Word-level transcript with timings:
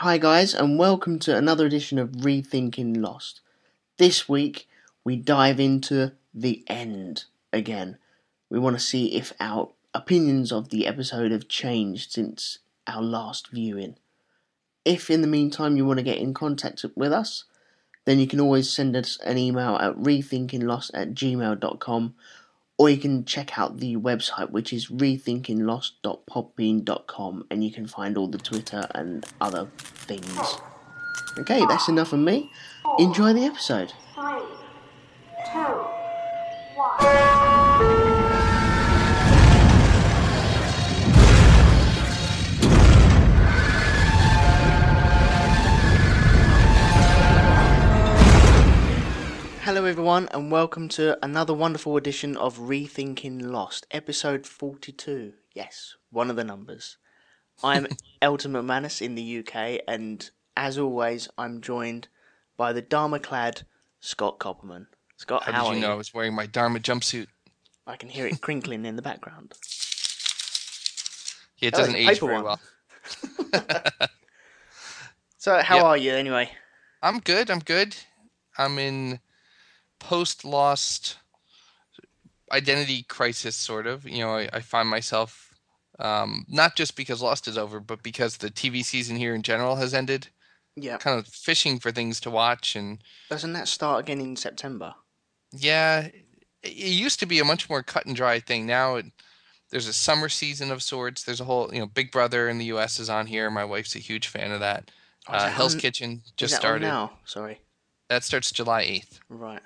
Hi, 0.00 0.18
guys, 0.18 0.52
and 0.52 0.78
welcome 0.78 1.18
to 1.20 1.34
another 1.34 1.64
edition 1.64 1.98
of 1.98 2.10
Rethinking 2.10 2.98
Lost. 2.98 3.40
This 3.96 4.28
week, 4.28 4.68
we 5.04 5.16
dive 5.16 5.58
into 5.58 6.12
the 6.34 6.62
end 6.66 7.24
again. 7.50 7.96
We 8.50 8.58
want 8.58 8.76
to 8.76 8.84
see 8.84 9.16
if 9.16 9.32
our 9.40 9.70
opinions 9.94 10.52
of 10.52 10.68
the 10.68 10.86
episode 10.86 11.32
have 11.32 11.48
changed 11.48 12.12
since 12.12 12.58
our 12.86 13.00
last 13.00 13.48
viewing. 13.48 13.96
If 14.84 15.08
in 15.08 15.22
the 15.22 15.26
meantime 15.26 15.78
you 15.78 15.86
want 15.86 15.98
to 15.98 16.04
get 16.04 16.18
in 16.18 16.34
contact 16.34 16.84
with 16.94 17.12
us, 17.12 17.44
then 18.04 18.18
you 18.18 18.26
can 18.26 18.38
always 18.38 18.70
send 18.70 18.96
us 18.96 19.18
an 19.24 19.38
email 19.38 19.76
at 19.76 19.96
rethinkinglost 19.96 20.90
at 20.92 21.14
gmail.com 21.14 22.14
or 22.78 22.90
you 22.90 22.98
can 22.98 23.24
check 23.24 23.58
out 23.58 23.78
the 23.78 23.96
website 23.96 24.50
which 24.50 24.70
is 24.72 24.88
rethinkinglost.podbean.com 24.88 27.46
and 27.50 27.64
you 27.64 27.72
can 27.72 27.86
find 27.86 28.18
all 28.18 28.28
the 28.28 28.38
Twitter 28.38 28.86
and 28.94 29.26
other 29.40 29.66
things. 29.76 30.36
Oh. 30.36 30.72
Okay, 31.38 31.64
that's 31.66 31.88
enough 31.88 32.12
of 32.12 32.20
me. 32.20 32.50
Enjoy 32.98 33.32
the 33.32 33.44
episode. 33.44 33.92
Hello, 49.66 49.84
everyone, 49.84 50.28
and 50.30 50.52
welcome 50.52 50.88
to 50.90 51.18
another 51.24 51.52
wonderful 51.52 51.96
edition 51.96 52.36
of 52.36 52.56
Rethinking 52.56 53.42
Lost, 53.42 53.84
episode 53.90 54.46
42. 54.46 55.32
Yes, 55.54 55.96
one 56.10 56.30
of 56.30 56.36
the 56.36 56.44
numbers. 56.44 56.98
I'm 57.64 57.88
Elton 58.22 58.52
McManus 58.52 59.02
in 59.02 59.16
the 59.16 59.38
UK, 59.40 59.80
and 59.88 60.30
as 60.56 60.78
always, 60.78 61.28
I'm 61.36 61.60
joined 61.60 62.06
by 62.56 62.72
the 62.72 62.80
Dharma 62.80 63.18
clad 63.18 63.62
Scott 63.98 64.38
Copperman. 64.38 64.86
Scott, 65.16 65.42
how, 65.42 65.50
How 65.50 65.66
are 65.66 65.74
did 65.74 65.80
you 65.80 65.86
know 65.86 65.92
I 65.94 65.96
was 65.96 66.14
wearing 66.14 66.34
my 66.34 66.46
Dharma 66.46 66.78
jumpsuit? 66.78 67.26
I 67.88 67.96
can 67.96 68.08
hear 68.08 68.28
it 68.28 68.40
crinkling 68.40 68.84
in 68.84 68.94
the 68.94 69.02
background. 69.02 69.54
Yeah, 71.58 71.68
it 71.68 71.74
Oh, 71.74 71.78
doesn't 71.78 71.96
age 71.96 72.20
very 72.20 72.34
one. 72.40 72.44
well. 72.44 72.60
So, 75.38 75.60
how 75.62 75.76
Yep. 75.76 75.84
are 75.84 75.96
you 75.96 76.12
anyway? 76.12 76.50
I'm 77.02 77.20
good. 77.20 77.50
I'm 77.50 77.60
good. 77.60 77.96
I'm 78.58 78.80
in 78.80 79.20
post 79.98 80.44
lost 80.44 81.18
identity 82.52 83.02
crisis, 83.04 83.56
sort 83.56 83.86
of. 83.86 84.08
You 84.08 84.18
know, 84.20 84.30
I, 84.36 84.48
I 84.52 84.60
find 84.60 84.88
myself 84.88 85.54
um, 85.98 86.44
not 86.48 86.76
just 86.76 86.96
because 86.96 87.22
Lost 87.22 87.48
is 87.48 87.58
over, 87.58 87.80
but 87.80 88.02
because 88.02 88.36
the 88.36 88.50
TV 88.50 88.84
season 88.84 89.16
here 89.16 89.34
in 89.34 89.42
general 89.42 89.76
has 89.76 89.94
ended. 89.94 90.28
Yeah. 90.78 90.98
Kind 90.98 91.18
of 91.18 91.26
fishing 91.26 91.78
for 91.78 91.90
things 91.90 92.20
to 92.20 92.30
watch, 92.30 92.76
and 92.76 92.98
Doesn't 93.30 93.54
that 93.54 93.66
start 93.68 94.00
again 94.00 94.20
in 94.20 94.36
September? 94.36 94.94
yeah, 95.52 96.08
it, 96.62 96.72
used 96.74 97.18
to 97.20 97.26
be 97.26 97.38
a 97.38 97.44
much 97.44 97.70
more 97.70 97.82
cut 97.82 98.04
and 98.04 98.14
dry 98.14 98.40
thing. 98.40 98.66
Now 98.66 98.96
it, 98.96 99.06
there's 99.70 99.88
a 99.88 99.92
summer 99.94 100.28
season 100.28 100.70
of 100.70 100.82
sorts. 100.82 101.24
There's 101.24 101.40
a 101.40 101.44
whole, 101.44 101.72
you 101.72 101.80
know, 101.80 101.86
Big 101.86 102.12
Brother 102.12 102.48
in 102.50 102.58
the 102.58 102.66
U.S. 102.66 102.98
is 103.00 103.08
on 103.08 103.26
here. 103.26 103.48
My 103.50 103.64
wife's 103.64 103.96
a 103.96 104.00
huge 104.00 104.28
fan 104.28 104.50
of 104.52 104.60
that. 104.60 104.90
Oh, 105.28 105.32
Uh, 105.32 105.48
Hell's 105.48 105.74
on- 105.74 105.80
Kitchen 105.80 106.22
just 106.36 106.54
started. 106.54 106.82
now? 106.86 107.12
Sorry. 107.24 107.60
That 108.10 108.22
starts 108.22 108.52
July 108.52 108.84
8th. 108.84 109.20
Right. 109.30 109.62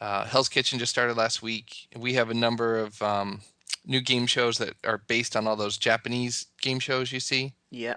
Uh, 0.00 0.24
Hell's 0.24 0.48
Kitchen 0.48 0.78
just 0.78 0.92
started 0.92 1.16
last 1.16 1.42
week. 1.42 1.88
We 1.96 2.14
have 2.14 2.30
a 2.30 2.34
number 2.34 2.78
of 2.78 3.00
um, 3.02 3.42
new 3.86 4.00
game 4.00 4.26
shows 4.26 4.58
that 4.58 4.74
are 4.84 4.98
based 4.98 5.36
on 5.36 5.46
all 5.46 5.56
those 5.56 5.76
Japanese 5.76 6.46
game 6.60 6.78
shows 6.78 7.12
you 7.12 7.20
see. 7.20 7.52
Yeah. 7.70 7.96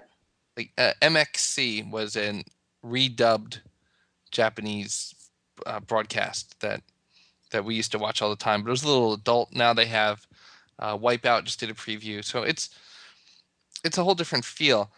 Like 0.56 0.70
uh, 0.76 0.92
MXC 1.00 1.90
was 1.90 2.16
an 2.16 2.44
redubbed 2.84 3.60
Japanese 4.30 5.14
uh, 5.66 5.80
broadcast 5.80 6.60
that 6.60 6.82
that 7.50 7.64
we 7.64 7.74
used 7.74 7.92
to 7.92 7.98
watch 7.98 8.20
all 8.20 8.30
the 8.30 8.36
time, 8.36 8.62
but 8.62 8.68
it 8.68 8.72
was 8.72 8.82
a 8.82 8.88
little 8.88 9.14
adult. 9.14 9.52
Now 9.52 9.72
they 9.72 9.86
have 9.86 10.26
uh, 10.78 10.96
Wipeout 10.98 11.44
just 11.44 11.60
did 11.60 11.70
a 11.70 11.74
preview, 11.74 12.24
so 12.24 12.42
it's 12.42 12.70
it's 13.84 13.98
a 13.98 14.04
whole 14.04 14.14
different 14.14 14.44
feel. 14.44 14.90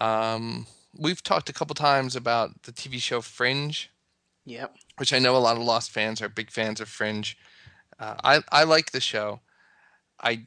Um, 0.00 0.66
we've 0.96 1.22
talked 1.22 1.48
a 1.48 1.52
couple 1.52 1.74
times 1.74 2.16
about 2.16 2.62
the 2.62 2.72
TV 2.72 2.98
show 3.00 3.20
Fringe 3.20 3.90
Yep. 4.46 4.76
Which 4.98 5.12
I 5.12 5.18
know 5.18 5.36
a 5.36 5.38
lot 5.38 5.56
of 5.56 5.62
Lost 5.62 5.90
fans 5.90 6.20
are 6.22 6.28
big 6.28 6.50
fans 6.50 6.80
of 6.80 6.88
Fringe. 6.88 7.36
Uh, 7.98 8.14
I 8.24 8.40
I 8.50 8.64
like 8.64 8.90
the 8.92 9.00
show. 9.00 9.40
I 10.20 10.46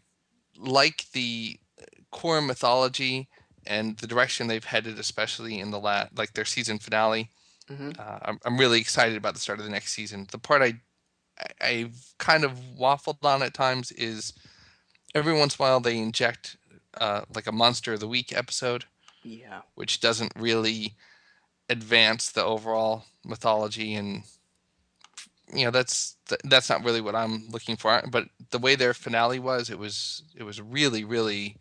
like 0.58 1.06
the 1.14 1.60
core 2.12 2.42
mythology 2.42 3.30
and 3.66 3.98
the 3.98 4.08
direction 4.08 4.48
they've 4.48 4.64
headed, 4.64 4.98
especially 5.00 5.60
in 5.60 5.72
the 5.72 5.80
la- 5.80 6.08
like 6.16 6.34
their 6.34 6.46
season 6.46 6.80
finale. 6.80 7.30
hmm 7.68 7.92
Uh, 8.00 8.20
I'm 8.22 8.40
I'm 8.46 8.58
really 8.58 8.80
excited 8.80 9.18
about 9.18 9.34
the 9.34 9.40
start 9.40 9.60
of 9.60 9.66
the 9.66 9.72
next 9.72 9.94
season. 9.94 10.28
The 10.32 10.38
part 10.40 10.62
I 10.62 10.80
I- 11.40 11.68
I've 11.68 12.14
kind 12.18 12.44
of 12.44 12.54
waffled 12.80 13.24
on 13.24 13.44
at 13.44 13.54
times 13.54 13.92
is 13.92 14.34
every 15.14 15.34
once 15.38 15.56
in 15.56 15.64
a 15.64 15.68
while 15.68 15.80
they 15.80 15.98
inject 15.98 16.58
uh, 17.00 17.22
like 17.36 17.46
a 17.48 17.52
monster 17.52 17.94
of 17.94 18.00
the 18.00 18.08
week 18.08 18.34
episode 18.36 18.86
Yeah. 19.24 19.62
which 19.76 20.00
doesn't 20.00 20.34
really 20.36 20.96
advance 21.70 22.32
the 22.32 22.44
overall 22.44 23.06
mythology 23.24 23.94
and 23.94 24.24
you 25.54 25.64
know 25.66 25.72
that's 25.72 26.18
that's 26.44 26.70
not 26.70 26.84
really 26.84 27.02
what 27.02 27.16
I'm 27.16 27.48
looking 27.50 27.78
for 27.78 28.02
but 28.12 28.26
the 28.52 28.60
way 28.60 28.76
their 28.76 28.94
finale 28.94 29.40
was 29.40 29.70
it 29.70 29.80
was 29.80 30.24
it 30.36 30.44
was 30.44 30.62
really 30.62 31.04
really 31.04 31.58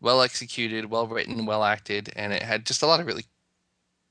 well 0.00 0.22
executed 0.22 0.90
well 0.90 1.06
written 1.08 1.44
well 1.46 1.64
acted 1.64 2.12
and 2.16 2.32
it 2.32 2.42
had 2.42 2.64
just 2.66 2.82
a 2.82 2.86
lot 2.86 3.00
of 3.00 3.06
really 3.06 3.24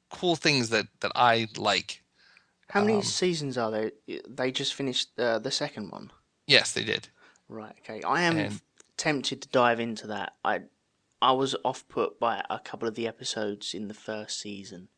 cool 0.09 0.35
things 0.35 0.69
that 0.69 0.88
that 1.00 1.11
I 1.16 1.47
like 1.57 2.03
How 2.69 2.81
many 2.81 2.97
Um, 2.97 3.03
seasons 3.03 3.57
are 3.57 3.72
there? 3.72 3.91
They 4.28 4.51
just 4.51 4.73
finished 4.73 5.09
uh, 5.19 5.40
the 5.40 5.51
second 5.51 5.91
one. 5.91 6.11
yes 6.47 6.72
they 6.73 6.84
did 6.84 7.09
Right. 7.50 7.75
Okay. 7.81 8.01
I 8.03 8.22
am 8.23 8.38
And- 8.38 8.61
tempted 8.97 9.41
to 9.41 9.47
dive 9.50 9.79
into 9.79 10.07
that. 10.07 10.34
I 10.44 10.61
I 11.22 11.31
was 11.34 11.55
off 11.63 11.88
put 11.88 12.19
by 12.19 12.44
a 12.50 12.59
couple 12.59 12.88
of 12.88 12.95
the 12.95 13.07
episodes 13.07 13.73
in 13.73 13.88
the 13.88 13.94
first 13.94 14.40
season. 14.40 14.90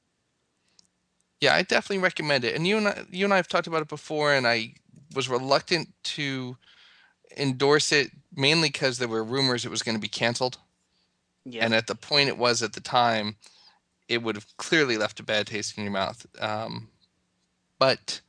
Yeah, 1.41 1.53
I 1.55 1.63
definitely 1.63 2.03
recommend 2.03 2.43
it. 2.43 2.55
And 2.55 2.65
you 2.65 2.77
and 2.77 2.87
I, 2.87 3.03
you 3.09 3.25
and 3.25 3.33
I 3.33 3.37
have 3.37 3.47
talked 3.47 3.67
about 3.67 3.81
it 3.81 3.87
before, 3.87 4.33
and 4.33 4.47
I 4.47 4.73
was 5.13 5.29
reluctant 5.29 5.89
to 6.03 6.57
endorse 7.37 7.91
it 7.91 8.11
mainly 8.35 8.69
because 8.69 8.97
there 8.97 9.07
were 9.07 9.23
rumors 9.23 9.65
it 9.65 9.71
was 9.71 9.83
going 9.83 9.95
to 9.95 10.01
be 10.01 10.07
canceled. 10.07 10.57
Yeah. 11.45 11.63
And 11.63 11.73
at 11.73 11.87
the 11.87 11.95
point 11.95 12.29
it 12.29 12.37
was 12.37 12.63
at 12.63 12.73
the 12.73 12.81
time, 12.81 13.35
it 14.07 14.21
would 14.23 14.35
have 14.35 14.57
clearly 14.57 14.97
left 14.97 15.19
a 15.19 15.23
bad 15.23 15.47
taste 15.47 15.77
in 15.77 15.83
your 15.83 15.93
mouth. 15.93 16.25
Um, 16.39 16.89
but 17.79 18.21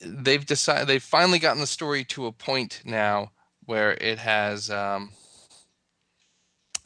they've 0.00 0.44
decided 0.44 0.88
they've 0.88 1.02
finally 1.02 1.38
gotten 1.38 1.60
the 1.60 1.66
story 1.66 2.04
to 2.04 2.26
a 2.26 2.32
point 2.32 2.82
now 2.84 3.30
where 3.66 3.92
it 3.92 4.18
has 4.18 4.70
um, 4.70 5.10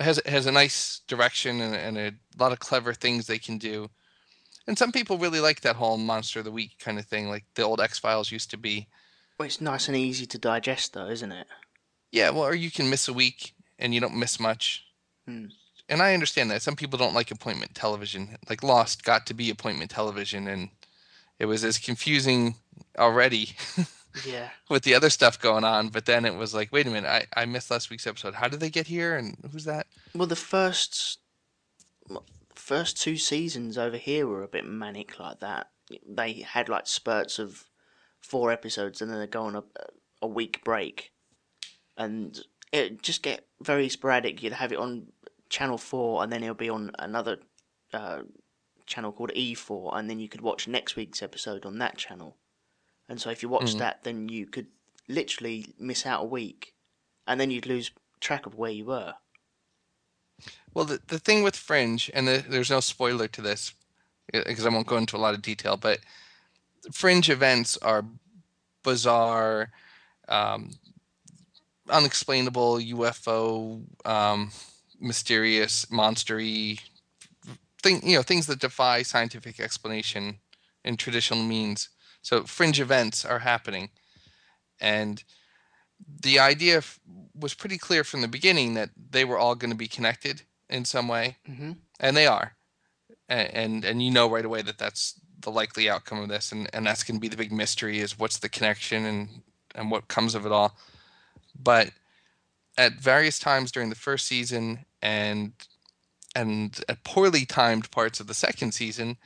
has 0.00 0.20
has 0.26 0.46
a 0.46 0.52
nice 0.52 1.00
direction 1.06 1.60
and, 1.60 1.74
and 1.74 1.98
a 1.98 2.12
lot 2.38 2.52
of 2.52 2.58
clever 2.58 2.92
things 2.92 3.26
they 3.26 3.38
can 3.38 3.58
do. 3.58 3.88
And 4.66 4.76
some 4.78 4.92
people 4.92 5.18
really 5.18 5.40
like 5.40 5.60
that 5.60 5.76
whole 5.76 5.96
monster 5.96 6.40
of 6.40 6.44
the 6.44 6.50
week 6.50 6.72
kind 6.78 6.98
of 6.98 7.06
thing, 7.06 7.28
like 7.28 7.44
the 7.54 7.62
old 7.62 7.80
X 7.80 7.98
Files 7.98 8.32
used 8.32 8.50
to 8.50 8.56
be. 8.56 8.88
well, 9.38 9.46
it's 9.46 9.60
nice 9.60 9.88
and 9.88 9.96
easy 9.96 10.26
to 10.26 10.38
digest, 10.38 10.92
though, 10.94 11.08
isn't 11.08 11.32
it? 11.32 11.46
Yeah, 12.12 12.30
well, 12.30 12.44
or 12.44 12.54
you 12.54 12.70
can 12.70 12.90
miss 12.90 13.08
a 13.08 13.12
week 13.12 13.54
and 13.78 13.94
you 13.94 14.00
don't 14.00 14.16
miss 14.18 14.40
much. 14.40 14.84
Hmm. 15.26 15.46
And 15.88 16.02
I 16.02 16.14
understand 16.14 16.50
that. 16.50 16.62
Some 16.62 16.74
people 16.74 16.98
don't 16.98 17.14
like 17.14 17.30
appointment 17.30 17.74
television. 17.74 18.36
Like 18.48 18.62
Lost 18.64 19.04
got 19.04 19.26
to 19.26 19.34
be 19.34 19.50
appointment 19.50 19.90
television, 19.90 20.48
and 20.48 20.70
it 21.38 21.46
was 21.46 21.62
as 21.62 21.78
confusing 21.78 22.56
already 22.98 23.50
Yeah. 24.26 24.48
with 24.68 24.82
the 24.82 24.94
other 24.94 25.10
stuff 25.10 25.38
going 25.40 25.62
on. 25.62 25.90
But 25.90 26.06
then 26.06 26.24
it 26.24 26.34
was 26.34 26.54
like, 26.54 26.72
wait 26.72 26.86
a 26.86 26.90
minute, 26.90 27.08
I, 27.36 27.42
I 27.42 27.44
missed 27.44 27.70
last 27.70 27.88
week's 27.90 28.06
episode. 28.06 28.34
How 28.34 28.48
did 28.48 28.58
they 28.60 28.70
get 28.70 28.86
here? 28.88 29.16
And 29.16 29.36
who's 29.52 29.64
that? 29.64 29.86
Well, 30.14 30.26
the 30.26 30.34
first 30.34 31.18
first 32.66 33.00
two 33.00 33.16
seasons 33.16 33.78
over 33.78 33.96
here 33.96 34.26
were 34.26 34.42
a 34.42 34.48
bit 34.48 34.66
manic 34.66 35.20
like 35.20 35.38
that. 35.38 35.70
They 36.04 36.32
had 36.40 36.68
like 36.68 36.88
spurts 36.88 37.38
of 37.38 37.70
four 38.20 38.50
episodes, 38.50 39.00
and 39.00 39.08
then 39.08 39.20
they'd 39.20 39.30
go 39.30 39.42
on 39.42 39.54
a 39.54 39.62
a 40.20 40.26
week 40.26 40.64
break, 40.64 41.12
and 41.96 42.40
it 42.72 43.02
just 43.02 43.22
get 43.22 43.46
very 43.62 43.88
sporadic. 43.88 44.42
You'd 44.42 44.54
have 44.54 44.72
it 44.72 44.78
on 44.78 45.12
channel 45.48 45.78
four, 45.78 46.22
and 46.24 46.32
then 46.32 46.42
it'll 46.42 46.56
be 46.56 46.68
on 46.68 46.90
another 46.98 47.38
uh, 47.92 48.22
channel 48.84 49.12
called 49.12 49.30
E 49.34 49.54
four, 49.54 49.96
and 49.96 50.10
then 50.10 50.18
you 50.18 50.28
could 50.28 50.40
watch 50.40 50.66
next 50.66 50.96
week's 50.96 51.22
episode 51.22 51.64
on 51.64 51.78
that 51.78 51.96
channel. 51.96 52.36
And 53.08 53.20
so 53.20 53.30
if 53.30 53.44
you 53.44 53.48
watched 53.48 53.76
Mhm. 53.76 53.78
that, 53.78 54.02
then 54.02 54.28
you 54.28 54.46
could 54.46 54.66
literally 55.06 55.72
miss 55.78 56.04
out 56.04 56.24
a 56.24 56.26
week, 56.26 56.74
and 57.28 57.38
then 57.38 57.52
you'd 57.52 57.66
lose 57.66 57.92
track 58.18 58.44
of 58.46 58.56
where 58.56 58.72
you 58.72 58.86
were. 58.86 59.14
Well, 60.74 60.84
the, 60.84 61.00
the 61.06 61.18
thing 61.18 61.42
with 61.42 61.56
Fringe, 61.56 62.10
and 62.12 62.28
the, 62.28 62.44
there's 62.48 62.70
no 62.70 62.80
spoiler 62.80 63.28
to 63.28 63.42
this 63.42 63.72
because 64.32 64.66
I 64.66 64.70
won't 64.70 64.86
go 64.86 64.96
into 64.96 65.16
a 65.16 65.18
lot 65.18 65.34
of 65.34 65.42
detail, 65.42 65.76
but 65.76 66.00
Fringe 66.92 67.30
events 67.30 67.76
are 67.78 68.04
bizarre, 68.82 69.70
um, 70.28 70.70
unexplainable, 71.88 72.78
UFO, 72.78 73.82
um, 74.04 74.50
mysterious, 75.00 75.86
monstery. 75.86 76.80
thing 77.82 78.00
you 78.08 78.16
know 78.16 78.22
things 78.22 78.46
that 78.46 78.58
defy 78.58 79.02
scientific 79.02 79.60
explanation 79.60 80.38
in 80.84 80.96
traditional 80.96 81.42
means. 81.42 81.90
So 82.22 82.44
fringe 82.44 82.80
events 82.80 83.24
are 83.24 83.40
happening, 83.40 83.90
and 84.80 85.22
the 86.22 86.38
idea 86.38 86.78
f- 86.78 86.98
was 87.34 87.54
pretty 87.54 87.78
clear 87.78 88.04
from 88.04 88.20
the 88.22 88.28
beginning 88.28 88.74
that 88.74 88.90
they 89.10 89.24
were 89.24 89.38
all 89.38 89.54
going 89.54 89.70
to 89.70 89.76
be 89.76 89.88
connected 89.88 90.42
in 90.68 90.84
some 90.84 91.08
way, 91.08 91.36
Mm-hmm. 91.48 91.72
and 92.00 92.16
they 92.16 92.26
are, 92.26 92.56
and, 93.28 93.48
and 93.54 93.84
and 93.84 94.02
you 94.02 94.10
know 94.10 94.28
right 94.30 94.44
away 94.44 94.62
that 94.62 94.78
that's 94.78 95.20
the 95.40 95.50
likely 95.50 95.88
outcome 95.88 96.20
of 96.20 96.28
this, 96.28 96.52
and 96.52 96.68
and 96.72 96.86
that's 96.86 97.02
going 97.04 97.16
to 97.16 97.20
be 97.20 97.28
the 97.28 97.36
big 97.36 97.52
mystery 97.52 98.00
is 98.00 98.18
what's 98.18 98.38
the 98.38 98.48
connection 98.48 99.04
and 99.04 99.28
and 99.74 99.90
what 99.90 100.08
comes 100.08 100.34
of 100.34 100.44
it 100.46 100.52
all, 100.52 100.76
but 101.58 101.90
at 102.78 102.94
various 102.94 103.38
times 103.38 103.70
during 103.72 103.88
the 103.90 103.94
first 103.94 104.26
season 104.26 104.84
and 105.02 105.52
and 106.34 106.80
at 106.88 107.02
poorly 107.04 107.46
timed 107.46 107.90
parts 107.90 108.20
of 108.20 108.26
the 108.26 108.34
second 108.34 108.72
season, 108.72 109.16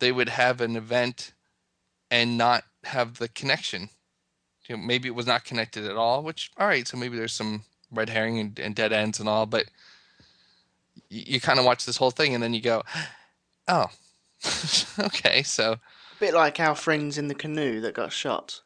they 0.00 0.12
would 0.12 0.28
have 0.28 0.60
an 0.60 0.76
event 0.76 1.32
and 2.10 2.36
not 2.36 2.64
have 2.84 3.18
the 3.18 3.28
connection. 3.28 3.88
You 4.68 4.76
know, 4.76 4.82
maybe 4.82 5.08
it 5.08 5.14
was 5.14 5.26
not 5.26 5.44
connected 5.44 5.84
at 5.84 5.96
all, 5.96 6.22
which 6.22 6.50
all 6.58 6.66
right, 6.66 6.86
so 6.86 6.96
maybe 6.96 7.16
there's 7.16 7.32
some 7.32 7.64
red 7.90 8.10
herring 8.10 8.38
and, 8.38 8.58
and 8.58 8.74
dead 8.74 8.92
ends 8.92 9.20
and 9.20 9.28
all, 9.28 9.46
but 9.46 9.66
you, 11.10 11.22
you 11.26 11.40
kind 11.40 11.58
of 11.58 11.64
watch 11.64 11.86
this 11.86 11.96
whole 11.96 12.10
thing 12.10 12.34
and 12.34 12.42
then 12.42 12.54
you 12.54 12.60
go, 12.60 12.82
oh, 13.68 13.86
okay, 14.98 15.42
so 15.42 15.76
A 16.12 16.16
bit 16.16 16.34
like 16.34 16.60
our 16.60 16.74
friends 16.74 17.16
in 17.16 17.28
the 17.28 17.34
canoe 17.34 17.80
that 17.80 17.94
got 17.94 18.12
shot. 18.12 18.60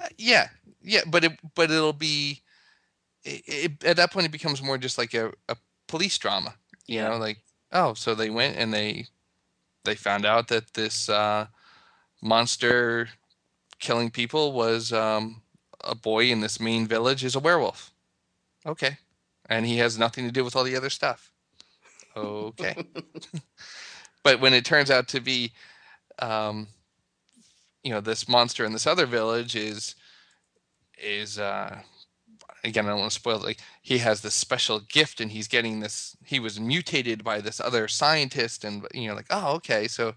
Uh, 0.00 0.08
yeah, 0.18 0.48
yeah, 0.82 1.02
but 1.06 1.24
it 1.24 1.32
but 1.54 1.70
it'll 1.70 1.92
be 1.92 2.42
it, 3.24 3.42
it, 3.46 3.84
at 3.84 3.96
that 3.96 4.12
point 4.12 4.26
it 4.26 4.32
becomes 4.32 4.62
more 4.62 4.78
just 4.78 4.98
like 4.98 5.14
a, 5.14 5.32
a 5.48 5.56
police 5.88 6.18
drama. 6.18 6.54
You 6.88 7.02
Yeah. 7.02 7.08
know, 7.10 7.16
like 7.18 7.38
oh, 7.72 7.94
so 7.94 8.14
they 8.14 8.30
went 8.30 8.56
and 8.56 8.72
they 8.74 9.06
they 9.84 9.94
found 9.94 10.26
out 10.26 10.48
that 10.48 10.74
this 10.74 11.08
uh, 11.08 11.46
monster 12.22 13.08
killing 13.78 14.10
people 14.10 14.52
was 14.52 14.92
um, 14.92 15.42
a 15.82 15.94
boy 15.94 16.26
in 16.26 16.40
this 16.40 16.60
main 16.60 16.86
village 16.86 17.24
is 17.24 17.34
a 17.34 17.40
werewolf. 17.40 17.92
Okay, 18.64 18.98
and 19.48 19.66
he 19.66 19.78
has 19.78 19.98
nothing 19.98 20.24
to 20.26 20.32
do 20.32 20.44
with 20.44 20.56
all 20.56 20.64
the 20.64 20.76
other 20.76 20.90
stuff. 20.90 21.30
Okay, 22.16 22.74
but 24.22 24.40
when 24.40 24.54
it 24.54 24.64
turns 24.64 24.90
out 24.90 25.08
to 25.08 25.20
be 25.20 25.52
um, 26.18 26.66
you 27.86 27.92
know 27.92 28.00
this 28.00 28.28
monster 28.28 28.64
in 28.64 28.72
this 28.72 28.86
other 28.86 29.06
village 29.06 29.54
is 29.54 29.94
is 31.00 31.38
uh 31.38 31.78
again 32.64 32.84
i 32.84 32.88
don't 32.88 32.98
want 32.98 33.12
to 33.12 33.14
spoil 33.14 33.36
it 33.36 33.44
like 33.44 33.60
he 33.80 33.98
has 33.98 34.22
this 34.22 34.34
special 34.34 34.80
gift 34.80 35.20
and 35.20 35.30
he's 35.30 35.46
getting 35.46 35.78
this 35.78 36.16
he 36.24 36.40
was 36.40 36.58
mutated 36.58 37.22
by 37.22 37.40
this 37.40 37.60
other 37.60 37.86
scientist 37.86 38.64
and 38.64 38.84
you 38.92 39.06
know 39.06 39.14
like 39.14 39.28
oh 39.30 39.54
okay 39.54 39.86
so 39.86 40.14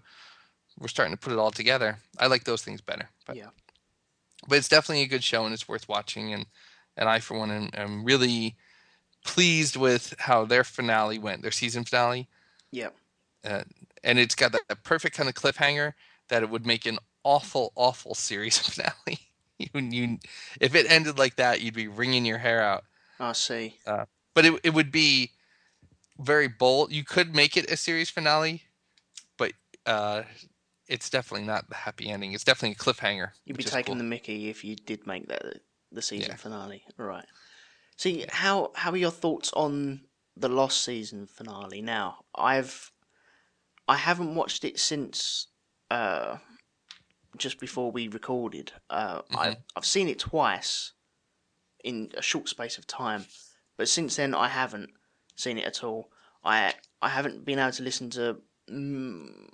we're 0.80 0.88
starting 0.88 1.14
to 1.14 1.20
put 1.20 1.32
it 1.32 1.38
all 1.38 1.50
together 1.50 1.98
i 2.18 2.26
like 2.26 2.44
those 2.44 2.62
things 2.62 2.80
better 2.80 3.08
but 3.26 3.36
Yeah. 3.36 3.48
but 4.48 4.58
it's 4.58 4.68
definitely 4.68 5.02
a 5.02 5.08
good 5.08 5.24
show 5.24 5.44
and 5.44 5.52
it's 5.54 5.68
worth 5.68 5.88
watching 5.88 6.32
and 6.32 6.46
and 6.96 7.08
i 7.08 7.20
for 7.20 7.38
one 7.38 7.50
am, 7.50 7.70
am 7.74 8.04
really 8.04 8.56
pleased 9.24 9.76
with 9.76 10.14
how 10.18 10.44
their 10.44 10.64
finale 10.64 11.18
went 11.18 11.42
their 11.42 11.50
season 11.50 11.84
finale 11.84 12.28
Yeah. 12.72 12.90
uh, 13.44 13.64
and 14.02 14.18
it's 14.18 14.34
got 14.34 14.52
that, 14.52 14.62
that 14.68 14.82
perfect 14.82 15.16
kind 15.16 15.28
of 15.28 15.34
cliffhanger 15.34 15.92
that 16.28 16.42
it 16.42 16.48
would 16.48 16.64
make 16.64 16.86
an 16.86 16.98
awful, 17.22 17.72
awful 17.74 18.14
series 18.14 18.58
finale. 18.66 19.18
you, 19.58 19.68
you, 19.74 20.18
if 20.60 20.74
it 20.74 20.90
ended 20.90 21.18
like 21.18 21.36
that, 21.36 21.60
you'd 21.60 21.74
be 21.74 21.88
wringing 21.88 22.24
your 22.24 22.38
hair 22.38 22.62
out. 22.62 22.84
I 23.18 23.32
see. 23.32 23.78
But 23.84 24.46
it, 24.46 24.60
it 24.64 24.74
would 24.74 24.90
be 24.92 25.32
very 26.18 26.48
bold. 26.48 26.92
You 26.92 27.04
could 27.04 27.34
make 27.34 27.56
it 27.56 27.70
a 27.70 27.76
series 27.76 28.08
finale, 28.08 28.62
but 29.36 29.52
uh, 29.84 30.22
it's 30.90 31.08
definitely 31.08 31.46
not 31.46 31.68
the 31.68 31.76
happy 31.76 32.10
ending. 32.10 32.32
It's 32.32 32.44
definitely 32.44 32.72
a 32.72 32.74
cliffhanger. 32.92 33.30
You'd 33.44 33.56
be 33.56 33.62
taking 33.62 33.94
cool. 33.94 33.98
the 33.98 34.04
Mickey 34.04 34.50
if 34.50 34.64
you 34.64 34.74
did 34.74 35.06
make 35.06 35.28
that 35.28 35.60
the 35.92 36.02
season 36.02 36.30
Yeah. 36.32 36.36
finale. 36.36 36.84
Right. 36.96 37.24
See, 37.96 38.26
how 38.28 38.72
how 38.74 38.90
are 38.90 38.96
your 38.96 39.12
thoughts 39.12 39.52
on 39.52 40.02
the 40.36 40.48
Lost 40.48 40.84
season 40.84 41.26
finale 41.26 41.80
now? 41.80 42.24
I've 42.34 42.90
I 43.86 43.96
haven't 43.96 44.34
watched 44.34 44.64
it 44.64 44.78
since 44.80 45.46
uh 45.90 46.38
just 47.36 47.60
before 47.60 47.92
we 47.92 48.08
recorded. 48.08 48.72
Uh 48.90 49.22
I've 49.36 49.56
I've 49.76 49.86
seen 49.86 50.08
it 50.08 50.18
twice 50.18 50.92
in 51.84 52.10
a 52.16 52.22
short 52.22 52.48
space 52.48 52.78
of 52.78 52.86
time, 52.86 53.26
but 53.76 53.88
since 53.88 54.16
then 54.16 54.34
I 54.34 54.48
haven't 54.48 54.90
seen 55.36 55.56
it 55.56 55.64
at 55.66 55.84
all. 55.84 56.10
I 56.44 56.74
I 57.00 57.10
haven't 57.10 57.44
been 57.44 57.60
able 57.60 57.72
to 57.72 57.82
listen 57.84 58.10
to 58.10 58.38
mm, 58.68 59.48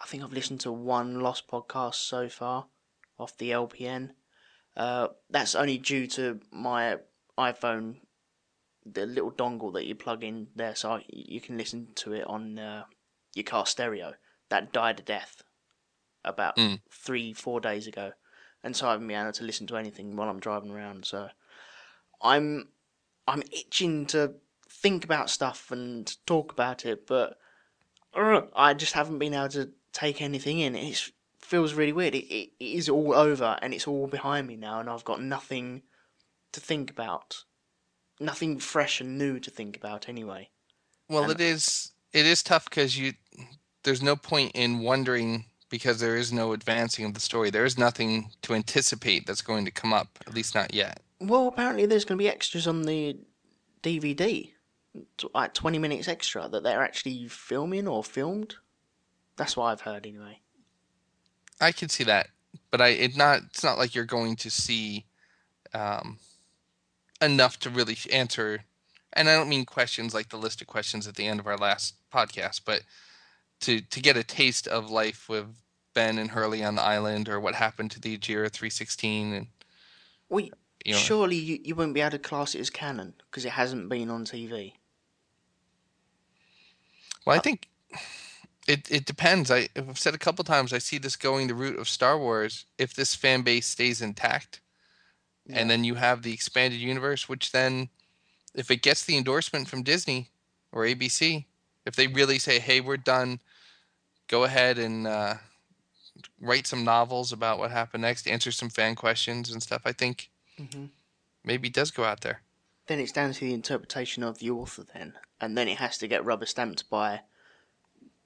I 0.00 0.06
think 0.06 0.22
I've 0.22 0.32
listened 0.32 0.60
to 0.60 0.72
one 0.72 1.20
Lost 1.20 1.48
podcast 1.48 1.94
so 1.94 2.28
far 2.28 2.66
off 3.18 3.36
the 3.36 3.50
LPN. 3.50 4.10
Uh, 4.76 5.08
that's 5.28 5.54
only 5.54 5.78
due 5.78 6.06
to 6.06 6.40
my 6.50 6.96
iPhone, 7.38 7.96
the 8.86 9.04
little 9.04 9.30
dongle 9.30 9.72
that 9.74 9.86
you 9.86 9.94
plug 9.94 10.24
in 10.24 10.48
there, 10.56 10.74
so 10.74 10.92
I, 10.92 11.04
you 11.08 11.40
can 11.40 11.58
listen 11.58 11.88
to 11.96 12.14
it 12.14 12.26
on 12.26 12.58
uh, 12.58 12.84
your 13.34 13.44
car 13.44 13.66
stereo. 13.66 14.14
That 14.48 14.72
died 14.72 15.00
a 15.00 15.02
death 15.02 15.42
about 16.24 16.56
Mm. 16.56 16.80
three, 16.90 17.32
four 17.32 17.60
days 17.60 17.86
ago, 17.86 18.12
and 18.62 18.74
so 18.74 18.88
I 18.88 18.92
haven't 18.92 19.06
been 19.06 19.20
able 19.20 19.32
to 19.32 19.44
listen 19.44 19.66
to 19.68 19.76
anything 19.76 20.16
while 20.16 20.28
I'm 20.28 20.40
driving 20.40 20.70
around. 20.70 21.04
So 21.04 21.28
I'm 22.22 22.68
I'm 23.26 23.42
itching 23.52 24.06
to 24.06 24.34
think 24.68 25.04
about 25.04 25.30
stuff 25.30 25.70
and 25.70 26.16
talk 26.26 26.52
about 26.52 26.86
it, 26.86 27.06
but 27.06 27.38
uh, 28.14 28.42
I 28.54 28.74
just 28.74 28.94
haven't 28.94 29.18
been 29.18 29.34
able 29.34 29.48
to 29.50 29.70
take 29.92 30.20
anything 30.22 30.60
in. 30.60 30.74
It 30.76 31.10
feels 31.40 31.74
really 31.74 31.92
weird. 31.92 32.14
It, 32.14 32.26
it, 32.32 32.50
it 32.58 32.64
is 32.64 32.88
all 32.88 33.14
over 33.14 33.58
and 33.62 33.74
it's 33.74 33.86
all 33.86 34.06
behind 34.06 34.46
me 34.46 34.56
now, 34.56 34.80
and 34.80 34.88
I've 34.88 35.04
got 35.04 35.22
nothing 35.22 35.82
to 36.52 36.60
think 36.60 36.90
about, 36.90 37.44
nothing 38.18 38.58
fresh 38.58 39.00
and 39.00 39.18
new 39.18 39.38
to 39.40 39.50
think 39.50 39.76
about 39.76 40.08
anyway. 40.08 40.50
Well, 41.08 41.24
And- 41.24 41.32
it 41.32 41.40
is 41.40 41.92
it 42.12 42.26
is 42.26 42.42
tough 42.42 42.64
because 42.68 42.98
you 42.98 43.12
there's 43.84 44.02
no 44.02 44.16
point 44.16 44.52
in 44.54 44.80
wondering 44.80 45.44
because 45.70 46.00
there 46.00 46.16
is 46.16 46.32
no 46.32 46.52
advancing 46.52 47.04
of 47.04 47.14
the 47.14 47.20
story. 47.20 47.50
There 47.50 47.64
is 47.64 47.78
nothing 47.78 48.30
to 48.42 48.54
anticipate 48.54 49.26
that's 49.26 49.42
going 49.42 49.64
to 49.64 49.70
come 49.70 49.92
up, 49.92 50.18
at 50.26 50.34
least 50.34 50.54
not 50.54 50.74
yet. 50.74 51.00
Well, 51.20 51.46
apparently 51.46 51.86
there's 51.86 52.04
going 52.04 52.18
to 52.18 52.22
be 52.22 52.28
extras 52.28 52.66
on 52.66 52.82
the 52.82 53.16
DVD, 53.82 54.50
like 55.32 55.54
20 55.54 55.78
minutes 55.78 56.08
extra 56.08 56.48
that 56.48 56.64
they're 56.64 56.82
actually 56.82 57.28
filming 57.28 57.86
or 57.86 58.02
filmed. 58.02 58.56
That's 59.40 59.56
what 59.56 59.68
I've 59.68 59.80
heard 59.80 60.04
anyway. 60.04 60.38
I 61.62 61.72
can 61.72 61.88
see 61.88 62.04
that, 62.04 62.28
but 62.70 62.82
I 62.82 62.88
it 62.88 63.16
not 63.16 63.40
it's 63.46 63.64
not 63.64 63.78
like 63.78 63.94
you're 63.94 64.04
going 64.04 64.36
to 64.36 64.50
see 64.50 65.06
um, 65.72 66.18
enough 67.22 67.58
to 67.60 67.70
really 67.70 67.96
answer. 68.12 68.64
And 69.14 69.30
I 69.30 69.34
don't 69.34 69.48
mean 69.48 69.64
questions 69.64 70.12
like 70.12 70.28
the 70.28 70.36
list 70.36 70.60
of 70.60 70.66
questions 70.66 71.08
at 71.08 71.14
the 71.14 71.26
end 71.26 71.40
of 71.40 71.46
our 71.46 71.56
last 71.56 71.94
podcast, 72.12 72.60
but 72.66 72.82
to 73.60 73.80
to 73.80 74.00
get 74.02 74.18
a 74.18 74.22
taste 74.22 74.68
of 74.68 74.90
life 74.90 75.26
with 75.26 75.46
Ben 75.94 76.18
and 76.18 76.32
Hurley 76.32 76.62
on 76.62 76.74
the 76.74 76.82
island, 76.82 77.26
or 77.26 77.40
what 77.40 77.54
happened 77.54 77.92
to 77.92 78.00
the 78.00 78.18
Ajira 78.18 78.50
316, 78.50 79.32
and 79.32 79.46
Well, 80.28 80.44
you 80.84 80.92
know, 80.92 80.98
surely 80.98 81.36
you, 81.36 81.60
you 81.64 81.74
won't 81.74 81.94
be 81.94 82.02
able 82.02 82.10
to 82.10 82.18
class 82.18 82.54
it 82.54 82.60
as 82.60 82.68
canon 82.68 83.14
because 83.30 83.46
it 83.46 83.52
hasn't 83.52 83.88
been 83.88 84.10
on 84.10 84.26
TV. 84.26 84.74
Well, 87.24 87.38
I 87.38 87.38
think 87.38 87.70
it 88.68 88.90
it 88.90 89.06
depends. 89.06 89.50
I 89.50 89.68
I've 89.76 89.98
said 89.98 90.14
a 90.14 90.18
couple 90.18 90.44
times 90.44 90.72
I 90.72 90.78
see 90.78 90.98
this 90.98 91.16
going 91.16 91.46
the 91.48 91.54
route 91.54 91.78
of 91.78 91.88
Star 91.88 92.18
Wars 92.18 92.66
if 92.78 92.94
this 92.94 93.14
fan 93.14 93.42
base 93.42 93.66
stays 93.66 94.02
intact, 94.02 94.60
Yeah. 95.46 95.58
and 95.60 95.70
then 95.70 95.84
you 95.84 95.94
have 95.96 96.22
the 96.22 96.32
expanded 96.32 96.80
universe, 96.80 97.28
which 97.28 97.52
then, 97.52 97.88
if 98.54 98.70
it 98.70 98.82
gets 98.82 99.04
the 99.04 99.16
endorsement 99.16 99.68
from 99.68 99.82
Disney 99.82 100.30
or 100.72 100.84
ABC, 100.84 101.46
if 101.86 101.96
they 101.96 102.06
really 102.06 102.38
say, 102.38 102.58
"Hey, 102.60 102.80
we're 102.80 102.96
done," 102.96 103.40
go 104.28 104.44
ahead 104.44 104.78
and 104.78 105.06
uh, 105.06 105.34
write 106.40 106.66
some 106.66 106.84
novels 106.84 107.32
about 107.32 107.58
what 107.58 107.70
happened 107.70 108.02
next, 108.02 108.26
answer 108.28 108.52
some 108.52 108.70
fan 108.70 108.94
questions 108.94 109.50
and 109.50 109.62
stuff. 109.62 109.82
I 109.84 109.92
think 109.92 110.30
hmm 110.56 110.86
maybe 111.44 111.68
it 111.68 111.74
does 111.74 111.90
go 111.90 112.04
out 112.04 112.20
there. 112.20 112.42
Then 112.86 113.00
it's 113.00 113.12
down 113.12 113.32
to 113.32 113.40
the 113.40 113.54
interpretation 113.54 114.22
of 114.22 114.38
the 114.38 114.50
author, 114.50 114.84
then, 114.92 115.14
and 115.40 115.56
then 115.56 115.68
it 115.68 115.78
has 115.78 115.96
to 115.98 116.08
get 116.08 116.24
rubber 116.24 116.46
stamped 116.46 116.90
by 116.90 117.20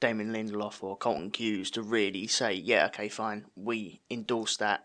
Damon 0.05 0.35
Lindelof 0.35 0.83
or 0.83 0.99
Carlton 0.99 1.31
Cuse 1.31 1.71
to 1.71 1.83
really 1.83 2.27
say, 2.27 2.53
yeah, 2.53 2.85
okay, 2.89 3.09
fine, 3.09 3.47
we 3.57 4.03
endorse 4.11 4.59
that. 4.59 4.85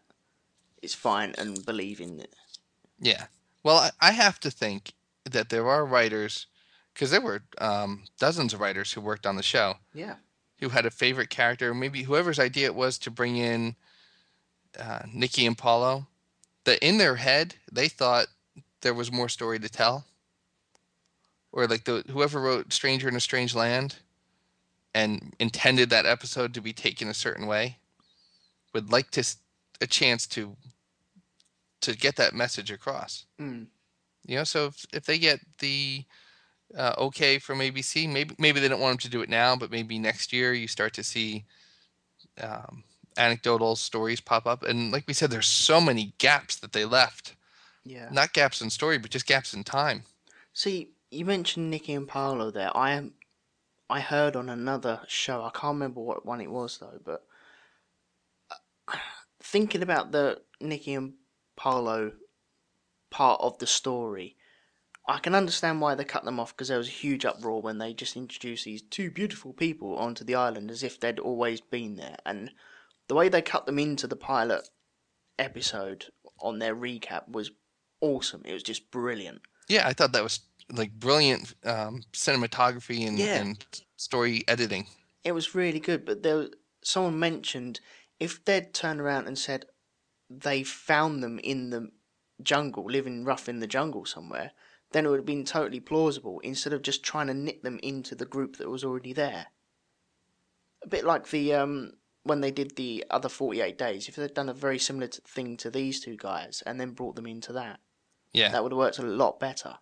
It's 0.81 0.93
fine 0.93 1.35
and 1.37 1.65
believe 1.65 1.99
in 1.99 2.21
it. 2.21 2.33
Yeah. 3.01 3.25
Well, 3.61 3.91
I, 3.99 4.11
have 4.13 4.39
to 4.39 4.49
think 4.49 4.93
that 5.29 5.49
there 5.49 5.67
are 5.67 5.85
writers, 5.85 6.47
because 6.93 7.11
there 7.11 7.19
were 7.19 7.43
um, 7.57 8.05
dozens 8.17 8.53
of 8.53 8.61
writers 8.61 8.93
who 8.93 9.01
worked 9.01 9.25
on 9.25 9.35
the 9.35 9.43
show 9.43 9.75
Yeah. 9.93 10.15
who 10.61 10.69
had 10.69 10.85
a 10.85 10.89
favorite 10.89 11.29
character, 11.29 11.73
maybe 11.73 12.03
whoever's 12.03 12.39
idea 12.39 12.67
it 12.67 12.75
was 12.75 12.97
to 12.99 13.11
bring 13.11 13.35
in 13.35 13.75
uh, 14.79 15.01
Nikki 15.13 15.45
and 15.45 15.57
Paulo, 15.57 16.07
that 16.63 16.79
in 16.79 16.97
their 16.97 17.17
head 17.17 17.55
they 17.69 17.89
thought 17.89 18.27
there 18.79 18.93
was 18.93 19.11
more 19.11 19.27
story 19.27 19.59
to 19.59 19.67
tell, 19.67 20.05
or 21.51 21.67
like 21.67 21.83
the 21.83 22.05
whoever 22.09 22.39
wrote 22.39 22.71
"Stranger 22.71 23.09
in 23.09 23.17
a 23.17 23.19
Strange 23.19 23.53
Land," 23.53 23.97
and 24.93 25.33
intended 25.39 25.89
that 25.89 26.05
episode 26.05 26.53
to 26.53 26.61
be 26.61 26.73
taken 26.73 27.07
a 27.07 27.13
certain 27.13 27.47
way 27.47 27.77
would 28.73 28.91
like 28.91 29.11
to 29.11 29.23
a 29.81 29.87
chance 29.87 30.27
to 30.27 30.55
to 31.81 31.95
get 31.95 32.17
that 32.17 32.33
message 32.33 32.71
across. 32.71 33.25
Mm. 33.39 33.67
You 34.25 34.35
know, 34.35 34.43
so 34.43 34.67
if, 34.67 34.85
if 34.91 35.05
they 35.05 35.17
get 35.17 35.39
the 35.59 36.03
uh, 36.77 36.93
okay 36.97 37.39
from 37.39 37.59
ABC, 37.59 38.11
maybe 38.11 38.35
maybe 38.37 38.59
they 38.59 38.67
don't 38.67 38.81
want 38.81 38.93
them 38.93 39.09
to 39.09 39.09
do 39.09 39.21
it 39.21 39.29
now, 39.29 39.55
but 39.55 39.71
maybe 39.71 39.97
next 39.97 40.33
year 40.33 40.53
you 40.53 40.67
start 40.67 40.93
to 40.95 41.03
see 41.03 41.45
um, 42.41 42.83
anecdotal 43.17 43.75
stories 43.75 44.21
pop 44.21 44.45
up. 44.45 44.63
And 44.63 44.91
like 44.91 45.05
we 45.07 45.13
said, 45.13 45.31
there's 45.31 45.47
so 45.47 45.79
many 45.81 46.13
gaps 46.17 46.57
that 46.57 46.73
they 46.73 46.85
left. 46.85 47.35
Yeah. 47.85 48.09
Not 48.11 48.33
gaps 48.33 48.61
in 48.61 48.69
story, 48.69 48.97
but 48.97 49.11
just 49.11 49.25
gaps 49.25 49.53
in 49.53 49.63
time. 49.63 50.03
See, 50.53 50.89
you 51.11 51.25
mentioned 51.25 51.71
Nikki 51.71 51.93
and 51.93 52.07
Paulo 52.07 52.51
there. 52.51 52.75
I 52.75 52.91
am, 52.91 53.13
I 53.89 53.99
heard 54.01 54.35
on 54.35 54.49
another 54.49 55.01
show. 55.07 55.43
I 55.43 55.49
can't 55.49 55.73
remember 55.73 56.01
what 56.01 56.25
one 56.25 56.41
it 56.41 56.51
was 56.51 56.77
though. 56.77 56.99
But 57.03 57.25
uh, 58.51 58.97
thinking 59.43 59.81
about 59.81 60.11
the 60.11 60.41
Nikki 60.61 60.93
and 60.93 61.13
Paulo 61.55 62.13
part 63.09 63.41
of 63.41 63.57
the 63.57 63.67
story, 63.67 64.35
I 65.07 65.17
can 65.17 65.33
understand 65.33 65.81
why 65.81 65.95
they 65.95 66.03
cut 66.03 66.23
them 66.23 66.39
off 66.39 66.55
because 66.55 66.67
there 66.67 66.77
was 66.77 66.87
a 66.87 66.91
huge 66.91 67.25
uproar 67.25 67.61
when 67.61 67.79
they 67.79 67.93
just 67.93 68.15
introduced 68.15 68.65
these 68.65 68.83
two 68.83 69.09
beautiful 69.09 69.53
people 69.53 69.97
onto 69.97 70.23
the 70.23 70.35
island 70.35 70.69
as 70.69 70.83
if 70.83 70.99
they'd 70.99 71.19
always 71.19 71.61
been 71.61 71.95
there. 71.95 72.17
And 72.25 72.51
the 73.07 73.15
way 73.15 73.27
they 73.27 73.41
cut 73.41 73.65
them 73.65 73.79
into 73.79 74.05
the 74.05 74.15
pilot 74.15 74.69
episode 75.39 76.05
on 76.41 76.59
their 76.59 76.75
recap 76.75 77.27
was 77.27 77.49
awesome. 78.01 78.43
It 78.45 78.53
was 78.53 78.61
just 78.61 78.91
brilliant. 78.91 79.41
Yeah, 79.67 79.87
I 79.87 79.93
thought 79.93 80.11
that 80.11 80.23
was 80.23 80.41
like 80.71 80.91
brilliant 80.93 81.53
um, 81.65 82.03
cinematography 82.13 83.07
and, 83.07 83.17
Yeah. 83.17 83.37
and 83.41 83.65
story 83.97 84.43
editing. 84.47 84.87
it 85.23 85.31
was 85.33 85.53
really 85.55 85.79
good. 85.79 86.05
But 86.05 86.23
there, 86.23 86.37
was- 86.37 86.49
someone 86.83 87.19
mentioned 87.19 87.79
if 88.19 88.43
they'd 88.45 88.73
turned 88.73 89.01
around 89.01 89.27
and 89.27 89.37
said 89.37 89.65
they 90.29 90.63
found 90.63 91.21
them 91.23 91.39
in 91.39 91.69
the 91.71 91.89
jungle, 92.41 92.85
living 92.85 93.25
rough 93.25 93.49
in 93.49 93.59
the 93.59 93.67
jungle 93.67 94.05
somewhere, 94.05 94.51
then 94.91 95.05
it 95.05 95.09
would 95.09 95.19
have 95.19 95.25
been 95.25 95.45
totally 95.45 95.79
plausible 95.79 96.39
instead 96.39 96.73
of 96.73 96.81
just 96.81 97.03
trying 97.03 97.27
to 97.27 97.33
knit 97.33 97.63
them 97.63 97.79
into 97.83 98.15
the 98.15 98.25
group 98.25 98.57
that 98.57 98.69
was 98.69 98.83
already 98.83 99.13
there. 99.13 99.47
A 100.83 100.87
bit 100.87 101.03
like 101.03 101.29
the 101.29 101.53
um 101.53 101.91
when 102.23 102.41
they 102.41 102.51
did 102.51 102.75
the 102.75 103.05
other 103.09 103.29
forty 103.29 103.61
eight 103.61 103.77
days. 103.77 104.07
If 104.07 104.15
they'd 104.15 104.33
done 104.33 104.49
a 104.49 104.53
very 104.53 104.79
similar 104.79 105.07
t- 105.07 105.19
thing 105.27 105.57
to 105.57 105.69
these 105.69 105.99
two 105.99 106.15
guys 106.15 106.63
and 106.65 106.79
then 106.79 106.91
brought 106.91 107.15
them 107.15 107.27
into 107.27 107.51
that, 107.53 107.79
Yeah. 108.33 108.49
that 108.51 108.63
would 108.63 108.71
have 108.71 108.77
worked 108.77 108.99
a 108.99 109.03
lot 109.03 109.39
better. 109.39 109.77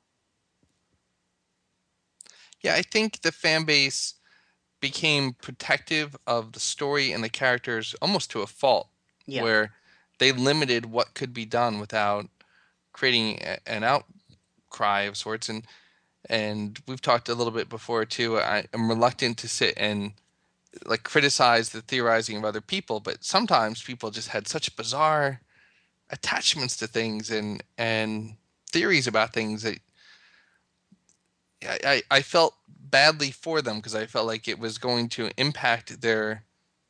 Yeah, 2.62 2.76
I 2.76 2.82
think 2.82 3.22
the 3.22 3.32
fan 3.32 3.64
base 3.66 4.16
became 4.80 5.34
protective 5.34 6.16
of 6.28 6.54
the 6.54 6.60
story 6.60 7.12
and 7.12 7.24
the 7.24 7.30
characters 7.30 7.96
almost 8.02 8.30
to 8.32 8.42
a 8.42 8.48
fault, 8.48 8.90
Yeah. 9.26 9.44
where 9.44 9.74
they 10.20 10.32
limited 10.32 10.86
what 10.86 11.14
could 11.14 11.34
be 11.34 11.46
done 11.46 11.80
without 11.80 12.28
creating 12.94 13.40
a, 13.42 13.58
an 13.68 13.84
outcry 13.84 15.02
of 15.02 15.18
sorts. 15.18 15.50
And 15.50 15.66
and 16.30 16.80
we've 16.88 17.02
talked 17.02 17.30
a 17.30 17.36
little 17.36 17.54
bit 17.54 17.70
before 17.70 18.04
too. 18.06 18.40
I 18.40 18.66
am 18.74 18.90
reluctant 18.90 19.38
to 19.40 19.48
sit 19.48 19.74
and 19.78 20.14
like 20.86 21.04
criticize 21.04 21.70
the 21.70 21.82
theorizing 21.82 22.38
of 22.38 22.46
other 22.46 22.62
people, 22.62 23.00
but 23.00 23.24
sometimes 23.24 23.82
people 23.82 24.12
just 24.12 24.30
had 24.30 24.48
such 24.48 24.76
bizarre 24.76 25.42
attachments 26.10 26.76
to 26.78 26.88
things 26.88 27.30
and 27.32 27.64
and 27.78 28.36
theories 28.72 29.08
about 29.08 29.34
things 29.34 29.64
that 29.64 29.80
I, 31.64 31.80
I, 31.86 32.04
I 32.18 32.22
felt 32.22 32.56
badly 32.68 33.32
for 33.32 33.62
them 33.62 33.78
because 33.78 33.96
I 33.96 34.06
felt 34.06 34.28
like 34.28 34.48
it 34.48 34.60
was 34.60 34.78
going 34.78 35.10
to 35.10 35.32
impact 35.38 36.02
their 36.02 36.44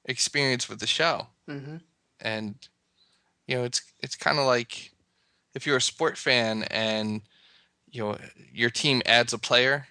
experience 0.06 0.68
with 0.70 0.80
the 0.80 0.88
show. 0.88 1.28
hmm 1.48 1.78
And 2.20 2.56
you 3.48 3.56
know, 3.56 3.64
it's 3.64 3.82
it's 4.00 4.16
kind 4.16 4.40
of 4.40 4.46
like 4.46 4.92
if 5.54 5.66
you're 5.66 5.78
a 5.78 5.82
sport 5.82 6.18
fan 6.18 6.64
and 6.64 7.22
you 7.90 8.02
know 8.04 8.18
your 8.54 8.70
team 8.70 9.02
adds 9.06 9.34
a 9.34 9.38
player 9.38 9.88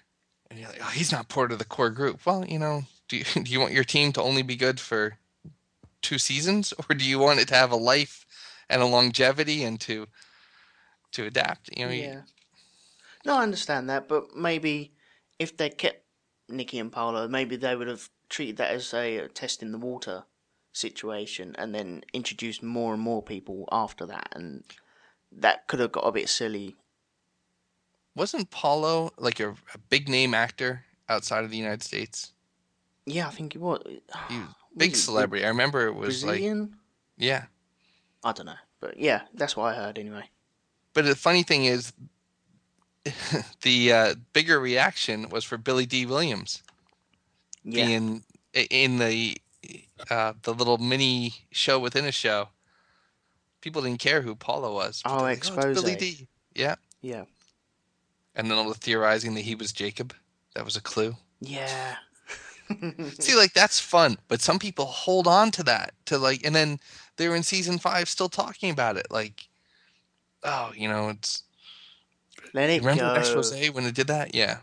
and 0.49 0.59
you're 0.59 0.69
like, 0.69 0.81
oh, 0.81 0.91
he's 0.93 1.11
not 1.11 1.27
part 1.29 1.51
of 1.51 1.57
the 1.59 1.65
core 1.65 1.89
group. 1.89 2.25
Well, 2.25 2.45
you 2.45 2.59
know, 2.59 2.83
do 3.09 3.17
you, 3.17 3.23
do 3.43 3.51
you 3.51 3.59
want 3.59 3.73
your 3.73 3.83
team 3.83 4.11
to 4.13 4.21
only 4.21 4.43
be 4.43 4.55
good 4.55 4.79
for 4.79 5.17
two 6.01 6.17
seasons, 6.19 6.73
or 6.89 6.95
do 6.95 7.03
you 7.03 7.17
want 7.19 7.39
it 7.39 7.47
to 7.49 7.55
have 7.55 7.71
a 7.71 7.75
life 7.75 8.25
and 8.69 8.81
a 8.81 8.85
longevity 8.85 9.63
and 9.63 9.79
to 9.81 10.07
to 11.13 11.25
adapt? 11.25 11.75
You 11.75 11.85
know, 11.85 11.91
you- 11.91 12.03
Yeah. 12.03 12.21
No, 13.27 13.35
I 13.35 13.43
understand 13.43 13.89
that, 13.89 14.07
but 14.07 14.37
maybe 14.37 14.93
if 15.37 15.57
they 15.57 15.69
kept 15.69 16.05
Nikki 16.47 16.79
and 16.79 16.89
Paolo, 16.89 17.27
maybe 17.27 17.57
they 17.57 17.75
would 17.75 17.89
have 17.89 18.09
treated 18.29 18.55
that 18.55 18.71
as 18.71 18.93
a 18.93 19.27
test 19.27 19.61
in 19.61 19.73
the 19.73 19.77
water 19.77 20.23
situation 20.71 21.53
and 21.57 21.75
then 21.75 22.05
introduced 22.13 22.63
more 22.63 22.93
and 22.93 23.03
more 23.03 23.21
people 23.21 23.67
after 23.69 24.05
that, 24.05 24.29
and 24.31 24.63
that 25.29 25.67
could 25.67 25.81
have 25.81 25.91
got 25.91 26.07
a 26.07 26.11
bit 26.13 26.29
silly. 26.29 26.77
wasn't 28.15 28.49
Paulo 28.49 29.11
like 29.17 29.41
a, 29.41 29.49
a 29.49 29.77
big 29.89 30.07
name 30.07 30.33
actor 30.33 30.85
outside 31.09 31.43
of 31.43 31.51
the 31.51 31.57
United 31.57 31.83
States? 31.83 32.31
Yeah, 33.05 33.27
I 33.27 33.31
think 33.31 33.55
it 33.55 33.59
was. 33.59 33.81
He 33.85 34.37
was 34.37 34.47
Was 34.47 34.55
big 34.77 34.93
it 34.93 34.97
celebrity. 34.97 35.43
I 35.43 35.49
remember 35.49 35.85
it 35.87 35.95
was 35.95 36.23
like 36.23 36.43
yeah. 37.17 37.43
I 38.23 38.31
don't 38.31 38.45
know, 38.45 38.53
but 38.79 38.97
yeah, 38.97 39.23
that's 39.33 39.57
what 39.57 39.73
I 39.73 39.75
heard 39.75 39.99
anyway. 39.99 40.29
But 40.93 41.03
the 41.03 41.15
funny 41.15 41.43
thing 41.43 41.65
is, 41.65 41.91
the 43.61 43.93
uh, 43.93 44.15
bigger 44.33 44.59
reaction 44.59 45.29
was 45.29 45.43
for 45.43 45.57
Billy 45.57 45.85
Dee 45.85 46.05
Williams 46.05 46.63
Yeah, 47.63 47.85
being 47.85 48.23
in 48.53 48.97
the 48.99 49.37
uh, 50.09 50.33
the 50.43 50.53
little 50.53 50.77
mini 50.77 51.33
show 51.51 51.79
within 51.79 52.05
a 52.05 52.11
show. 52.11 52.49
People 53.61 53.81
didn't 53.81 53.99
care 53.99 54.21
who 54.21 54.35
Paulo 54.35 54.73
was. 54.73 55.01
Oh, 55.05 55.17
like, 55.17 55.39
it's 55.39 55.49
Billy. 55.49 55.95
D. 55.95 56.27
Yeah, 56.55 56.75
yeah, 57.01 57.25
and 58.35 58.49
then 58.49 58.57
all 58.57 58.69
the 58.69 58.75
theorizing 58.75 59.33
that 59.35 59.41
he 59.41 59.55
was 59.55 59.71
Jacob. 59.71 60.13
That 60.55 60.65
was 60.65 60.75
a 60.75 60.81
clue. 60.81 61.15
yeah. 61.39 61.95
See, 63.19 63.35
like 63.35 63.53
that's 63.53 63.79
fun, 63.79 64.17
but 64.27 64.41
some 64.41 64.59
people 64.59 64.85
hold 64.85 65.25
on 65.25 65.51
to 65.51 65.63
that 65.63 65.93
to 66.05 66.17
like, 66.17 66.45
and 66.45 66.53
then 66.53 66.79
they're 67.15 67.35
in 67.35 67.43
season 67.43 67.77
five 67.77 68.09
still 68.09 68.27
talking 68.27 68.69
about 68.69 68.97
it. 68.97 69.07
Like, 69.09 69.47
oh, 70.43 70.71
you 70.75 70.89
know, 70.89 71.09
it's 71.09 71.43
Let 72.57 72.69
it 72.69 72.81
remember 72.81 73.13
go. 73.13 73.13
expose 73.13 73.53
when 73.69 73.85
it 73.85 73.93
did 73.93 74.07
that. 74.07 74.33
Yeah, 74.33 74.57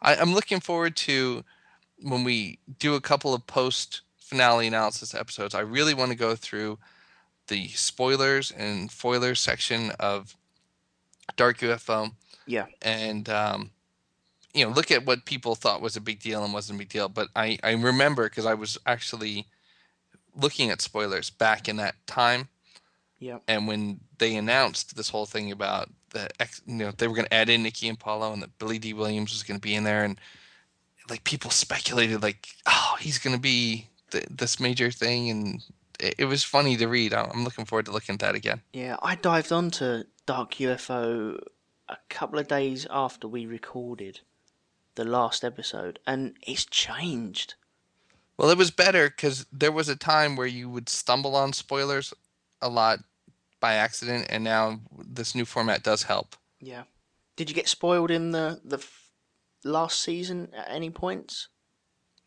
I, 0.00 0.14
I'm 0.14 0.32
looking 0.32 0.60
forward 0.60 0.96
to 0.96 1.44
when 2.02 2.24
we 2.24 2.58
do 2.78 2.94
a 2.94 3.00
couple 3.00 3.34
of 3.34 3.46
post 3.46 4.02
finale 4.18 4.68
analysis 4.68 5.14
episodes. 5.14 5.54
I 5.54 5.60
really 5.60 5.94
want 5.94 6.12
to 6.12 6.16
go 6.16 6.36
through 6.36 6.78
the 7.48 7.68
spoilers 7.68 8.50
and 8.52 8.90
foilers 8.90 9.40
section 9.40 9.90
of 9.98 10.36
Dark 11.36 11.58
UFO 11.58 12.12
Yeah, 12.46 12.66
and 12.80 13.28
um, 13.28 13.70
you 14.54 14.64
know 14.64 14.70
look 14.70 14.90
at 14.90 15.04
what 15.04 15.24
people 15.24 15.54
thought 15.54 15.82
was 15.82 15.96
a 15.96 16.00
big 16.00 16.20
deal 16.20 16.44
and 16.44 16.52
wasn't 16.52 16.76
a 16.76 16.78
big 16.78 16.88
deal 16.88 17.08
but 17.08 17.28
i, 17.36 17.58
I 17.62 17.72
remember 17.72 18.24
because 18.24 18.46
i 18.46 18.54
was 18.54 18.78
actually 18.86 19.46
looking 20.34 20.70
at 20.70 20.80
spoilers 20.80 21.28
back 21.30 21.68
in 21.68 21.76
that 21.76 21.94
time 22.06 22.48
yeah. 23.18 23.38
and 23.46 23.68
when 23.68 24.00
they 24.18 24.34
announced 24.36 24.96
this 24.96 25.10
whole 25.10 25.26
thing 25.26 25.52
about 25.52 25.90
ex, 26.40 26.62
you 26.66 26.74
know 26.74 26.90
they 26.90 27.08
were 27.08 27.14
going 27.14 27.26
to 27.26 27.34
add 27.34 27.48
in 27.48 27.62
nikki 27.62 27.88
and 27.88 27.98
paulo 27.98 28.32
and 28.32 28.42
that 28.42 28.58
billy 28.58 28.78
Dee 28.78 28.92
Williams 28.92 29.32
was 29.32 29.42
going 29.42 29.58
to 29.58 29.62
be 29.62 29.74
in 29.74 29.84
there 29.84 30.04
and 30.04 30.18
like 31.08 31.24
people 31.24 31.50
speculated 31.50 32.22
like 32.22 32.48
oh 32.66 32.96
he's 33.00 33.18
going 33.18 33.34
to 33.34 33.40
be 33.40 33.88
th- 34.10 34.26
this 34.30 34.58
major 34.60 34.90
thing 34.90 35.30
and 35.30 35.62
it, 35.98 36.14
it 36.18 36.24
was 36.26 36.42
funny 36.42 36.76
to 36.76 36.86
read. 36.86 37.14
I'm 37.14 37.44
looking 37.44 37.64
forward 37.64 37.86
to 37.86 37.92
looking 37.92 38.14
at 38.14 38.20
that 38.20 38.34
again. 38.34 38.62
Yeah, 38.72 38.96
I 39.02 39.14
dived 39.14 39.52
onto 39.52 40.04
Dark 40.26 40.54
UFO 40.54 41.38
a 41.88 41.96
couple 42.08 42.38
of 42.38 42.48
days 42.48 42.86
after 42.90 43.28
we 43.28 43.46
recorded 43.46 44.20
the 44.94 45.04
last 45.04 45.44
episode, 45.44 45.98
and 46.06 46.36
it's 46.46 46.64
changed. 46.64 47.54
Well, 48.36 48.50
it 48.50 48.58
was 48.58 48.70
better 48.70 49.08
because 49.08 49.46
there 49.52 49.72
was 49.72 49.88
a 49.88 49.96
time 49.96 50.36
where 50.36 50.46
you 50.46 50.68
would 50.68 50.88
stumble 50.88 51.36
on 51.36 51.52
spoilers 51.52 52.12
a 52.60 52.68
lot 52.68 53.00
by 53.60 53.74
accident, 53.74 54.26
and 54.28 54.44
now 54.44 54.80
this 54.98 55.34
new 55.34 55.44
format 55.44 55.82
does 55.82 56.04
help. 56.04 56.36
Yeah. 56.60 56.84
Did 57.36 57.48
you 57.50 57.54
get 57.54 57.68
spoiled 57.68 58.10
in 58.10 58.32
the 58.32 58.60
the 58.64 58.78
f- 58.78 59.10
last 59.64 60.00
season 60.00 60.48
at 60.56 60.70
any 60.70 60.90
points? 60.90 61.48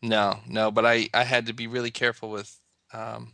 No, 0.01 0.39
no, 0.47 0.71
but 0.71 0.85
I, 0.85 1.09
I 1.13 1.23
had 1.23 1.45
to 1.47 1.53
be 1.53 1.67
really 1.67 1.91
careful 1.91 2.29
with 2.29 2.57
um, 2.93 3.33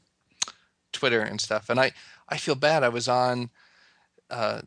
Twitter 0.91 1.21
and 1.21 1.39
stuff, 1.39 1.69
and 1.69 1.79
I, 1.79 1.91
I 2.27 2.37
feel 2.37 2.55
bad. 2.55 2.83
I 2.83 2.89
was 2.89 3.07
on 3.07 3.49
uh, 4.29 4.61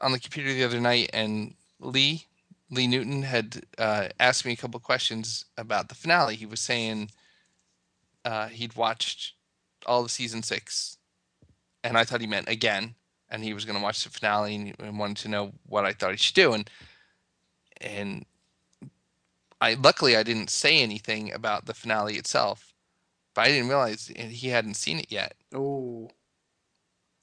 on 0.00 0.12
the 0.12 0.20
computer 0.20 0.52
the 0.54 0.64
other 0.64 0.80
night, 0.80 1.10
and 1.12 1.54
Lee 1.78 2.26
Lee 2.70 2.86
Newton 2.86 3.22
had 3.22 3.64
uh, 3.76 4.08
asked 4.18 4.46
me 4.46 4.52
a 4.52 4.56
couple 4.56 4.80
questions 4.80 5.44
about 5.58 5.88
the 5.88 5.94
finale. 5.94 6.36
He 6.36 6.46
was 6.46 6.60
saying 6.60 7.10
uh, 8.24 8.48
he'd 8.48 8.76
watched 8.76 9.34
all 9.84 10.04
of 10.04 10.10
season 10.10 10.42
six, 10.42 10.96
and 11.84 11.96
I 11.98 12.04
thought 12.04 12.20
he 12.20 12.26
meant 12.26 12.48
again, 12.48 12.94
and 13.30 13.42
he 13.44 13.54
was 13.54 13.64
going 13.64 13.76
to 13.78 13.82
watch 13.82 14.04
the 14.04 14.10
finale 14.10 14.54
and, 14.54 14.74
and 14.78 14.98
wanted 14.98 15.16
to 15.22 15.28
know 15.28 15.52
what 15.66 15.84
I 15.84 15.92
thought 15.92 16.10
he 16.12 16.16
should 16.16 16.34
do, 16.34 16.52
and 16.52 16.70
and 17.80 18.24
I 19.60 19.74
luckily 19.74 20.16
I 20.16 20.22
didn't 20.22 20.50
say 20.50 20.82
anything 20.82 21.32
about 21.32 21.66
the 21.66 21.74
finale 21.74 22.14
itself, 22.16 22.72
but 23.34 23.42
I 23.42 23.48
didn't 23.48 23.68
realize 23.68 24.08
he 24.16 24.48
hadn't 24.48 24.74
seen 24.76 24.98
it 24.98 25.10
yet. 25.12 25.34
Oh, 25.54 26.10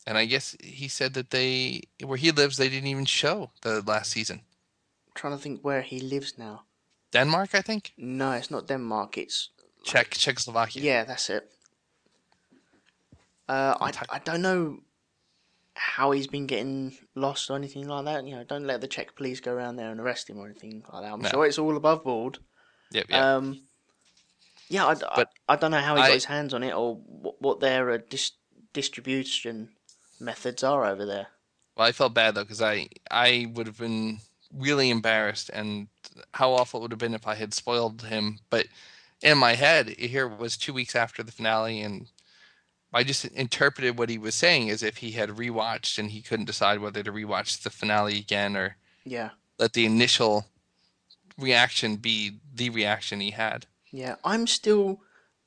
And 0.07 0.17
I 0.17 0.25
guess 0.25 0.55
he 0.63 0.87
said 0.87 1.13
that 1.13 1.29
they 1.29 1.81
where 2.03 2.17
he 2.17 2.31
lives 2.31 2.55
they 2.57 2.69
didn't 2.69 2.87
even 2.89 3.05
show 3.05 3.51
the 3.61 3.81
last 3.81 4.11
season. 4.11 4.41
trying 5.15 5.35
to 5.37 5.41
think 5.43 5.61
where 5.63 5.81
he 5.81 5.99
lives 5.99 6.37
now. 6.37 6.63
Denmark, 7.11 7.49
I 7.55 7.61
think. 7.61 7.91
No, 7.97 8.31
it's 8.31 8.49
not 8.51 8.67
Denmark. 8.67 9.17
It's 9.17 9.49
Czech 9.83 10.09
Czechoslovakia. 10.11 10.81
yeah, 10.83 11.05
that's 11.05 11.29
it. 11.29 11.43
Uh, 13.49 13.75
I 13.81 13.91
I 14.09 14.19
don't 14.19 14.41
know 14.43 14.79
how 15.73 16.11
he's 16.11 16.27
been 16.27 16.45
getting 16.45 16.95
lost 17.15 17.49
or 17.49 17.55
anything 17.55 17.87
like 17.87 18.05
that. 18.05 18.25
You 18.25 18.35
know, 18.35 18.43
don't 18.43 18.65
let 18.67 18.81
the 18.81 18.87
Czech 18.87 19.15
police 19.15 19.39
go 19.39 19.51
around 19.53 19.77
there 19.77 19.91
and 19.91 19.99
arrest 19.99 20.29
him 20.29 20.37
or 20.37 20.45
anything 20.45 20.83
like 20.93 21.03
that. 21.03 21.11
I'm 21.11 21.21
No. 21.21 21.29
sure 21.29 21.45
it's 21.45 21.57
all 21.57 21.75
above 21.75 22.03
board. 22.03 22.37
Yep, 22.91 23.05
yep. 23.09 23.23
Um, 23.23 23.61
yeah, 24.69 24.85
I, 24.85 24.93
But 24.93 25.31
I, 25.47 25.53
I 25.53 25.55
don't 25.55 25.71
know 25.71 25.79
how 25.81 25.95
he 25.95 26.01
got 26.03 26.11
his 26.11 26.25
hands 26.25 26.53
on 26.53 26.63
it 26.63 26.73
or 26.73 26.95
what, 26.95 27.41
what 27.41 27.59
their 27.59 27.89
uh, 27.91 27.97
dis- 28.09 28.33
distribution 28.73 29.69
methods 30.19 30.63
are 30.63 30.85
over 30.85 31.05
there. 31.05 31.27
Well, 31.75 31.87
I 31.87 31.91
felt 31.91 32.13
bad 32.13 32.35
though 32.35 32.43
because 32.43 32.61
I 32.61 32.89
I 33.09 33.47
would 33.53 33.65
have 33.65 33.77
been 33.77 34.19
really 34.53 34.89
embarrassed, 34.89 35.49
and 35.53 35.87
how 36.33 36.51
awful 36.51 36.79
it 36.79 36.83
would 36.83 36.91
have 36.91 36.99
been 36.99 37.13
if 37.13 37.25
I 37.25 37.35
had 37.35 37.53
spoiled 37.53 38.03
him. 38.03 38.39
But 38.49 38.67
in 39.21 39.37
my 39.37 39.55
head, 39.55 39.89
here 39.89 40.27
it 40.27 40.37
was 40.37 40.57
two 40.57 40.73
weeks 40.73 40.95
after 40.95 41.23
the 41.23 41.31
finale, 41.31 41.81
and 41.81 42.07
I 42.93 43.03
just 43.03 43.25
interpreted 43.25 43.97
what 43.99 44.09
he 44.09 44.17
was 44.17 44.33
saying 44.35 44.69
as 44.69 44.81
if 44.81 44.97
he 44.97 45.11
had 45.11 45.29
rewatched 45.29 45.97
and 45.99 46.09
he 46.11 46.21
couldn't 46.21 46.45
decide 46.45 46.79
whether 46.79 47.03
to 47.03 47.11
rewatch 47.11 47.61
the 47.61 47.69
finale 47.69 48.17
again 48.17 48.55
or 48.57 48.77
Yeah, 49.05 49.31
let 49.59 49.73
the 49.73 49.85
initial 49.85 50.45
reaction 51.37 51.97
be 51.97 52.39
the 52.53 52.69
reaction 52.69 53.19
he 53.19 53.31
had. 53.31 53.65
yeah. 53.91 54.15
I'm 54.23 54.47
still 54.47 55.01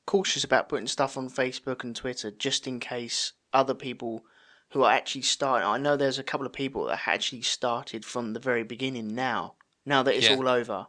cautious 0.05 0.43
about 0.43 0.67
putting 0.69 0.87
stuff 0.87 1.17
on 1.17 1.29
Facebook 1.29 1.83
and 1.83 1.95
Twitter 1.95 2.31
just 2.31 2.67
in 2.67 2.79
case 2.79 3.33
other 3.53 3.73
people 3.73 4.23
who 4.71 4.83
are 4.83 4.91
actually 4.91 5.21
starting. 5.21 5.67
I 5.67 5.77
know 5.77 5.95
there's 5.95 6.19
a 6.19 6.23
couple 6.23 6.45
of 6.47 6.53
people 6.53 6.85
that 6.85 7.07
actually 7.07 7.41
started 7.43 8.03
from 8.03 8.33
the 8.33 8.39
very 8.39 8.63
beginning 8.63 9.13
now. 9.15 9.53
Now 9.85 10.01
that 10.03 10.15
it's 10.15 10.29
Yeah. 10.29 10.35
all 10.37 10.47
over, 10.47 10.87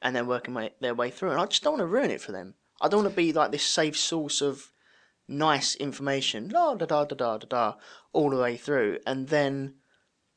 and 0.00 0.14
they're 0.16 0.24
working 0.24 0.54
my, 0.54 0.70
their 0.80 0.94
way 0.94 1.10
through, 1.10 1.30
and 1.32 1.40
I 1.40 1.46
just 1.46 1.62
don't 1.62 1.74
want 1.74 1.82
to 1.82 1.86
ruin 1.86 2.10
it 2.10 2.20
for 2.22 2.32
them. 2.32 2.54
I 2.80 2.88
don't 2.88 3.02
want 3.02 3.12
to 3.12 3.16
be 3.16 3.32
like 3.32 3.50
this 3.50 3.64
safe 3.64 3.96
source 3.96 4.40
of 4.40 4.70
nice 5.28 5.74
information, 5.76 6.48
la 6.48 6.74
da 6.74 6.86
da 6.86 7.04
da 7.04 7.14
da 7.14 7.38
da 7.38 7.46
da, 7.46 7.74
all 8.12 8.30
the 8.30 8.38
way 8.38 8.56
through, 8.56 8.98
and 9.06 9.28
then 9.28 9.74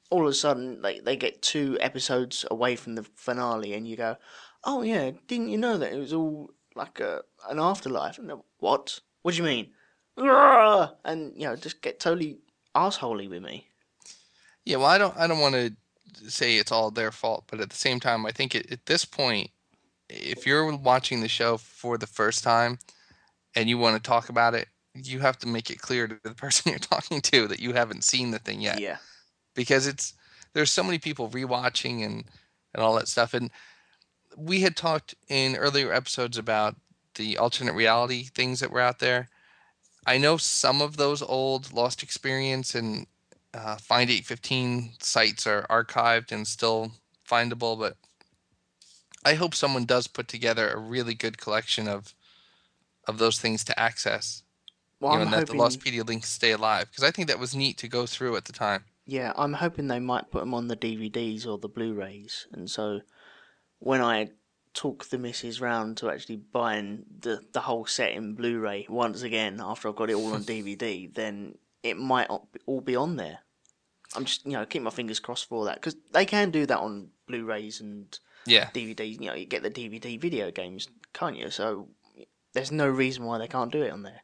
all 0.10 0.24
of 0.24 0.32
a 0.32 0.34
sudden 0.34 0.82
they 0.82 1.00
they 1.00 1.16
get 1.16 1.42
two 1.42 1.78
episodes 1.80 2.46
away 2.50 2.76
from 2.76 2.96
the 2.96 3.04
finale, 3.16 3.74
and 3.74 3.88
you 3.88 3.96
go, 3.96 4.18
oh 4.64 4.82
yeah, 4.82 5.12
didn't 5.28 5.50
you 5.50 5.58
know 5.58 5.78
that 5.78 5.94
it 5.94 6.00
was 6.00 6.14
all 6.14 6.52
like 6.76 7.00
a 7.00 7.22
an 7.50 7.60
afterlife? 7.60 8.18
And 8.18 8.32
what? 8.60 9.00
What 9.22 9.36
do 9.36 9.38
you 9.38 9.44
mean? 9.44 9.72
And 11.06 11.34
you 11.36 11.46
know, 11.46 11.56
just 11.56 11.82
get 11.82 12.00
totally 12.00 12.40
assholey 12.76 13.30
with 13.30 13.42
me. 13.42 13.68
Yeah, 14.66 14.78
well, 14.78 14.88
I 14.88 14.98
don't 14.98 15.16
I 15.18 15.28
don't 15.28 15.40
want 15.40 15.56
to 15.56 15.74
say 16.30 16.58
it's 16.58 16.72
all 16.72 16.92
their 16.92 17.12
fault, 17.12 17.46
but 17.50 17.60
at 17.60 17.70
the 17.70 17.76
same 17.76 18.00
time, 18.00 18.26
I 18.26 18.32
think 18.32 18.56
it, 18.56 18.72
at 18.72 18.86
this 18.86 19.06
point, 19.06 19.52
if 20.10 20.46
you're 20.46 20.76
watching 20.76 21.22
the 21.22 21.28
show 21.28 21.58
for 21.58 21.98
the 21.98 22.08
first 22.08 22.44
time 22.44 22.80
and 23.56 23.70
you 23.70 23.78
want 23.78 23.96
to 24.02 24.08
talk 24.08 24.30
about 24.30 24.56
it, 24.56 24.68
you 25.08 25.20
have 25.20 25.38
to 25.40 25.48
make 25.48 25.70
it 25.70 25.80
clear 25.80 26.08
to 26.08 26.20
the 26.24 26.34
person 26.36 26.72
you're 26.72 26.80
talking 26.80 27.22
to 27.22 27.48
that 27.48 27.60
you 27.60 27.74
haven't 27.74 28.04
seen 28.04 28.32
the 28.32 28.40
thing 28.40 28.62
yet, 28.62 28.80
Yeah, 28.80 28.98
because 29.56 29.88
it's 29.88 30.14
there's 30.54 30.72
so 30.72 30.84
many 30.84 31.00
people 31.00 31.30
rewatching 31.30 32.06
and 32.06 32.26
and 32.74 32.84
all 32.84 32.96
that 32.96 33.08
stuff, 33.08 33.34
and 33.34 33.52
we 34.38 34.62
had 34.62 34.76
talked 34.76 35.16
in 35.28 35.56
earlier 35.56 35.92
episodes 35.92 36.38
about 36.38 36.76
the 37.16 37.38
alternate 37.38 37.74
reality 37.74 38.24
things 38.24 38.60
that 38.60 38.72
were 38.72 38.80
out 38.80 39.00
there. 39.00 39.30
I 40.06 40.18
know 40.18 40.38
some 40.38 40.82
of 40.82 40.98
those 40.98 41.22
old 41.22 41.74
Lost 41.74 42.02
Experience 42.04 42.74
and 42.74 43.06
uh, 43.54 43.76
Find 43.78 44.10
815 44.10 44.94
sites 45.02 45.48
are 45.48 45.66
archived 45.70 46.32
and 46.32 46.48
still 46.48 46.92
findable, 47.28 47.78
but 47.78 47.98
I 49.26 49.34
hope 49.34 49.54
someone 49.54 49.86
does 49.86 50.08
put 50.08 50.28
together 50.28 50.70
a 50.70 50.80
really 50.80 51.14
good 51.14 51.38
collection 51.38 51.88
of 51.88 52.14
of 53.08 53.18
those 53.18 53.40
things 53.40 53.64
to 53.64 53.80
access. 53.80 54.44
Well, 55.00 55.14
you 55.14 55.18
know, 55.20 55.22
I'm 55.22 55.28
and 55.28 55.34
that 55.34 55.50
hoping. 55.50 55.58
the 55.58 55.64
Lostpedia 55.64 56.08
links 56.08 56.30
stay 56.30 56.52
alive 56.52 56.90
because 56.90 57.04
I 57.04 57.12
think 57.12 57.28
that 57.28 57.40
was 57.40 57.56
neat 57.56 57.78
to 57.80 57.88
go 57.88 58.06
through 58.06 58.36
at 58.36 58.46
the 58.46 58.54
time. 58.54 58.86
Yeah, 59.06 59.34
I'm 59.36 59.54
hoping 59.54 59.88
they 59.88 60.00
might 60.00 60.30
put 60.30 60.40
them 60.42 60.54
on 60.54 60.68
the 60.68 60.76
DVDs 60.78 61.48
or 61.48 61.58
the 61.58 61.70
Blu-rays, 61.70 62.48
and 62.52 62.70
so 62.70 63.02
when 63.80 64.02
I 64.02 64.30
talk 64.74 65.06
the 65.06 65.18
missus 65.18 65.60
round 65.60 65.98
to 65.98 66.12
actually 66.12 66.38
buying 66.38 67.04
the 67.20 67.42
the 67.54 67.62
whole 67.62 67.86
set 67.86 68.12
in 68.12 68.36
Blu-ray 68.36 68.86
once 68.88 69.24
again 69.24 69.60
after 69.64 69.88
I've 69.88 69.96
got 69.96 70.10
it 70.10 70.16
all 70.16 70.34
on 70.34 70.44
DVD, 70.46 71.14
then 71.14 71.56
it 71.82 71.98
might 71.98 72.30
all 72.66 72.82
be 72.82 72.96
on 72.96 73.16
there. 73.16 73.40
I'm 74.16 74.26
just 74.26 74.46
you 74.46 74.54
know 74.54 74.66
keep 74.66 74.82
my 74.82 74.90
fingers 74.90 75.20
crossed 75.20 75.48
for 75.50 75.66
that 75.66 75.76
because 75.76 75.96
they 76.12 76.26
can 76.26 76.52
do 76.52 76.66
that 76.66 76.80
on 76.80 77.10
Blu-rays 77.28 77.82
and 77.82 78.18
Yeah, 78.46 78.70
DVDs. 78.74 79.20
You 79.20 79.28
know, 79.28 79.34
you 79.34 79.46
get 79.46 79.64
the 79.64 79.72
DVD 79.72 80.20
video 80.20 80.52
games, 80.52 80.88
can't 81.14 81.38
you? 81.38 81.50
So 81.50 81.88
there's 82.54 82.72
no 82.72 82.88
reason 82.88 83.24
why 83.26 83.38
they 83.38 83.48
can't 83.48 83.72
do 83.72 83.82
it 83.82 83.92
on 83.92 84.04
there. 84.04 84.22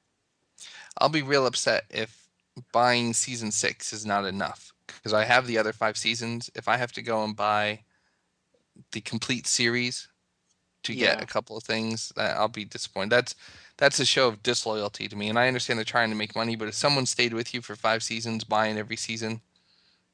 I'll 0.98 1.10
be 1.10 1.22
real 1.22 1.46
upset 1.46 1.86
if 1.90 2.28
buying 2.72 3.14
season 3.14 3.52
six 3.52 3.92
is 3.92 4.06
not 4.06 4.26
enough 4.26 4.74
because 4.88 5.14
I 5.14 5.26
have 5.26 5.48
the 5.48 5.58
other 5.58 5.74
five 5.74 5.98
seasons. 5.98 6.50
If 6.56 6.68
I 6.68 6.78
have 6.78 6.92
to 6.94 7.02
go 7.02 7.24
and 7.24 7.36
buy 7.36 7.82
the 8.92 9.02
complete 9.02 9.48
series 9.48 10.08
to 10.84 10.94
get 10.94 11.22
a 11.22 11.26
couple 11.26 11.58
of 11.58 11.64
things, 11.64 12.14
uh, 12.16 12.34
I'll 12.38 12.48
be 12.48 12.66
disappointed. 12.66 13.10
That's 13.10 13.36
that's 13.78 14.00
a 14.00 14.06
show 14.06 14.28
of 14.30 14.44
disloyalty 14.44 15.08
to 15.08 15.16
me, 15.16 15.28
and 15.28 15.38
I 15.38 15.48
understand 15.48 15.80
they're 15.80 15.84
trying 15.84 16.10
to 16.10 16.16
make 16.16 16.36
money. 16.36 16.56
But 16.56 16.70
if 16.70 16.76
someone 16.76 17.06
stayed 17.06 17.34
with 17.34 17.54
you 17.54 17.62
for 17.62 17.76
five 17.76 18.04
seasons, 18.04 18.44
buying 18.44 18.78
every 18.78 18.96
season, 18.96 19.42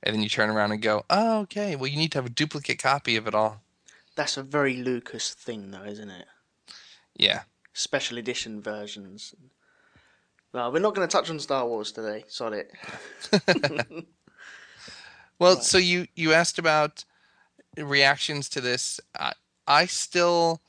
and 0.01 0.15
then 0.15 0.23
you 0.23 0.29
turn 0.29 0.49
around 0.49 0.71
and 0.71 0.81
go, 0.81 1.05
"Oh, 1.09 1.41
okay, 1.41 1.75
well, 1.75 1.87
you 1.87 1.97
need 1.97 2.11
to 2.13 2.17
have 2.17 2.25
a 2.25 2.29
duplicate 2.29 2.81
copy 2.81 3.15
of 3.17 3.27
it 3.27 3.35
all." 3.35 3.61
That's 4.15 4.37
a 4.37 4.43
very 4.43 4.75
Lucas 4.77 5.33
thing, 5.33 5.71
though, 5.71 5.83
isn't 5.83 6.09
it? 6.09 6.27
Yeah, 7.15 7.43
special 7.73 8.17
edition 8.17 8.61
versions. 8.61 9.35
No, 10.53 10.69
we're 10.69 10.79
not 10.79 10.95
going 10.95 11.07
to 11.07 11.11
touch 11.11 11.29
on 11.29 11.39
Star 11.39 11.65
Wars 11.67 11.91
today. 11.91 12.25
Sorry. 12.27 12.63
Well, 15.39 15.55
Right. 15.55 15.63
so 15.63 15.77
you 15.79 16.05
you 16.15 16.33
asked 16.33 16.59
about 16.59 17.03
reactions 17.77 18.47
to 18.49 18.61
this. 18.61 18.99
I, 19.17 19.33
I 19.65 19.85
still 19.87 20.61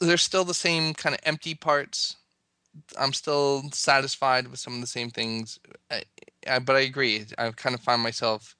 there's 0.00 0.22
still 0.22 0.44
the 0.44 0.54
same 0.54 0.94
kind 0.94 1.14
of 1.14 1.20
empty 1.24 1.54
parts. 1.54 2.16
I'm 2.98 3.12
still 3.12 3.64
satisfied 3.72 4.48
with 4.48 4.58
some 4.58 4.74
of 4.76 4.80
the 4.80 4.86
same 4.86 5.10
things, 5.10 5.58
I, 5.90 6.04
I, 6.48 6.58
but 6.60 6.76
I 6.76 6.80
agree. 6.80 7.26
I 7.36 7.50
kind 7.50 7.74
of 7.74 7.82
find 7.82 8.00
myself 8.02 8.56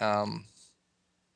um, 0.00 0.46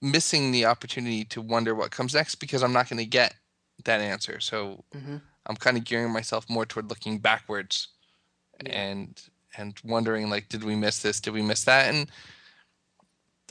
missing 0.03 0.51
the 0.51 0.65
opportunity 0.65 1.25
to 1.27 1.41
wonder 1.41 1.75
what 1.75 1.93
comes 1.93 2.15
next 2.15 2.37
because 2.37 2.65
I'm 2.65 2.73
not 2.73 2.89
going 2.89 2.99
to 2.99 3.07
get 3.07 3.37
that 3.85 4.01
answer. 4.01 4.41
So 4.41 4.85
hmm 4.93 5.19
I'm 5.47 5.57
kind 5.57 5.77
of 5.77 5.85
gearing 5.85 6.13
myself 6.13 6.49
more 6.49 6.67
toward 6.67 6.89
looking 6.89 7.19
backwards 7.19 7.89
Yeah. 8.65 8.73
and 8.81 9.23
and 9.57 9.75
wondering 9.85 10.31
like 10.31 10.49
did 10.49 10.63
we 10.65 10.77
miss 10.77 11.01
this 11.01 11.21
did 11.21 11.35
we 11.35 11.43
miss 11.43 11.65
that 11.65 11.93
and 11.93 12.09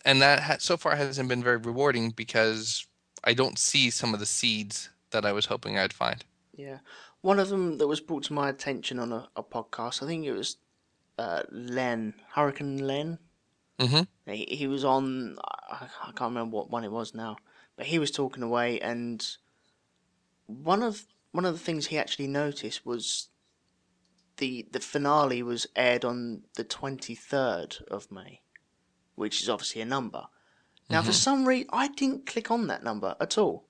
and 0.05 0.21
that 0.21 0.39
ha- 0.39 0.57
so 0.59 0.77
far 0.77 0.95
hasn't 0.95 1.27
been 1.27 1.43
very 1.43 1.57
rewarding 1.57 2.11
because 2.11 2.85
I 3.23 3.33
don't 3.33 3.59
see 3.59 3.89
some 3.89 4.13
of 4.13 4.19
the 4.21 4.25
seeds 4.25 4.89
that 5.11 5.25
I 5.25 5.33
was 5.33 5.47
hoping 5.47 5.77
I'd 5.77 5.91
find. 5.91 6.23
Yeah. 6.55 6.77
One 7.21 7.37
of 7.39 7.49
them 7.49 7.79
that 7.79 7.87
was 7.87 7.99
brought 7.99 8.23
to 8.25 8.33
my 8.33 8.47
attention 8.47 8.97
on 8.97 9.11
a, 9.11 9.27
a 9.35 9.43
podcast, 9.43 10.01
I 10.01 10.05
think 10.07 10.25
it 10.25 10.31
was 10.31 10.55
uh, 11.17 11.43
Len, 11.51 12.13
Hurricane 12.33 12.77
Len. 12.87 13.19
Mhm. 13.77 14.07
He, 14.25 14.45
he 14.49 14.67
was 14.67 14.85
on, 14.85 15.37
I, 15.69 15.87
I 16.01 16.11
can't 16.13 16.31
remember 16.31 16.55
what 16.55 16.69
one 16.69 16.85
it 16.85 16.91
was 16.91 17.13
now, 17.13 17.35
but 17.75 17.87
he 17.87 17.99
was 17.99 18.09
talking 18.11 18.43
away, 18.43 18.79
and 18.79 19.25
one 20.45 20.81
of 20.81 21.05
one 21.31 21.45
of 21.45 21.53
the 21.53 21.59
things 21.59 21.87
he 21.87 21.97
actually 21.97 22.27
noticed 22.27 22.85
was 22.85 23.29
the 24.37 24.67
the 24.71 24.79
finale 24.79 25.43
was 25.43 25.67
aired 25.75 26.05
on 26.05 26.43
the 26.55 26.63
twenty 26.63 27.15
third 27.15 27.77
of 27.91 28.11
May, 28.11 28.41
which 29.15 29.41
is 29.41 29.49
obviously 29.49 29.81
a 29.81 29.85
number. 29.85 30.25
Now, 30.89 31.01
for 31.03 31.11
Mhm. 31.11 31.15
some 31.15 31.47
reason, 31.47 31.69
I 31.71 31.89
didn't 31.89 32.25
click 32.25 32.49
on 32.49 32.65
that 32.67 32.83
number 32.83 33.15
at 33.21 33.37
all. 33.37 33.67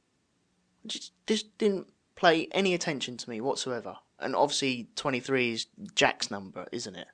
Just, 0.88 1.12
just 1.28 1.58
didn't 1.58 1.88
play 2.16 2.48
any 2.54 2.74
attention 2.74 3.18
to 3.18 3.30
me 3.30 3.42
whatsoever. 3.42 3.98
And 4.20 4.36
obviously, 4.38 4.88
23 4.96 5.52
is 5.52 5.68
Jack's 5.96 6.32
number, 6.32 6.66
isn't 6.72 6.96
it? 6.96 7.08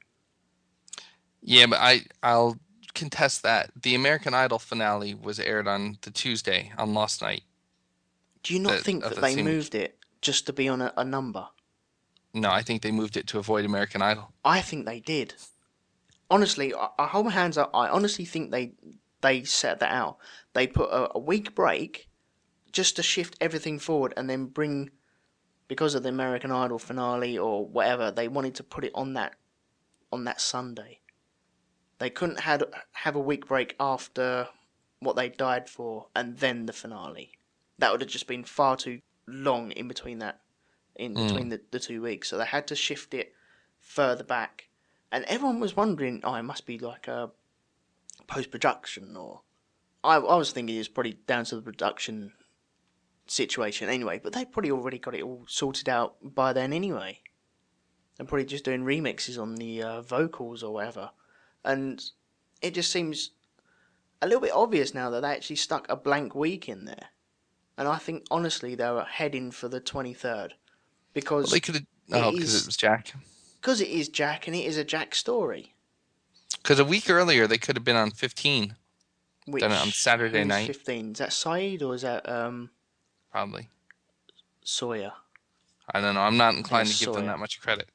Yeah, 1.42 1.66
but 1.68 1.80
I 1.80 2.06
I'll 2.22 2.58
contest 2.94 3.42
that. 3.44 3.72
The 3.82 3.96
American 3.96 4.34
Idol 4.36 4.60
finale 4.60 5.16
was 5.16 5.40
aired 5.40 5.68
on 5.68 5.98
the 6.02 6.12
Tuesday 6.12 6.72
on 6.78 6.94
Lost 6.94 7.22
Night. 7.24 7.44
Do 8.44 8.54
you 8.54 8.60
not 8.60 8.74
That- 8.74 8.84
think 8.84 9.04
that 9.04 9.16
the 9.16 9.22
they 9.22 9.42
moved 9.42 9.74
it 9.74 9.98
just 10.22 10.46
to 10.48 10.54
be 10.54 10.68
on 10.68 10.82
a, 10.82 10.94
a 10.98 11.04
number? 11.04 11.48
No, 12.34 12.50
I 12.50 12.62
think 12.62 12.82
they 12.82 12.92
moved 12.92 13.16
it 13.16 13.28
to 13.28 13.40
avoid 13.40 13.66
American 13.66 14.02
Idol. 14.02 14.34
I 14.44 14.62
think 14.62 14.86
they 14.86 15.00
did. 15.00 15.36
Honestly, 16.30 16.74
I, 16.74 16.90
I 17.00 17.08
hold 17.08 17.28
my 17.28 17.32
hands 17.32 17.58
up. 17.58 17.72
I 17.74 17.88
honestly 17.88 18.26
think 18.26 18.52
they 18.52 18.74
they 19.22 19.44
set 19.44 19.80
that 19.80 19.92
out. 19.92 20.18
They 20.54 20.68
put 20.68 20.90
a, 20.90 21.16
a 21.16 21.20
week 21.20 21.56
break 21.56 22.10
just 22.72 22.98
to 22.98 23.04
shift 23.04 23.38
everything 23.40 23.80
forward 23.80 24.14
and 24.18 24.30
then 24.30 24.48
bring 24.48 24.92
because 25.68 25.96
of 25.96 26.04
the 26.04 26.10
American 26.10 26.52
Idol 26.52 26.78
finale 26.78 27.38
or 27.38 27.66
whatever, 27.66 28.12
they 28.12 28.28
wanted 28.28 28.56
to 28.56 28.64
put 28.64 28.84
it 28.84 28.92
on 28.94 29.14
that 29.14 29.36
on 30.12 30.26
that 30.26 30.42
Sunday. 30.42 31.00
They 32.00 32.10
couldn't 32.10 32.42
had 32.42 32.64
have 32.92 33.16
a 33.16 33.20
week 33.20 33.48
break 33.48 33.76
after 33.80 34.50
what 35.00 35.16
they 35.16 35.30
died 35.30 35.70
for 35.70 36.08
and 36.16 36.38
then 36.38 36.66
the 36.66 36.74
finale. 36.74 37.32
That 37.80 37.92
would 37.92 38.02
have 38.02 38.10
just 38.10 38.28
been 38.28 38.44
far 38.44 38.76
too 38.76 39.00
long 39.28 39.72
in 39.72 39.88
between 39.88 40.20
that 40.20 40.42
in 40.96 41.14
Mm. 41.14 41.28
between 41.28 41.50
the, 41.50 41.62
the 41.72 41.80
two 41.80 42.02
weeks. 42.02 42.30
So 42.30 42.38
they 42.38 42.46
had 42.46 42.68
to 42.68 42.76
shift 42.76 43.14
it 43.14 43.34
further 43.80 44.24
back. 44.24 44.70
And 45.12 45.26
everyone 45.26 45.60
was 45.60 45.76
wondering, 45.76 46.22
oh, 46.24 46.34
it 46.36 46.44
must 46.44 46.66
be 46.66 46.80
like 46.80 47.08
a 47.08 47.32
post 48.28 48.50
production 48.52 49.16
or 49.18 49.42
I, 50.04 50.18
I 50.18 50.36
was 50.36 50.52
thinking 50.52 50.78
it's 50.78 50.88
probably 50.88 51.18
down 51.28 51.46
to 51.46 51.56
the 51.56 51.62
production 51.62 52.34
situation 53.28 53.90
anyway, 53.90 54.20
but 54.24 54.34
they 54.34 54.46
probably 54.46 54.72
already 54.72 55.00
got 55.00 55.16
it 55.16 55.24
all 55.24 55.44
sorted 55.48 55.90
out 55.90 56.16
by 56.22 56.54
then 56.54 56.72
anyway. 56.74 57.22
They're 58.18 58.28
probably 58.28 58.46
just 58.46 58.64
doing 58.64 58.84
remixes 58.84 59.42
on 59.42 59.56
the 59.56 59.82
uh, 59.82 60.02
vocals 60.02 60.64
or 60.64 60.74
whatever. 60.74 61.12
And 61.64 62.04
it 62.62 62.74
just 62.74 62.92
seems 62.92 63.32
a 64.22 64.28
little 64.28 64.42
bit 64.42 64.54
obvious 64.54 64.94
now 64.94 65.10
that 65.10 65.22
they 65.22 65.30
actually 65.32 65.58
stuck 65.58 65.88
a 65.90 65.96
blank 65.96 66.36
week 66.36 66.70
in 66.70 66.86
there. 66.86 67.10
And 67.78 67.88
I 67.88 67.98
think 67.98 68.26
honestly 68.32 68.76
they 68.76 68.90
were 68.90 69.04
heading 69.04 69.52
for 69.52 69.68
the 69.68 69.82
23rd 69.82 70.52
because 71.14 71.46
Well, 71.46 71.52
they 71.52 71.60
could 71.60 71.76
have. 71.76 71.86
Oh, 72.12 72.32
because 72.32 72.62
it 72.62 72.66
was 72.66 72.78
Jack. 72.78 73.14
cause 73.62 73.82
it 73.82 73.90
is 73.90 74.10
Jack 74.10 74.48
and 74.48 74.56
it 74.56 74.64
is 74.66 74.78
a 74.78 74.84
Jack 74.84 75.16
story. 75.16 75.74
Because 76.62 76.80
a 76.80 76.86
week 76.86 77.10
earlier 77.10 77.48
they 77.48 77.58
could 77.58 77.76
have 77.76 77.84
been 77.84 77.96
on 77.96 78.12
15, 78.12 78.76
Which, 79.48 79.62
Done 79.62 79.72
it 79.72 79.82
on 79.82 79.90
Saturday 79.90 80.44
night. 80.44 80.68
15. 80.68 81.12
Is 81.14 81.18
that 81.18 81.30
Sayid 81.30 81.82
or 81.82 81.96
is 81.96 82.04
that 82.04 82.28
um, 82.30 82.70
probably. 83.32 83.70
Sawyer? 84.64 85.14
I 85.94 86.02
don't 86.02 86.16
know. 86.16 86.22
I'm 86.22 86.38
not 86.38 86.56
inclined 86.56 86.88
to 86.90 87.06
give 87.06 87.14
them 87.14 87.28
that 87.28 87.40
much 87.40 87.60
credit. 87.62 87.90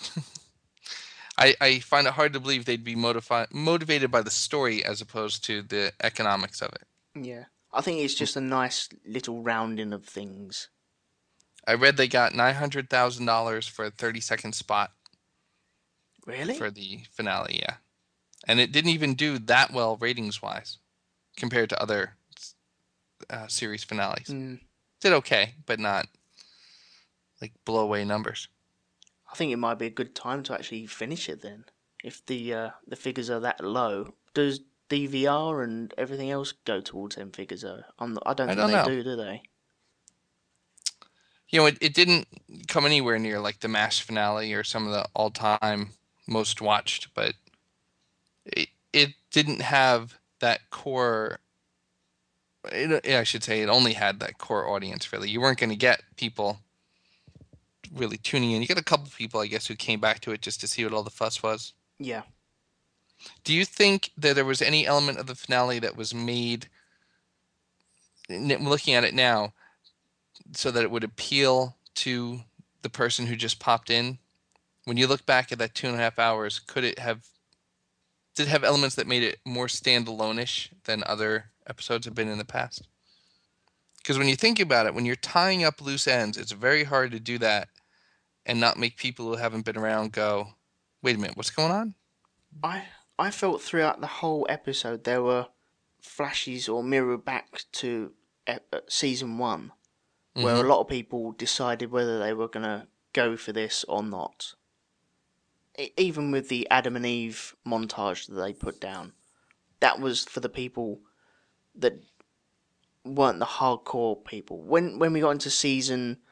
I, 1.38 1.54
I 1.60 1.78
find 1.80 2.06
it 2.06 2.14
hard 2.14 2.32
to 2.32 2.40
believe 2.40 2.64
they'd 2.64 2.82
be 2.84 2.96
motivi- 2.96 3.52
motivated 3.52 4.10
by 4.10 4.22
the 4.22 4.30
story 4.30 4.82
as 4.84 5.00
opposed 5.02 5.44
to 5.44 5.60
the 5.62 5.92
economics 6.02 6.62
of 6.62 6.70
it. 6.72 6.86
Yeah. 7.14 7.44
I 7.72 7.80
think 7.80 8.00
it's 8.00 8.14
just 8.14 8.36
a 8.36 8.40
nice 8.40 8.88
little 9.04 9.42
rounding 9.42 9.92
of 9.92 10.04
things. 10.04 10.68
I 11.66 11.74
read 11.74 11.96
they 11.96 12.08
got 12.08 12.34
nine 12.34 12.54
hundred 12.54 12.88
thousand 12.88 13.26
dollars 13.26 13.66
for 13.66 13.84
a 13.84 13.90
thirty 13.90 14.20
second 14.20 14.54
spot 14.54 14.92
Really? 16.26 16.54
for 16.54 16.70
the 16.70 17.04
finale. 17.12 17.58
Yeah, 17.60 17.76
and 18.46 18.60
it 18.60 18.72
didn't 18.72 18.90
even 18.90 19.14
do 19.14 19.38
that 19.38 19.72
well 19.72 19.96
ratings 19.96 20.42
wise 20.42 20.78
compared 21.36 21.70
to 21.70 21.82
other 21.82 22.16
uh, 23.30 23.46
series 23.48 23.84
finales. 23.84 24.28
Mm, 24.28 24.60
Did 25.00 25.12
okay, 25.14 25.54
but 25.66 25.78
not 25.80 26.06
like 27.40 27.52
blow 27.64 27.82
away 27.82 28.04
numbers. 28.04 28.48
I 29.30 29.36
think 29.36 29.52
it 29.52 29.56
might 29.56 29.78
be 29.78 29.86
a 29.86 29.90
good 29.90 30.14
time 30.14 30.42
to 30.44 30.54
actually 30.54 30.86
finish 30.86 31.28
it 31.28 31.42
then. 31.42 31.66
If 32.02 32.24
the 32.26 32.54
uh, 32.54 32.70
the 32.86 32.96
figures 32.96 33.30
are 33.30 33.40
that 33.40 33.62
low, 33.64 34.14
does 34.34 34.60
DVR 34.88 35.64
and 35.64 35.92
everything 35.98 36.30
else 36.30 36.52
go 36.64 36.80
towards 36.80 37.16
them 37.16 37.30
figures? 37.30 37.62
Though 37.62 37.82
I'm 37.98 38.14
not, 38.14 38.22
I 38.26 38.34
don't 38.34 38.48
I 38.48 38.54
think 38.54 38.60
don't 38.60 38.70
they 38.70 38.76
know. 38.76 39.02
do, 39.02 39.02
do 39.04 39.16
they? 39.16 39.42
You 41.48 41.60
know, 41.60 41.66
it, 41.66 41.78
it 41.80 41.94
didn't 41.94 42.26
come 42.66 42.86
anywhere 42.86 43.18
near 43.18 43.40
like 43.40 43.60
the 43.60 43.68
MASH 43.68 44.02
finale 44.02 44.52
or 44.52 44.64
some 44.64 44.86
of 44.86 44.92
the 44.92 45.06
all 45.14 45.30
time 45.30 45.90
most 46.26 46.60
watched, 46.60 47.14
but 47.14 47.34
it 48.44 48.68
it 48.92 49.10
didn't 49.30 49.60
have 49.62 50.18
that 50.40 50.70
core. 50.70 51.38
It, 52.72 53.06
I 53.06 53.22
should 53.22 53.44
say 53.44 53.62
it 53.62 53.68
only 53.68 53.92
had 53.92 54.18
that 54.20 54.38
core 54.38 54.68
audience. 54.68 55.12
Really, 55.12 55.30
you 55.30 55.40
weren't 55.40 55.58
going 55.58 55.70
to 55.70 55.76
get 55.76 56.02
people 56.16 56.60
really 57.94 58.16
tuning 58.16 58.50
in. 58.52 58.62
You 58.62 58.68
got 58.68 58.78
a 58.78 58.84
couple 58.84 59.08
people, 59.16 59.40
I 59.40 59.46
guess, 59.46 59.66
who 59.66 59.76
came 59.76 60.00
back 60.00 60.20
to 60.20 60.32
it 60.32 60.42
just 60.42 60.60
to 60.62 60.66
see 60.68 60.84
what 60.84 60.92
all 60.92 61.02
the 61.02 61.10
fuss 61.10 61.42
was. 61.42 61.74
Yeah. 61.98 62.22
Do 63.44 63.54
you 63.54 63.64
think 63.64 64.10
that 64.16 64.34
there 64.34 64.44
was 64.44 64.62
any 64.62 64.86
element 64.86 65.18
of 65.18 65.26
the 65.26 65.34
finale 65.34 65.78
that 65.78 65.96
was 65.96 66.14
made, 66.14 66.68
looking 68.28 68.94
at 68.94 69.04
it 69.04 69.14
now, 69.14 69.52
so 70.52 70.70
that 70.70 70.82
it 70.82 70.90
would 70.90 71.04
appeal 71.04 71.76
to 71.96 72.40
the 72.82 72.90
person 72.90 73.26
who 73.26 73.36
just 73.36 73.58
popped 73.58 73.90
in? 73.90 74.18
When 74.84 74.96
you 74.96 75.06
look 75.06 75.26
back 75.26 75.50
at 75.50 75.58
that 75.58 75.74
two 75.74 75.88
and 75.88 75.96
a 75.96 76.00
half 76.00 76.18
hours, 76.18 76.60
could 76.60 76.84
it 76.84 76.98
have, 76.98 77.26
did 78.34 78.46
it 78.46 78.50
have 78.50 78.64
elements 78.64 78.96
that 78.96 79.06
made 79.06 79.22
it 79.22 79.38
more 79.44 79.66
standalone-ish 79.66 80.70
than 80.84 81.02
other 81.06 81.46
episodes 81.66 82.06
have 82.06 82.14
been 82.14 82.28
in 82.28 82.38
the 82.38 82.44
past? 82.44 82.86
Because 83.98 84.18
when 84.18 84.28
you 84.28 84.36
think 84.36 84.60
about 84.60 84.86
it, 84.86 84.94
when 84.94 85.04
you're 85.04 85.16
tying 85.16 85.64
up 85.64 85.80
loose 85.80 86.06
ends, 86.06 86.36
it's 86.36 86.52
very 86.52 86.84
hard 86.84 87.10
to 87.10 87.18
do 87.18 87.38
that 87.38 87.68
and 88.44 88.60
not 88.60 88.78
make 88.78 88.96
people 88.96 89.26
who 89.26 89.34
haven't 89.34 89.64
been 89.64 89.76
around 89.76 90.12
go, 90.12 90.50
wait 91.02 91.16
a 91.16 91.18
minute, 91.18 91.36
what's 91.36 91.50
going 91.50 91.72
on? 91.72 91.94
I 92.62 92.84
I 93.18 93.30
felt 93.30 93.62
throughout 93.62 94.00
the 94.00 94.06
whole 94.06 94.46
episode 94.48 95.04
there 95.04 95.22
were 95.22 95.48
flashes 96.00 96.68
or 96.68 96.82
mirror 96.82 97.16
back 97.18 97.62
to 97.72 98.12
uh, 98.46 98.58
season 98.88 99.38
one, 99.38 99.72
where 100.34 100.56
Mhm. 100.56 100.64
a 100.64 100.68
lot 100.68 100.80
of 100.80 100.88
people 100.88 101.32
decided 101.32 101.90
whether 101.90 102.18
they 102.18 102.32
were 102.32 102.46
gonna 102.48 102.88
go 103.12 103.36
for 103.36 103.52
this 103.52 103.82
or 103.84 104.02
not. 104.02 104.54
Even 105.96 106.30
with 106.30 106.48
the 106.48 106.68
Adam 106.70 106.94
and 106.96 107.04
Eve 107.04 107.56
montage 107.66 108.26
that 108.26 108.34
they 108.34 108.52
put 108.52 108.80
down, 108.80 109.14
that 109.80 109.98
was 110.00 110.24
for 110.24 110.40
the 110.40 110.48
people 110.48 111.02
that 111.74 111.94
weren't 113.04 113.38
the 113.40 113.44
hardcore 113.46 114.24
people. 114.24 114.62
When 114.62 114.98
when 114.98 115.12
we 115.12 115.20
got 115.20 115.30
into 115.30 115.50
season 115.50 116.22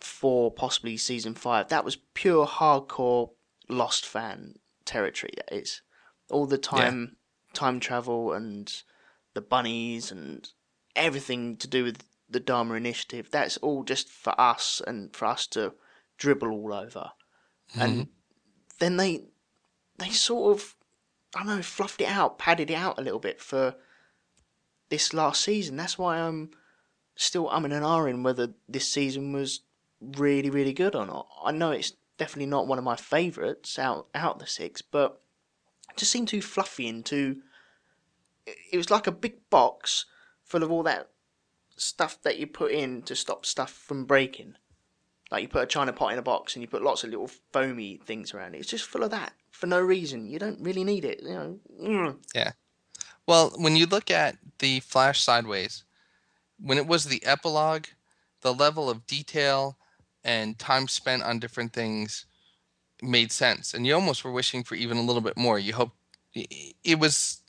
four, 0.00 0.52
possibly 0.52 0.96
season 0.96 1.34
five, 1.34 1.68
that 1.68 1.84
was 1.84 1.96
pure 2.14 2.46
hardcore 2.46 3.32
Lost 3.68 4.06
fan 4.06 4.58
territory. 4.84 5.32
That 5.36 5.52
is 5.52 5.82
all 6.30 6.46
the 6.46 6.58
time 6.58 7.16
time 7.54 7.80
travel 7.80 8.32
and 8.32 8.82
the 9.34 9.40
bunnies 9.40 10.10
and 10.10 10.50
everything 10.94 11.56
to 11.56 11.68
do 11.68 11.84
with 11.84 12.04
the 12.28 12.40
Dharma 12.40 12.74
Initiative. 12.74 13.30
That's 13.30 13.56
all 13.58 13.84
just 13.84 14.08
for 14.08 14.38
us 14.38 14.82
and 14.86 15.14
for 15.14 15.26
us 15.26 15.46
to 15.48 15.74
dribble 16.18 16.50
all 16.50 16.72
over. 16.72 17.12
And 17.74 17.92
mm-hmm. 17.92 18.10
then 18.78 18.96
they 18.96 19.24
they 19.98 20.10
sort 20.10 20.56
of 20.56 20.74
I 21.34 21.44
don't 21.44 21.56
know 21.56 21.62
fluffed 21.62 22.00
it 22.00 22.08
out, 22.08 22.38
padded 22.38 22.70
it 22.70 22.74
out 22.74 22.98
a 22.98 23.02
little 23.02 23.18
bit 23.18 23.40
for 23.40 23.74
this 24.88 25.12
last 25.12 25.42
season. 25.42 25.76
That's 25.76 25.98
why 25.98 26.18
I'm 26.18 26.50
still 27.16 27.48
umming 27.48 27.72
and 27.72 27.84
ahhing 27.84 28.22
whether 28.22 28.54
this 28.68 28.88
season 28.88 29.32
was 29.32 29.60
really 30.00 30.50
really 30.50 30.72
good 30.72 30.94
or 30.94 31.06
not. 31.06 31.28
I 31.44 31.52
know 31.52 31.72
it's 31.72 31.92
definitely 32.16 32.46
not 32.46 32.66
one 32.66 32.78
of 32.78 32.84
my 32.84 32.96
favourites 32.96 33.78
out 33.78 34.08
out 34.14 34.34
of 34.34 34.40
the 34.40 34.46
six, 34.46 34.82
but 34.82 35.20
just 35.96 36.12
seemed 36.12 36.28
too 36.28 36.42
fluffy 36.42 36.88
and 36.88 37.04
too. 37.04 37.38
It 38.46 38.76
was 38.76 38.90
like 38.90 39.06
a 39.06 39.12
big 39.12 39.48
box 39.50 40.06
full 40.44 40.62
of 40.62 40.70
all 40.70 40.82
that 40.84 41.10
stuff 41.76 42.20
that 42.22 42.38
you 42.38 42.46
put 42.46 42.72
in 42.72 43.02
to 43.02 43.14
stop 43.14 43.44
stuff 43.44 43.70
from 43.70 44.04
breaking. 44.04 44.54
Like 45.30 45.42
you 45.42 45.48
put 45.48 45.64
a 45.64 45.66
china 45.66 45.92
pot 45.92 46.12
in 46.12 46.18
a 46.18 46.22
box 46.22 46.54
and 46.54 46.62
you 46.62 46.68
put 46.68 46.82
lots 46.82 47.04
of 47.04 47.10
little 47.10 47.30
foamy 47.52 48.00
things 48.04 48.32
around 48.32 48.54
it. 48.54 48.58
It's 48.58 48.68
just 48.68 48.86
full 48.86 49.04
of 49.04 49.10
that 49.10 49.32
for 49.50 49.66
no 49.66 49.80
reason. 49.80 50.28
You 50.28 50.38
don't 50.38 50.60
really 50.60 50.84
need 50.84 51.04
it. 51.04 51.20
You 51.22 51.34
know. 51.34 51.58
Mm. 51.80 52.16
Yeah. 52.34 52.52
Well, 53.26 53.52
when 53.56 53.76
you 53.76 53.84
look 53.86 54.10
at 54.10 54.38
the 54.58 54.80
Flash 54.80 55.20
Sideways, 55.20 55.84
when 56.58 56.78
it 56.78 56.86
was 56.86 57.04
the 57.04 57.24
epilogue, 57.26 57.86
the 58.40 58.54
level 58.54 58.88
of 58.88 59.06
detail 59.06 59.76
and 60.24 60.58
time 60.58 60.88
spent 60.88 61.22
on 61.22 61.38
different 61.38 61.72
things 61.72 62.24
made 63.02 63.30
sense, 63.32 63.74
and 63.74 63.86
you 63.86 63.94
almost 63.94 64.24
were 64.24 64.32
wishing 64.32 64.64
for 64.64 64.74
even 64.74 64.96
a 64.96 65.02
little 65.02 65.22
bit 65.22 65.36
more. 65.36 65.58
You 65.58 65.74
hope 65.74 65.92
it 66.34 66.98
was 66.98 67.40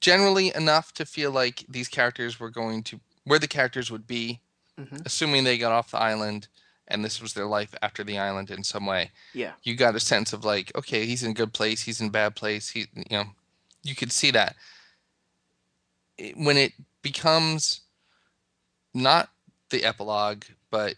generally 0.00 0.54
enough 0.54 0.92
to 0.94 1.04
feel 1.04 1.30
like 1.30 1.64
these 1.68 1.88
characters 1.88 2.38
were 2.40 2.50
going 2.50 2.82
to 2.84 3.00
where 3.24 3.38
the 3.38 3.48
characters 3.48 3.90
would 3.90 4.06
be, 4.06 4.40
Mhm. 4.78 5.04
assuming 5.06 5.44
they 5.44 5.58
got 5.58 5.72
off 5.72 5.90
the 5.92 5.98
island 5.98 6.48
and 6.88 7.04
this 7.04 7.20
was 7.20 7.34
their 7.34 7.46
life 7.46 7.74
after 7.82 8.02
the 8.02 8.18
island 8.18 8.50
in 8.50 8.64
some 8.64 8.84
way. 8.86 9.12
Yeah. 9.32 9.52
You 9.62 9.76
got 9.76 9.94
a 9.94 10.00
sense 10.00 10.32
of 10.32 10.44
like, 10.44 10.72
okay, 10.74 11.06
he's 11.06 11.22
in 11.22 11.30
a 11.30 11.34
good 11.34 11.52
place, 11.52 11.82
he's 11.82 12.00
in 12.00 12.08
a 12.08 12.10
bad 12.10 12.34
place. 12.34 12.70
He, 12.70 12.80
you 12.94 13.04
know, 13.10 13.34
you 13.82 13.94
could 13.94 14.10
see 14.12 14.30
that 14.32 14.56
it- 16.18 16.36
when 16.36 16.56
it 16.56 16.72
becomes 17.02 17.82
not 18.92 19.30
the 19.70 19.84
epilogue, 19.84 20.44
but 20.70 20.96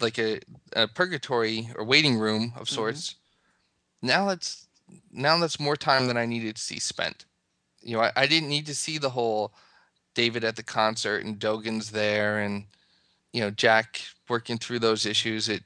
like 0.00 0.18
a, 0.18 0.40
a 0.74 0.88
purgatory 0.88 1.70
or 1.76 1.84
waiting 1.84 2.18
room 2.18 2.52
of 2.56 2.66
mm-hmm. 2.66 2.74
sorts. 2.74 3.16
Now 4.02 4.26
that's 4.26 4.66
now 5.12 5.38
that's 5.38 5.60
more 5.60 5.76
time 5.76 6.06
than 6.06 6.16
I 6.16 6.26
needed 6.26 6.56
to 6.56 6.62
see 6.62 6.78
spent. 6.78 7.24
You 7.82 7.96
know, 7.96 8.02
I, 8.02 8.12
I 8.16 8.26
didn't 8.26 8.48
need 8.48 8.66
to 8.66 8.74
see 8.74 8.98
the 8.98 9.10
whole 9.10 9.52
David 10.14 10.44
at 10.44 10.56
the 10.56 10.62
concert 10.62 11.24
and 11.24 11.38
Dogen's 11.38 11.90
there 11.90 12.38
and 12.38 12.64
you 13.32 13.40
know 13.40 13.50
Jack 13.50 14.00
working 14.28 14.58
through 14.58 14.78
those 14.78 15.06
issues. 15.06 15.48
It 15.48 15.64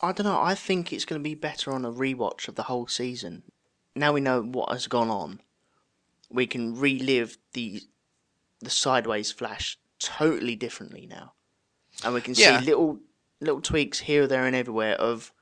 I 0.00 0.12
don't 0.12 0.26
know. 0.26 0.40
I 0.40 0.54
think 0.54 0.92
it's 0.92 1.04
going 1.04 1.20
to 1.20 1.28
be 1.28 1.34
better 1.34 1.72
on 1.72 1.84
a 1.84 1.92
rewatch 1.92 2.48
of 2.48 2.54
the 2.54 2.64
whole 2.64 2.86
season. 2.86 3.42
Now 3.96 4.12
we 4.12 4.20
know 4.20 4.42
what 4.42 4.70
has 4.70 4.86
gone 4.86 5.10
on. 5.10 5.40
We 6.30 6.46
can 6.46 6.78
relive 6.78 7.38
the 7.52 7.82
the 8.60 8.70
sideways 8.70 9.30
flash 9.32 9.78
totally 9.98 10.56
differently 10.56 11.06
now, 11.06 11.32
and 12.04 12.14
we 12.14 12.20
can 12.20 12.34
Yeah. 12.34 12.60
see 12.60 12.66
little 12.66 13.00
little 13.40 13.60
tweaks 13.60 14.00
here, 14.00 14.26
there, 14.26 14.46
and 14.46 14.56
everywhere 14.56 14.94
of, 14.94 15.32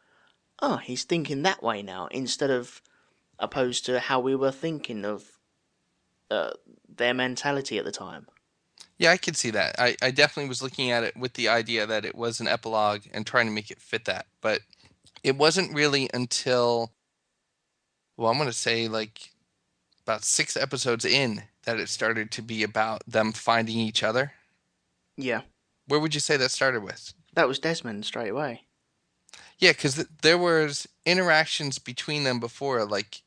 oh, 0.60 0.76
he's 0.76 1.04
thinking 1.04 1.42
that 1.42 1.62
way 1.62 1.82
now 1.82 2.06
instead 2.08 2.50
of 2.50 2.82
opposed 3.38 3.84
to 3.86 4.00
how 4.00 4.20
we 4.20 4.34
were 4.34 4.52
thinking 4.52 5.04
of 5.04 5.38
uh, 6.30 6.50
their 6.88 7.14
mentality 7.14 7.78
at 7.78 7.84
the 7.84 7.92
time. 7.92 8.26
Yeah, 8.98 9.10
I 9.10 9.18
could 9.18 9.36
see 9.36 9.50
that. 9.50 9.76
I, 9.78 9.96
I 10.00 10.10
definitely 10.10 10.48
was 10.48 10.62
looking 10.62 10.90
at 10.90 11.04
it 11.04 11.16
with 11.16 11.34
the 11.34 11.48
idea 11.48 11.86
that 11.86 12.06
it 12.06 12.14
was 12.14 12.40
an 12.40 12.48
epilogue 12.48 13.02
and 13.12 13.26
trying 13.26 13.46
to 13.46 13.52
make 13.52 13.70
it 13.70 13.80
fit 13.80 14.06
that. 14.06 14.26
But 14.40 14.60
it 15.22 15.36
wasn't 15.36 15.74
really 15.74 16.08
until, 16.14 16.92
well, 18.16 18.30
I'm 18.30 18.38
going 18.38 18.48
to 18.48 18.54
say 18.54 18.88
like 18.88 19.32
about 20.04 20.24
six 20.24 20.56
episodes 20.56 21.04
in 21.04 21.42
that 21.64 21.78
it 21.78 21.88
started 21.90 22.30
to 22.30 22.42
be 22.42 22.62
about 22.62 23.02
them 23.06 23.32
finding 23.32 23.76
each 23.76 24.02
other. 24.02 24.32
Yeah, 25.16 25.42
Where 25.86 26.00
would 26.00 26.14
you 26.14 26.20
say 26.20 26.36
that 26.36 26.50
started 26.50 26.82
with? 26.82 27.12
That 27.36 27.46
was 27.48 27.60
Desmond 27.60 28.04
straight 28.04 28.30
away. 28.30 28.62
Yeah, 29.58 29.72
because 29.72 29.94
th- 29.94 30.08
there 30.22 30.38
was 30.38 30.88
interactions 31.06 31.78
between 31.78 32.24
them 32.24 32.40
before, 32.40 32.84
like 32.84 33.22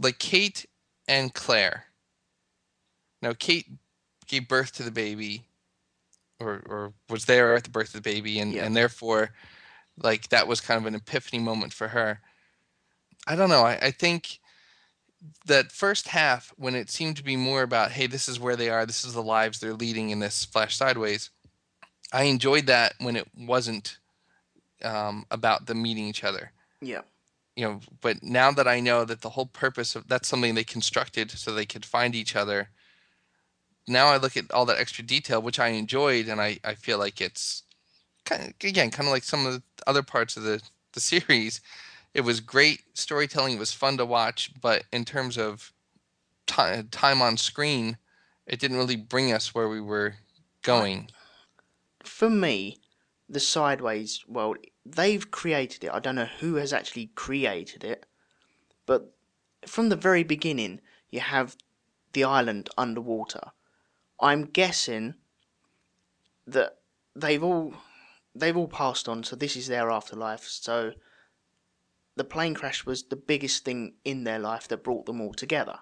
like 0.00 0.18
Kate 0.18 0.66
and 1.06 1.34
Claire. 1.34 1.84
Now, 3.22 3.32
Kate 3.38 3.66
gave 4.26 4.48
birth 4.48 4.72
to 4.74 4.82
the 4.82 4.90
baby, 4.90 5.46
or 6.40 6.62
or 6.66 6.92
was 7.08 7.26
there 7.26 7.54
at 7.54 7.64
the 7.64 7.70
birth 7.70 7.88
of 7.88 8.02
the 8.02 8.10
baby, 8.10 8.38
and 8.38 8.52
Yeah. 8.52 8.64
and 8.64 8.76
therefore, 8.76 9.30
like 10.02 10.28
that 10.30 10.48
was 10.48 10.60
kind 10.60 10.80
of 10.80 10.86
an 10.86 10.94
epiphany 10.94 11.42
moment 11.42 11.72
for 11.72 11.88
her. 11.88 12.20
I 13.26 13.36
don't 13.36 13.50
know. 13.50 13.62
I, 13.64 13.74
I 13.82 13.90
think 13.90 14.40
that 15.46 15.72
first 15.72 16.08
half, 16.08 16.52
when 16.56 16.74
it 16.74 16.90
seemed 16.90 17.16
to 17.16 17.24
be 17.24 17.36
more 17.36 17.62
about, 17.62 17.92
hey, 17.92 18.06
this 18.06 18.28
is 18.28 18.38
where 18.40 18.56
they 18.56 18.70
are, 18.70 18.86
this 18.86 19.04
is 19.04 19.14
the 19.14 19.22
lives 19.22 19.58
they're 19.58 19.74
leading 19.74 20.10
in 20.10 20.20
this 20.20 20.44
Flash 20.44 20.76
Sideways. 20.76 21.30
I 22.12 22.24
enjoyed 22.24 22.66
that 22.66 22.94
when 22.98 23.16
it 23.16 23.28
wasn't 23.36 23.98
um, 24.82 25.26
about 25.30 25.66
them 25.66 25.82
meeting 25.82 26.06
each 26.06 26.24
other. 26.24 26.52
Yeah, 26.80 27.02
You 27.56 27.64
know, 27.64 27.80
but 28.00 28.22
now 28.22 28.52
that 28.52 28.68
I 28.68 28.80
know 28.80 29.04
that 29.04 29.20
the 29.20 29.30
whole 29.30 29.46
purpose 29.46 29.96
of 29.96 30.08
that's 30.08 30.28
something 30.28 30.54
they 30.54 30.64
constructed 30.64 31.30
so 31.30 31.52
they 31.52 31.66
could 31.66 31.84
find 31.84 32.14
each 32.14 32.36
other. 32.36 32.70
Now 33.86 34.08
I 34.08 34.18
look 34.18 34.36
at 34.36 34.50
all 34.52 34.66
that 34.66 34.78
extra 34.78 35.02
detail, 35.02 35.40
which 35.42 35.58
I 35.58 35.68
enjoyed, 35.68 36.28
and 36.28 36.40
I, 36.40 36.58
I 36.62 36.74
feel 36.74 36.98
like 36.98 37.20
it's 37.20 37.62
kind 38.24 38.42
of, 38.42 38.48
again 38.62 38.90
kind 38.90 39.08
of 39.08 39.12
like 39.12 39.24
some 39.24 39.46
of 39.46 39.54
the 39.54 39.62
other 39.86 40.02
parts 40.02 40.36
of 40.36 40.42
the 40.42 40.62
the 40.92 41.00
series. 41.00 41.60
It 42.14 42.22
was 42.22 42.40
great 42.40 42.82
storytelling. 42.94 43.54
It 43.54 43.58
was 43.58 43.72
fun 43.72 43.96
to 43.98 44.06
watch, 44.06 44.50
but 44.60 44.84
in 44.92 45.04
terms 45.04 45.36
of 45.36 45.72
ti 46.46 46.82
time 46.90 47.20
on 47.20 47.36
screen, 47.36 47.98
it 48.46 48.58
didn't 48.60 48.78
really 48.78 48.96
bring 48.96 49.32
us 49.32 49.54
where 49.54 49.68
we 49.68 49.80
were 49.80 50.14
going. 50.62 51.10
For 52.08 52.30
me, 52.30 52.80
the 53.28 53.40
sideways 53.40 54.26
world 54.26 54.58
they've 54.84 55.30
created 55.30 55.84
it. 55.84 55.90
I 55.92 56.00
don't 56.00 56.16
know 56.16 56.24
who 56.24 56.54
has 56.54 56.72
actually 56.72 57.08
created 57.14 57.84
it, 57.84 58.06
but 58.86 59.14
from 59.66 59.90
the 59.90 59.96
very 59.96 60.22
beginning, 60.22 60.80
you 61.10 61.20
have 61.20 61.56
the 62.14 62.24
island 62.24 62.70
underwater. 62.78 63.52
I'm 64.20 64.44
guessing 64.46 65.14
that 66.46 66.78
they've 67.14 67.42
all 67.42 67.74
they've 68.34 68.56
all 68.56 68.68
passed 68.68 69.08
on, 69.08 69.24
so 69.24 69.36
this 69.36 69.56
is 69.56 69.66
their 69.66 69.90
afterlife. 69.90 70.44
So 70.44 70.92
the 72.16 72.24
plane 72.24 72.54
crash 72.54 72.86
was 72.86 73.04
the 73.04 73.16
biggest 73.16 73.64
thing 73.64 73.94
in 74.04 74.24
their 74.24 74.38
life 74.38 74.68
that 74.68 74.82
brought 74.82 75.06
them 75.06 75.20
all 75.20 75.34
together. 75.34 75.78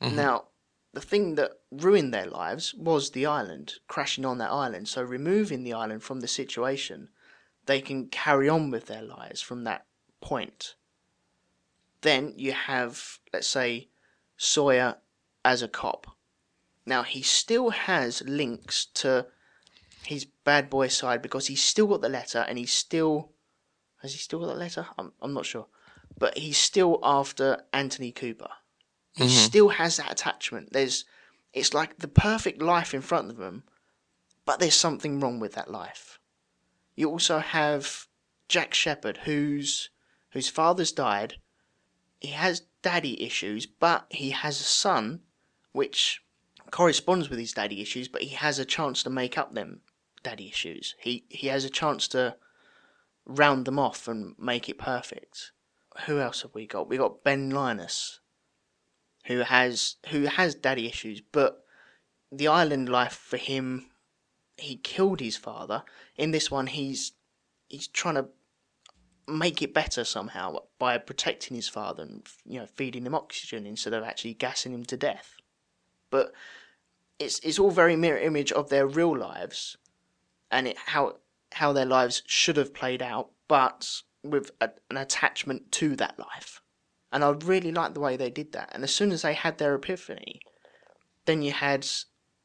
Mhm. 0.00 0.12
Now, 0.14 0.48
the 0.96 1.02
thing 1.02 1.34
that 1.34 1.52
ruined 1.70 2.14
their 2.14 2.24
lives 2.24 2.72
was 2.72 3.10
the 3.10 3.26
island, 3.26 3.74
crashing 3.86 4.24
on 4.24 4.38
that 4.38 4.50
island. 4.50 4.88
So 4.88 5.02
removing 5.02 5.62
the 5.62 5.74
island 5.74 6.02
from 6.02 6.20
the 6.20 6.26
situation, 6.26 7.10
they 7.66 7.82
can 7.82 8.08
carry 8.08 8.48
on 8.48 8.70
with 8.70 8.86
their 8.86 9.02
lives 9.02 9.42
from 9.42 9.64
that 9.64 9.84
point. 10.22 10.74
Then 12.00 12.32
you 12.38 12.52
have, 12.52 13.18
let's 13.30 13.46
say, 13.46 13.88
Sawyer 14.38 14.96
as 15.44 15.60
a 15.60 15.68
cop. 15.68 16.16
Now 16.86 17.02
he 17.02 17.20
still 17.20 17.68
has 17.68 18.22
links 18.22 18.86
to 18.94 19.26
his 20.06 20.24
bad 20.24 20.70
boy 20.70 20.88
side 20.88 21.20
because 21.20 21.48
he's 21.48 21.62
still 21.62 21.88
got 21.88 22.00
the 22.00 22.08
letter 22.08 22.46
and 22.48 22.56
he's 22.56 22.72
still 22.72 23.32
has 24.00 24.12
he 24.12 24.18
still 24.18 24.38
got 24.38 24.46
the 24.46 24.54
letter? 24.54 24.86
I'm 24.96 25.12
I'm 25.20 25.34
not 25.34 25.44
sure. 25.44 25.66
But 26.16 26.38
he's 26.38 26.56
still 26.56 27.00
after 27.02 27.64
Anthony 27.74 28.12
Cooper. 28.12 28.48
He 29.16 29.24
Mhm. 29.24 29.46
still 29.46 29.68
has 29.70 29.96
that 29.96 30.12
attachment. 30.12 30.72
There's 30.72 31.04
it's 31.52 31.72
like 31.72 31.98
the 31.98 32.08
perfect 32.08 32.60
life 32.60 32.92
in 32.92 33.00
front 33.00 33.30
of 33.30 33.40
him, 33.40 33.64
but 34.44 34.60
there's 34.60 34.74
something 34.74 35.18
wrong 35.20 35.40
with 35.40 35.54
that 35.54 35.70
life. 35.70 36.18
You 36.94 37.08
also 37.10 37.38
have 37.38 38.08
Jack 38.48 38.74
Shephard, 38.74 39.18
whose 39.24 39.88
whose 40.30 40.50
father's 40.50 40.92
died. 40.92 41.40
He 42.20 42.28
has 42.28 42.62
daddy 42.82 43.22
issues, 43.22 43.64
but 43.66 44.06
he 44.10 44.30
has 44.30 44.60
a 44.60 44.64
son, 44.64 45.22
which 45.72 46.22
corresponds 46.70 47.30
with 47.30 47.38
his 47.38 47.54
daddy 47.54 47.80
issues. 47.80 48.08
But 48.08 48.22
he 48.22 48.34
has 48.34 48.58
a 48.58 48.64
chance 48.66 49.02
to 49.02 49.10
make 49.10 49.38
up 49.38 49.54
them 49.54 49.80
daddy 50.22 50.48
issues. 50.48 50.94
He 50.98 51.24
he 51.30 51.46
has 51.46 51.64
a 51.64 51.70
chance 51.70 52.06
to 52.08 52.36
round 53.24 53.64
them 53.64 53.78
off 53.78 54.08
and 54.08 54.38
make 54.38 54.68
it 54.68 54.78
perfect. 54.78 55.52
Who 56.04 56.20
else 56.20 56.42
have 56.42 56.54
we 56.54 56.66
got? 56.66 56.88
We 56.88 56.98
got 56.98 57.24
Ben 57.24 57.48
Linus, 57.50 58.20
who 59.26 59.38
has 59.38 59.96
who 60.08 60.22
has 60.22 60.54
daddy 60.54 60.86
issues, 60.86 61.20
but 61.20 61.64
the 62.30 62.48
island 62.48 62.88
life 62.88 63.12
for 63.12 63.36
him, 63.36 63.86
he 64.56 64.76
killed 64.76 65.20
his 65.20 65.36
father. 65.36 65.82
In 66.16 66.30
this 66.30 66.50
one, 66.50 66.68
he's 66.68 67.12
he's 67.68 67.88
trying 67.88 68.14
to 68.16 68.28
make 69.28 69.60
it 69.60 69.74
better 69.74 70.04
somehow 70.04 70.58
by 70.78 70.96
protecting 70.98 71.56
his 71.56 71.68
father 71.68 72.04
and 72.04 72.26
you 72.44 72.60
know 72.60 72.66
feeding 72.66 73.04
him 73.04 73.14
oxygen 73.14 73.66
instead 73.66 73.92
of 73.92 74.04
actually 74.04 74.34
gassing 74.34 74.72
him 74.72 74.84
to 74.84 74.96
death. 74.96 75.36
But 76.10 76.32
it's 77.18 77.40
it's 77.40 77.58
all 77.58 77.70
very 77.70 77.96
mirror 77.96 78.18
image 78.18 78.52
of 78.52 78.68
their 78.68 78.86
real 78.86 79.16
lives, 79.16 79.76
and 80.50 80.68
it, 80.68 80.76
how 80.86 81.16
how 81.52 81.72
their 81.72 81.86
lives 81.86 82.22
should 82.26 82.56
have 82.56 82.74
played 82.74 83.02
out, 83.02 83.30
but 83.48 84.02
with 84.22 84.50
a, 84.60 84.70
an 84.90 84.96
attachment 84.96 85.72
to 85.72 85.96
that 85.96 86.18
life. 86.18 86.60
And 87.16 87.24
I 87.24 87.30
really 87.30 87.72
liked 87.72 87.94
the 87.94 88.00
way 88.00 88.18
they 88.18 88.28
did 88.28 88.52
that. 88.52 88.68
And 88.74 88.84
as 88.84 88.94
soon 88.94 89.10
as 89.10 89.22
they 89.22 89.32
had 89.32 89.56
their 89.56 89.74
epiphany, 89.74 90.38
then 91.24 91.40
you 91.40 91.50
had 91.50 91.88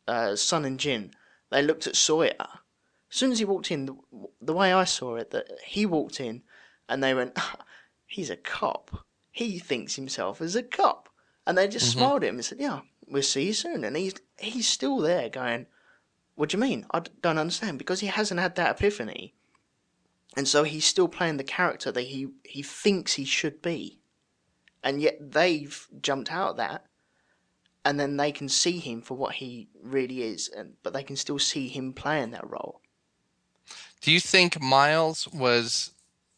uh, 0.08 0.38
Sun 0.38 0.64
and 0.64 0.80
Jin. 0.80 1.12
They 1.50 1.62
looked 1.62 1.88
at 1.88 1.98
Sawyer. 1.98 2.32
As 2.40 3.18
soon 3.18 3.34
as 3.34 3.40
he 3.40 3.44
walked 3.44 3.70
in, 3.70 3.86
the, 3.88 3.98
the 4.42 4.54
way 4.54 4.72
I 4.72 4.86
saw 4.86 5.18
it, 5.18 5.32
that 5.32 5.48
he 5.66 5.86
walked 5.86 6.22
in, 6.22 6.44
and 6.88 7.04
they 7.04 7.14
went, 7.14 7.38
"He's 8.06 8.30
a 8.30 8.38
cop. 8.38 9.04
He 9.30 9.60
thinks 9.60 9.96
himself 9.98 10.40
as 10.40 10.56
a 10.56 10.64
cop." 10.64 11.10
And 11.46 11.58
they 11.58 11.68
just 11.68 11.88
Mhm. 11.88 11.94
smiled 11.96 12.24
at 12.24 12.30
him 12.30 12.36
and 12.36 12.46
said, 12.46 12.62
"Yeah, 12.62 12.80
we'll 13.08 13.24
see 13.24 13.48
you 13.48 13.54
soon." 13.54 13.84
And 13.84 13.98
he's 13.98 14.14
he's 14.40 14.70
still 14.70 15.00
there, 15.00 15.28
going, 15.28 15.66
"What 16.36 16.48
do 16.48 16.56
you 16.56 16.62
mean? 16.62 16.86
I 16.94 17.02
don't 17.22 17.38
understand." 17.38 17.78
Because 17.78 18.00
he 18.00 18.08
hasn't 18.08 18.40
had 18.40 18.56
that 18.56 18.78
epiphany, 18.78 19.36
and 20.38 20.48
so 20.48 20.64
he's 20.64 20.86
still 20.86 21.10
playing 21.10 21.36
the 21.36 21.44
character 21.44 21.92
that 21.92 22.04
he 22.04 22.30
he 22.46 22.64
thinks 22.64 23.16
he 23.16 23.26
should 23.26 23.62
be, 23.62 24.00
and 24.84 25.02
yet 25.02 25.18
they've 25.32 25.88
jumped 26.02 26.32
out 26.32 26.52
of 26.52 26.58
that, 26.58 26.86
and 27.86 28.00
then 28.00 28.18
they 28.18 28.32
can 28.32 28.50
see 28.50 28.80
him 28.80 29.02
for 29.02 29.16
what 29.16 29.36
he 29.36 29.68
really 29.82 30.22
is, 30.24 30.48
and 30.50 30.74
but 30.84 30.94
they 30.94 31.04
can 31.04 31.16
still 31.16 31.40
see 31.40 31.68
him 31.68 31.94
playing 31.94 32.32
that 32.32 32.50
role. 32.50 32.82
Do 34.02 34.12
you 34.12 34.20
think 34.20 34.60
Miles 34.62 35.28
was 35.28 35.92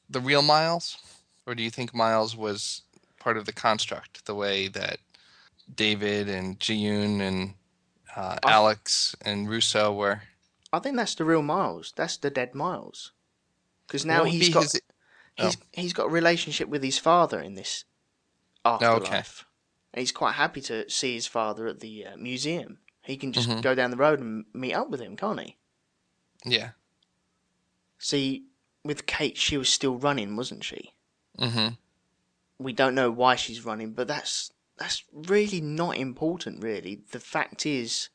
the 0.10 0.20
real 0.20 0.42
Miles, 0.42 0.98
or 1.46 1.56
do 1.56 1.64
you 1.64 1.70
think 1.70 1.94
Miles 1.96 2.36
was 2.36 2.82
part 3.20 3.38
of 3.38 3.46
the 3.46 3.54
construct, 3.54 4.26
the 4.26 4.36
way 4.36 4.68
that 4.68 5.00
David 5.74 6.28
and 6.28 6.60
Ji 6.60 6.84
Yeon 6.84 7.22
and 7.22 7.54
uh, 8.16 8.38
I- 8.44 8.52
Alex 8.52 9.16
and 9.22 9.50
Rousseau 9.50 9.94
were? 9.94 10.22
I 10.74 10.80
think 10.80 10.98
that's 10.98 11.16
the 11.16 11.24
real 11.24 11.42
Miles. 11.44 11.94
That's 11.96 12.18
the 12.18 12.30
dead 12.30 12.54
Miles, 12.54 13.12
because 13.88 14.06
now 14.06 14.24
he's 14.26 14.50
got 14.50 14.64
his- 14.64 14.82
he's 15.36 15.58
he's 15.72 15.94
got 15.94 16.06
a 16.08 16.10
relationship 16.10 16.68
with 16.68 16.84
his 16.84 17.00
father 17.00 17.40
in 17.40 17.56
this 17.56 17.86
afterlife, 18.66 19.46
and 19.94 20.00
he's 20.00 20.12
quite 20.12 20.34
happy 20.34 20.62
to 20.62 20.90
see 20.90 21.14
his 21.14 21.28
father 21.28 21.68
at 21.68 21.80
the 21.80 22.06
uh, 22.06 22.18
museum. 22.18 22.80
He 23.02 23.18
can 23.18 23.34
just 23.34 23.50
Mhm. 23.50 23.62
go 23.62 23.76
down 23.76 23.92
the 23.92 23.98
road 23.98 24.20
and 24.20 24.46
meet 24.54 24.74
up 24.74 24.90
with 24.90 25.02
him, 25.02 25.16
can't 25.18 25.40
he? 25.42 25.58
Yeah. 26.46 26.72
See, 28.00 28.46
with 28.84 29.06
Kate, 29.06 29.38
she 29.38 29.58
was 29.58 29.70
still 29.70 29.98
running, 29.98 30.36
wasn't 30.36 30.64
she? 30.64 30.94
hmm 31.38 31.70
We 32.58 32.74
don't 32.74 32.96
know 32.96 33.12
why 33.12 33.36
she's 33.36 33.66
running, 33.66 33.94
but 33.94 34.08
that's 34.08 34.52
that's 34.78 35.04
really 35.12 35.62
not 35.62 35.98
important. 35.98 36.64
Really, 36.64 37.02
the 37.12 37.20
fact 37.20 37.66
is, 37.66 38.10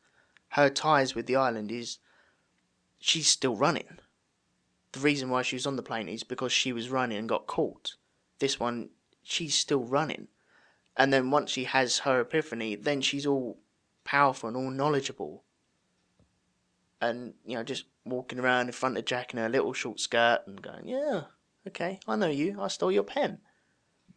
her 0.50 0.68
ties 0.70 1.14
with 1.14 1.26
the 1.26 1.37
island 1.37 1.70
is 1.70 1.98
she's 2.98 3.28
still 3.28 3.54
running. 3.56 3.98
The 4.92 5.00
reason 5.00 5.28
why 5.30 5.42
she 5.42 5.56
was 5.56 5.66
on 5.66 5.76
the 5.76 5.82
plane 5.82 6.08
is 6.08 6.24
because 6.24 6.52
she 6.52 6.72
was 6.72 6.88
running 6.90 7.18
and 7.18 7.28
got 7.28 7.46
caught. 7.46 7.94
This 8.38 8.58
one, 8.58 8.90
she's 9.22 9.54
still 9.54 9.84
running, 9.84 10.28
and 10.98 11.12
then 11.12 11.30
once 11.30 11.52
she 11.52 11.64
has 11.64 11.98
her 12.00 12.20
epiphany, 12.20 12.74
then 12.74 13.00
she's 13.00 13.24
all 13.24 13.58
powerful 14.04 14.48
and 14.48 14.56
all 14.56 14.70
knowledgeable. 14.70 15.44
And, 17.00 17.34
you 17.46 17.54
know, 17.54 17.62
just 17.62 17.84
walking 18.04 18.40
around 18.40 18.66
in 18.66 18.72
front 18.72 18.98
of 18.98 19.04
Jack 19.04 19.32
in 19.32 19.38
her 19.38 19.48
little 19.48 19.72
short 19.72 20.00
skirt 20.00 20.40
and 20.46 20.61
going, 20.61 20.88
yeah, 20.88 21.22
okay, 21.68 22.00
I 22.08 22.16
know 22.16 22.26
you. 22.26 22.61
I 22.61 22.66
stole 22.66 22.90
your 22.90 23.04
pen. 23.04 23.38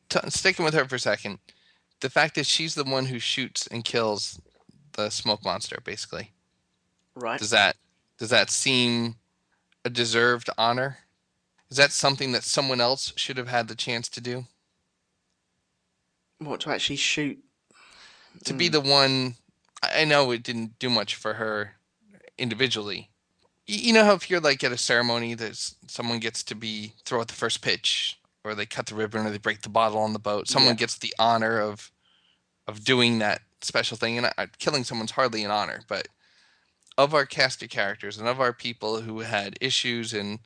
T- 0.09 0.19
sticking 0.29 0.65
with 0.65 0.73
her 0.73 0.85
for 0.85 0.95
a 0.95 0.99
second, 0.99 1.37
the 1.99 2.09
fact 2.09 2.33
that 2.35 2.47
she's 2.47 2.73
the 2.73 2.83
one 2.83 3.05
who 3.05 3.19
shoots 3.19 3.67
and 3.67 3.85
kills 3.85 4.41
the 4.93 5.09
smoke 5.11 5.45
monster, 5.45 5.79
basically, 5.85 6.31
Right. 7.15 7.39
does 7.39 7.51
that 7.51 7.75
does 8.17 8.29
that 8.29 8.49
seem 8.49 9.15
a 9.85 9.89
deserved 9.89 10.49
honor? 10.57 10.97
Is 11.69 11.77
that 11.77 11.91
something 11.91 12.31
that 12.31 12.43
someone 12.43 12.81
else 12.81 13.13
should 13.15 13.37
have 13.37 13.47
had 13.47 13.67
the 13.67 13.75
chance 13.75 14.09
to 14.09 14.21
do? 14.21 14.45
What, 16.41 16.59
to 16.61 16.71
actually 16.71 16.95
shoot? 16.95 17.39
To 18.45 18.53
be 18.53 18.67
Mm. 18.67 18.71
the 18.71 18.81
one, 18.81 19.35
I 19.83 20.01
I 20.01 20.05
know 20.05 20.31
it 20.31 20.43
didn't 20.43 20.79
do 20.79 20.89
much 20.89 21.15
for 21.15 21.35
her 21.35 21.77
individually. 22.37 23.11
You 23.67 23.93
know 23.93 24.03
how 24.05 24.13
if 24.15 24.29
you're 24.29 24.41
like 24.41 24.63
at 24.63 24.71
a 24.71 24.77
ceremony, 24.77 25.33
there's 25.35 25.75
someone 25.87 26.19
gets 26.19 26.43
to 26.45 26.55
be 26.55 26.93
throw 27.05 27.21
out 27.21 27.27
the 27.29 27.33
first 27.35 27.61
pitch, 27.61 28.19
or 28.43 28.55
they 28.55 28.65
cut 28.65 28.87
the 28.87 28.95
ribbon, 28.95 29.25
or 29.25 29.29
they 29.31 29.37
break 29.37 29.61
the 29.61 29.69
bottle 29.69 29.99
on 29.99 30.13
the 30.13 30.19
boat. 30.19 30.49
Someone 30.49 30.75
Yeah. 30.75 30.77
gets 30.77 30.97
the 30.97 31.13
honor 31.19 31.59
of 31.59 31.91
of 32.67 32.83
doing 32.83 33.19
that 33.19 33.43
special 33.61 33.97
thing, 33.97 34.17
and 34.17 34.27
I, 34.37 34.47
killing 34.59 34.83
someone's 34.85 35.11
hardly 35.11 35.43
an 35.43 35.51
honor, 35.51 35.81
but 35.87 36.09
of 36.97 37.13
our 37.15 37.25
cast 37.27 37.63
of 37.63 37.69
characters 37.69 38.17
and 38.19 38.27
of 38.27 38.41
our 38.41 38.53
people 38.53 39.01
who 39.01 39.19
had 39.21 39.57
issues 39.61 40.13
and 40.13 40.39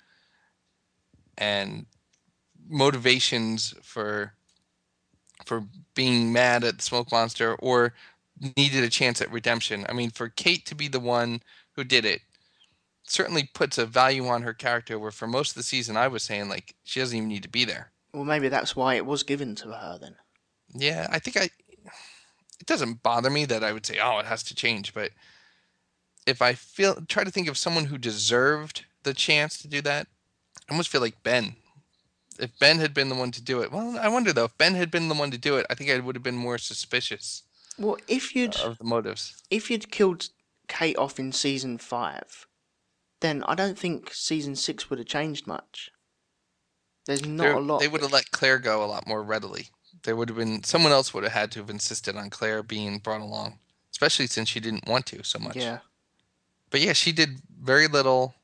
and 1.38 1.88
motivations 2.70 3.76
for 3.84 4.35
for 5.46 5.64
being 5.94 6.32
mad 6.32 6.64
at 6.64 6.78
the 6.78 6.84
smoke 6.84 7.12
monster 7.12 7.56
or 7.56 7.94
needed 8.58 8.84
a 8.84 8.90
chance 8.90 9.22
at 9.22 9.32
redemption. 9.32 9.86
I 9.90 9.94
mean, 9.94 10.12
for 10.12 10.30
Kate 10.30 10.66
to 10.68 10.76
be 10.76 10.88
the 10.88 11.00
one 11.00 11.42
who 11.76 11.84
did 11.84 12.06
it 12.06 12.22
certainly 13.08 13.50
puts 13.54 13.78
a 13.78 13.86
value 13.86 14.28
on 14.28 14.42
her 14.42 14.54
character 14.54 14.98
where 14.98 15.12
for 15.12 15.28
most 15.28 15.52
of 15.52 15.56
the 15.56 15.64
season 15.64 15.96
I 15.96 16.08
was 16.08 16.24
saying 16.24 16.50
like 16.50 16.76
she 16.84 17.00
doesn't 17.00 17.16
even 17.16 17.30
need 17.30 17.44
to 17.44 17.50
be 17.50 17.66
there. 17.66 17.92
Well, 18.14 18.26
maybe 18.26 18.50
that's 18.50 18.76
why 18.76 18.96
it 18.96 19.06
was 19.06 19.24
given 19.24 19.56
to 19.56 19.68
her 19.68 19.98
then. 20.02 20.16
Yeah, 20.74 21.08
I 21.12 21.20
think 21.20 21.38
I 21.38 21.50
it 22.60 22.66
doesn't 22.66 23.04
bother 23.04 23.30
me 23.30 23.46
that 23.46 23.64
I 23.64 23.74
would 23.74 23.86
say 23.86 24.00
oh 24.02 24.20
it 24.20 24.26
has 24.26 24.44
to 24.44 24.56
change, 24.56 24.94
but 24.94 25.12
if 26.26 26.42
I 26.42 26.54
feel 26.54 26.96
try 27.08 27.24
to 27.24 27.32
think 27.32 27.48
of 27.48 27.58
someone 27.58 27.86
who 27.86 27.98
deserved 27.98 28.86
the 29.04 29.14
chance 29.14 29.60
to 29.60 29.68
do 29.68 29.82
that, 29.82 30.08
I 30.68 30.74
almost 30.74 30.90
feel 30.90 31.02
like 31.02 31.24
Ben. 31.24 31.56
If 32.40 32.58
Ben 32.60 32.80
had 32.80 32.94
been 32.94 33.10
the 33.10 33.16
one 33.16 33.32
to 33.32 33.42
do 33.42 33.62
it, 33.62 33.72
well, 33.72 33.98
I 34.00 34.08
wonder 34.10 34.34
though. 34.34 34.46
If 34.46 34.58
Ben 34.58 34.76
had 34.76 34.92
been 34.92 35.08
the 35.08 35.16
one 35.16 35.32
to 35.32 35.38
do 35.38 35.58
it, 35.58 35.66
I 35.70 35.76
think 35.76 35.90
I 35.90 36.00
would 36.00 36.16
have 36.16 36.24
been 36.24 36.36
more 36.36 36.58
suspicious 36.58 37.44
Well, 37.78 37.98
if 38.08 38.36
you'd 38.36 38.56
of 38.58 38.78
the 38.78 38.84
motives. 38.84 39.42
if 39.50 39.70
you'd 39.72 39.92
killed 39.92 40.30
Kate 40.68 40.98
off 40.98 41.20
in 41.20 41.32
season 41.32 41.78
five, 41.78 42.46
then 43.22 43.44
I 43.44 43.56
don't 43.56 43.78
think 43.80 44.14
season 44.14 44.56
six 44.56 44.90
would 44.90 45.00
have 45.00 45.08
changed 45.08 45.48
much. 45.48 45.90
There's 47.06 47.24
not 47.26 47.44
There- 47.44 47.54
a 47.54 47.62
lot. 47.62 47.80
They 47.80 47.88
would 47.88 48.02
have 48.02 48.12
let 48.12 48.32
Claire 48.32 48.60
go 48.60 48.84
a 48.84 48.88
lot 48.88 49.08
more 49.08 49.24
readily. 49.24 49.70
There 50.04 50.16
would 50.16 50.30
have 50.30 50.38
been 50.38 50.64
someone 50.64 50.92
else 50.92 51.14
would 51.14 51.24
have 51.24 51.34
had 51.34 51.52
to 51.54 51.60
have 51.60 51.70
insisted 51.70 52.16
on 52.16 52.30
Claire 52.30 52.64
being 52.64 53.00
brought 53.00 53.22
along, 53.22 53.60
especially 53.92 54.28
since 54.28 54.50
she 54.50 54.60
didn't 54.60 54.88
want 54.88 55.06
to 55.08 55.24
so 55.24 55.40
much. 55.40 55.56
Yeah, 55.56 55.80
But 56.70 56.82
yeah, 56.82 56.94
she 56.94 57.12
did 57.12 57.42
very 57.50 57.88
little. 57.88 58.36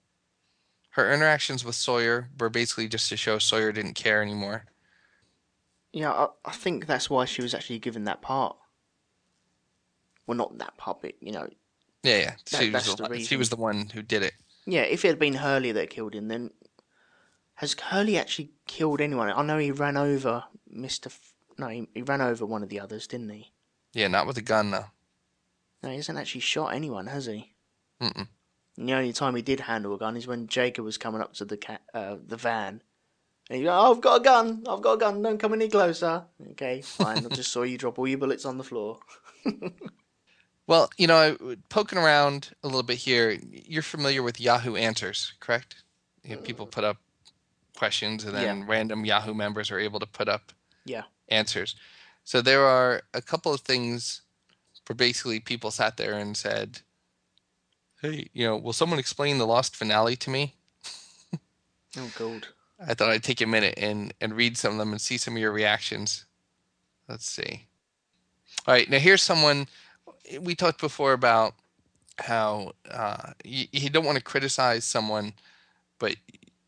Her 0.91 1.13
interactions 1.13 1.63
with 1.63 1.75
Sawyer 1.75 2.29
were 2.39 2.49
basically 2.49 2.87
just 2.87 3.09
to 3.09 3.17
show 3.17 3.39
Sawyer 3.39 3.71
didn't 3.71 3.93
care 3.93 4.21
anymore. 4.21 4.65
yeah. 5.93 6.11
I, 6.11 6.27
I 6.45 6.51
think 6.51 6.85
that's 6.85 7.09
why 7.09 7.25
she 7.25 7.41
was 7.41 7.53
actually 7.53 7.79
given 7.79 8.03
that 8.05 8.21
part. 8.21 8.55
Well, 10.27 10.37
not 10.37 10.57
that 10.59 10.77
part, 10.77 11.01
but 11.01 11.13
you 11.21 11.31
know, 11.31 11.47
Yeah, 12.03 12.17
yeah. 12.17 12.33
That- 12.51 12.61
She 12.61 12.69
was 12.71 12.95
the 12.95 13.07
the, 13.07 13.23
she 13.23 13.37
was 13.37 13.49
the 13.49 13.55
one 13.55 13.89
who 13.93 14.01
did 14.01 14.23
it. 14.23 14.33
yeah. 14.65 14.81
If 14.81 15.03
it 15.05 15.09
had 15.09 15.19
been 15.19 15.35
Hurley 15.35 15.71
that 15.71 15.89
killed 15.89 16.13
him, 16.13 16.27
then 16.27 16.51
has 17.55 17.73
Hurley 17.79 18.17
actually 18.17 18.51
killed 18.67 19.01
anyone? 19.01 19.29
I 19.29 19.41
know 19.43 19.57
he 19.57 19.71
ran 19.71 19.97
over 19.97 20.43
Mister. 20.69 21.09
F- 21.09 21.33
no, 21.57 21.67
he, 21.67 21.87
he 21.93 22.01
ran 22.01 22.21
over 22.21 22.45
one 22.45 22.63
of 22.63 22.69
the 22.69 22.79
others, 22.79 23.07
didn't 23.07 23.29
he? 23.29 23.51
Yeah, 23.93 24.07
not 24.07 24.25
with 24.27 24.37
a 24.37 24.41
gun 24.41 24.71
though. 24.71 24.85
No, 25.83 25.89
he 25.89 25.95
hasn't 25.97 26.17
actually 26.17 26.41
shot 26.41 26.73
anyone, 26.73 27.07
has 27.07 27.25
he? 27.25 27.53
Mm-mm. 28.01 28.27
And 28.77 28.87
the 28.89 28.93
only 28.93 29.13
time 29.13 29.35
he 29.35 29.41
did 29.41 29.59
handle 29.59 29.93
a 29.93 29.97
gun 29.97 30.15
is 30.17 30.27
when 30.27 30.47
Jacob 30.47 30.85
was 30.85 30.97
coming 30.97 31.21
up 31.21 31.33
to 31.35 31.45
the 31.45 31.57
ca- 31.57 31.79
uh, 31.93 32.17
the 32.25 32.37
van. 32.37 32.81
And 33.49 33.57
he 33.57 33.63
go, 33.65 33.71
oh, 33.71 33.91
I've 33.93 34.01
got 34.01 34.21
a 34.21 34.23
gun, 34.23 34.63
I've 34.67 34.81
got 34.81 34.93
a 34.93 34.97
gun, 34.97 35.21
don't 35.21 35.37
come 35.37 35.53
any 35.53 35.67
closer. 35.67 36.23
Okay, 36.51 36.81
fine, 36.81 37.25
I 37.25 37.29
just 37.29 37.51
saw 37.51 37.63
you 37.63 37.77
drop 37.77 37.99
all 37.99 38.07
your 38.07 38.17
bullets 38.17 38.45
on 38.45 38.57
the 38.57 38.63
floor. 38.63 38.99
Well, 40.67 40.89
you 40.97 41.07
know, 41.07 41.35
poking 41.67 41.97
around 41.97 42.51
a 42.63 42.67
little 42.67 42.83
bit 42.83 42.99
here, 42.99 43.37
you're 43.51 43.81
familiar 43.81 44.23
with 44.23 44.39
Yahoo 44.39 44.75
Answers, 44.75 45.33
correct? 45.41 45.83
You 46.23 46.35
know, 46.35 46.41
people 46.43 46.65
put 46.65 46.85
up 46.85 46.97
questions 47.75 48.23
and 48.23 48.33
then 48.33 48.67
random 48.67 49.03
Yahoo 49.03 49.33
members 49.33 49.69
are 49.71 49.79
able 49.79 49.99
to 49.99 50.05
put 50.05 50.29
up 50.29 50.53
Yeah. 50.85 51.03
answers. 51.27 51.75
So 52.23 52.41
there 52.41 52.63
are 52.63 53.01
a 53.13 53.21
couple 53.21 53.53
of 53.53 53.61
things 53.61 54.21
where 54.87 54.95
basically 54.95 55.39
people 55.41 55.71
sat 55.71 55.97
there 55.97 56.13
and 56.13 56.37
said, 56.37 56.81
Hey, 58.01 58.27
you 58.33 58.45
know, 58.47 58.57
will 58.57 58.73
someone 58.73 58.99
explain 58.99 59.37
the 59.37 59.45
lost 59.47 59.75
finale 59.75 60.15
to 60.17 60.29
me? 60.29 60.55
Oh, 61.97 62.09
God. 62.17 62.47
I 62.79 62.93
thought 62.93 63.09
I'd 63.09 63.21
take 63.21 63.41
a 63.41 63.45
minute 63.45 63.73
and, 63.75 64.13
and 64.21 64.33
read 64.33 64.55
some 64.55 64.71
of 64.71 64.77
them 64.77 64.93
and 64.93 65.01
see 65.01 65.17
some 65.17 65.35
of 65.35 65.41
your 65.41 65.51
reactions. 65.51 66.23
Let's 67.09 67.29
see. 67.29 67.67
All 68.65 68.73
right, 68.73 68.89
now 68.89 68.97
here's 68.97 69.21
someone 69.21 69.67
we 70.39 70.55
talked 70.55 70.79
before 70.79 71.11
about 71.11 71.53
how 72.17 72.71
uh, 72.89 73.33
you, 73.43 73.65
you 73.71 73.89
don't 73.89 74.05
want 74.05 74.17
to 74.17 74.23
criticize 74.23 74.85
someone, 74.85 75.33
but 75.99 76.15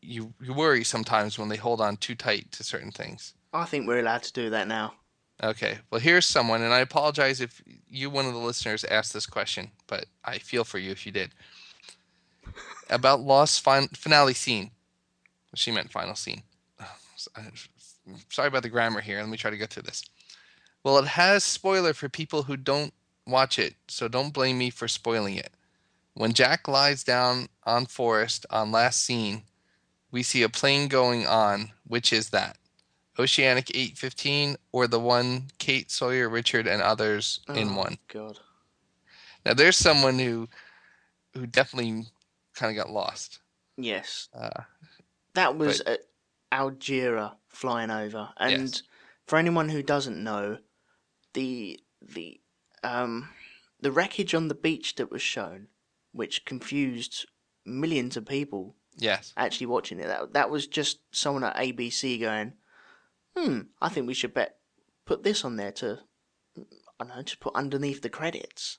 you 0.02 0.34
you 0.42 0.52
worry 0.52 0.84
sometimes 0.84 1.38
when 1.38 1.48
they 1.48 1.56
hold 1.56 1.80
on 1.80 1.96
too 1.96 2.14
tight 2.14 2.52
to 2.52 2.64
certain 2.64 2.90
things. 2.90 3.34
I 3.52 3.64
think 3.64 3.86
we're 3.86 4.00
allowed 4.00 4.24
to 4.24 4.32
do 4.32 4.50
that 4.50 4.68
now. 4.68 4.94
Okay, 5.42 5.78
well 5.90 6.00
here's 6.00 6.26
someone, 6.26 6.62
and 6.62 6.72
I 6.72 6.80
apologize 6.80 7.40
if 7.40 7.62
you, 7.88 8.08
one 8.08 8.26
of 8.26 8.32
the 8.32 8.38
listeners, 8.38 8.84
asked 8.84 9.12
this 9.12 9.26
question, 9.26 9.70
but 9.86 10.06
I 10.24 10.38
feel 10.38 10.64
for 10.64 10.78
you 10.78 10.90
if 10.92 11.04
you 11.04 11.12
did. 11.12 11.30
About 12.88 13.20
lost 13.20 13.64
fin- 13.64 13.88
finale 13.88 14.34
scene. 14.34 14.70
She 15.54 15.70
meant 15.70 15.90
final 15.90 16.14
scene. 16.14 16.42
Sorry 18.30 18.48
about 18.48 18.62
the 18.62 18.68
grammar 18.68 19.00
here. 19.00 19.18
Let 19.20 19.28
me 19.28 19.36
try 19.36 19.50
to 19.50 19.56
go 19.58 19.66
through 19.66 19.84
this. 19.84 20.04
Well, 20.84 20.98
it 20.98 21.06
has 21.06 21.42
spoiler 21.42 21.94
for 21.94 22.08
people 22.08 22.42
who 22.42 22.56
don't 22.56 22.92
watch 23.26 23.58
it, 23.58 23.74
so 23.88 24.06
don't 24.06 24.34
blame 24.34 24.58
me 24.58 24.70
for 24.70 24.86
spoiling 24.86 25.36
it. 25.36 25.52
When 26.12 26.32
Jack 26.32 26.68
lies 26.68 27.02
down 27.02 27.48
on 27.64 27.86
Forest 27.86 28.46
on 28.50 28.70
last 28.70 29.02
scene, 29.02 29.42
we 30.10 30.22
see 30.22 30.42
a 30.42 30.48
plane 30.48 30.88
going 30.88 31.26
on. 31.26 31.70
Which 31.86 32.12
is 32.12 32.30
that? 32.30 32.56
Oceanic 33.18 33.70
815 33.70 34.56
or 34.72 34.86
the 34.86 34.98
one 35.00 35.44
Kate 35.58 35.90
Sawyer, 35.90 36.28
Richard, 36.28 36.66
and 36.66 36.82
others 36.82 37.40
in 37.54 37.76
one. 37.76 37.98
God. 38.08 38.38
Now 39.46 39.54
there's 39.54 39.76
someone 39.76 40.18
who 40.18 40.48
who 41.34 41.46
definitely 41.46 42.06
kind 42.54 42.76
of 42.76 42.84
got 42.84 42.92
lost. 42.92 43.40
Yes. 43.76 44.28
Uh, 44.34 44.62
That 45.34 45.56
was 45.56 45.80
uh, 45.80 45.96
Ajira 46.52 47.34
flying 47.48 47.90
over, 47.90 48.30
and 48.36 48.62
Yes. 48.62 48.82
for 49.26 49.38
anyone 49.38 49.68
who 49.68 49.82
doesn't 49.82 50.22
know, 50.22 50.58
the 51.34 51.80
the 52.00 52.40
um 52.82 53.28
the 53.80 53.90
wreckage 53.92 54.34
on 54.34 54.48
the 54.48 54.54
beach 54.54 54.94
that 54.96 55.10
was 55.10 55.22
shown, 55.22 55.68
which 56.12 56.44
confused 56.44 57.26
millions 57.66 58.16
of 58.16 58.26
people 58.26 58.76
yes. 58.96 59.32
actually 59.36 59.66
watching 59.66 59.98
it. 60.00 60.06
That 60.06 60.32
that 60.32 60.50
was 60.50 60.66
just 60.66 60.98
someone 61.12 61.44
at 61.44 61.56
ABC 61.56 62.20
going, 62.20 62.54
"Hmm, 63.36 63.60
I 63.80 63.88
think 63.88 64.06
we 64.06 64.14
should 64.14 64.34
bet 64.34 64.58
put 65.04 65.22
this 65.22 65.44
on 65.44 65.56
there 65.56 65.72
to, 65.72 66.00
I 66.56 67.04
don't 67.04 67.08
know, 67.08 67.22
to 67.22 67.38
put 67.38 67.54
underneath 67.54 68.02
the 68.02 68.10
credits." 68.10 68.78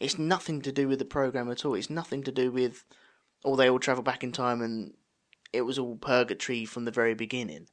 It's 0.00 0.18
nothing 0.18 0.62
to 0.62 0.72
do 0.72 0.88
with 0.88 0.98
the 0.98 1.04
program 1.04 1.48
at 1.50 1.64
all. 1.64 1.74
It's 1.74 1.88
nothing 1.90 2.24
to 2.24 2.32
do 2.32 2.50
with, 2.50 2.84
oh, 3.44 3.54
they 3.54 3.70
all 3.70 3.78
travel 3.78 4.02
back 4.02 4.24
in 4.24 4.32
time 4.32 4.60
and 4.60 4.94
it 5.52 5.62
was 5.62 5.78
all 5.78 5.96
purgatory 5.96 6.64
from 6.64 6.84
the 6.86 6.90
very 6.90 7.14
beginning, 7.14 7.68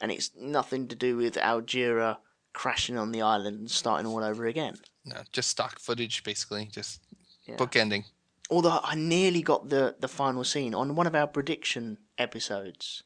and 0.00 0.12
it's 0.12 0.30
nothing 0.36 0.86
to 0.88 0.94
do 0.94 1.16
with 1.16 1.34
Ajira 1.34 2.18
crashing 2.52 2.96
on 2.96 3.10
the 3.12 3.22
island 3.22 3.58
and 3.58 3.70
starting 3.70 4.06
all 4.06 4.22
over 4.22 4.46
again. 4.46 4.76
No, 5.04 5.22
just 5.32 5.48
stock 5.50 5.78
footage, 5.80 6.22
basically, 6.22 6.66
just 6.66 7.00
Yeah. 7.44 7.56
bookending. 7.56 8.04
Although 8.50 8.80
I 8.82 8.94
nearly 8.94 9.42
got 9.42 9.68
the, 9.68 9.96
the 9.98 10.08
final 10.08 10.44
scene 10.44 10.74
on 10.74 10.94
one 10.94 11.06
of 11.06 11.14
our 11.14 11.26
prediction 11.26 11.98
episodes. 12.18 13.02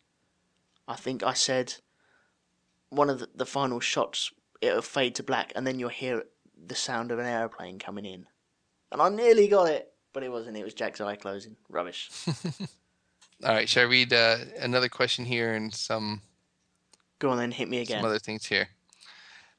I 0.87 0.97
think 0.97 1.23
I 1.23 1.33
said 1.33 1.77
one 2.93 3.11
of 3.11 3.19
the, 3.19 3.29
the 3.35 3.47
final 3.47 3.81
shots 3.81 4.31
it'll 4.61 4.83
fade 4.83 5.15
to 5.17 5.23
black 5.23 5.53
and 5.57 5.67
then 5.67 5.79
you'll 5.79 5.89
hear 5.89 6.23
the 6.67 6.75
sound 6.75 7.11
of 7.11 7.19
an 7.19 7.27
aeroplane 7.27 7.79
coming 7.79 8.05
in. 8.05 8.27
And 8.93 9.01
I 9.01 9.09
nearly 9.09 9.49
got 9.49 9.69
it, 9.69 9.93
but 10.13 10.23
it 10.23 10.31
wasn't. 10.31 10.57
It 10.57 10.65
was 10.65 10.75
Jack's 10.75 11.01
eye 11.01 11.17
closing. 11.17 11.57
Rubbish. 11.69 12.11
All 13.45 13.55
right, 13.55 13.69
shall 13.69 13.85
I 13.85 13.87
read 13.87 14.13
uh, 14.13 14.37
another 14.61 14.89
question 14.89 15.25
here 15.25 15.55
and 15.55 15.75
some 15.75 16.21
Go 17.19 17.31
on 17.31 17.39
then, 17.39 17.51
hit 17.53 17.69
me 17.69 17.79
again. 17.79 17.99
some 17.99 18.07
other 18.07 18.19
things 18.19 18.47
here? 18.47 18.69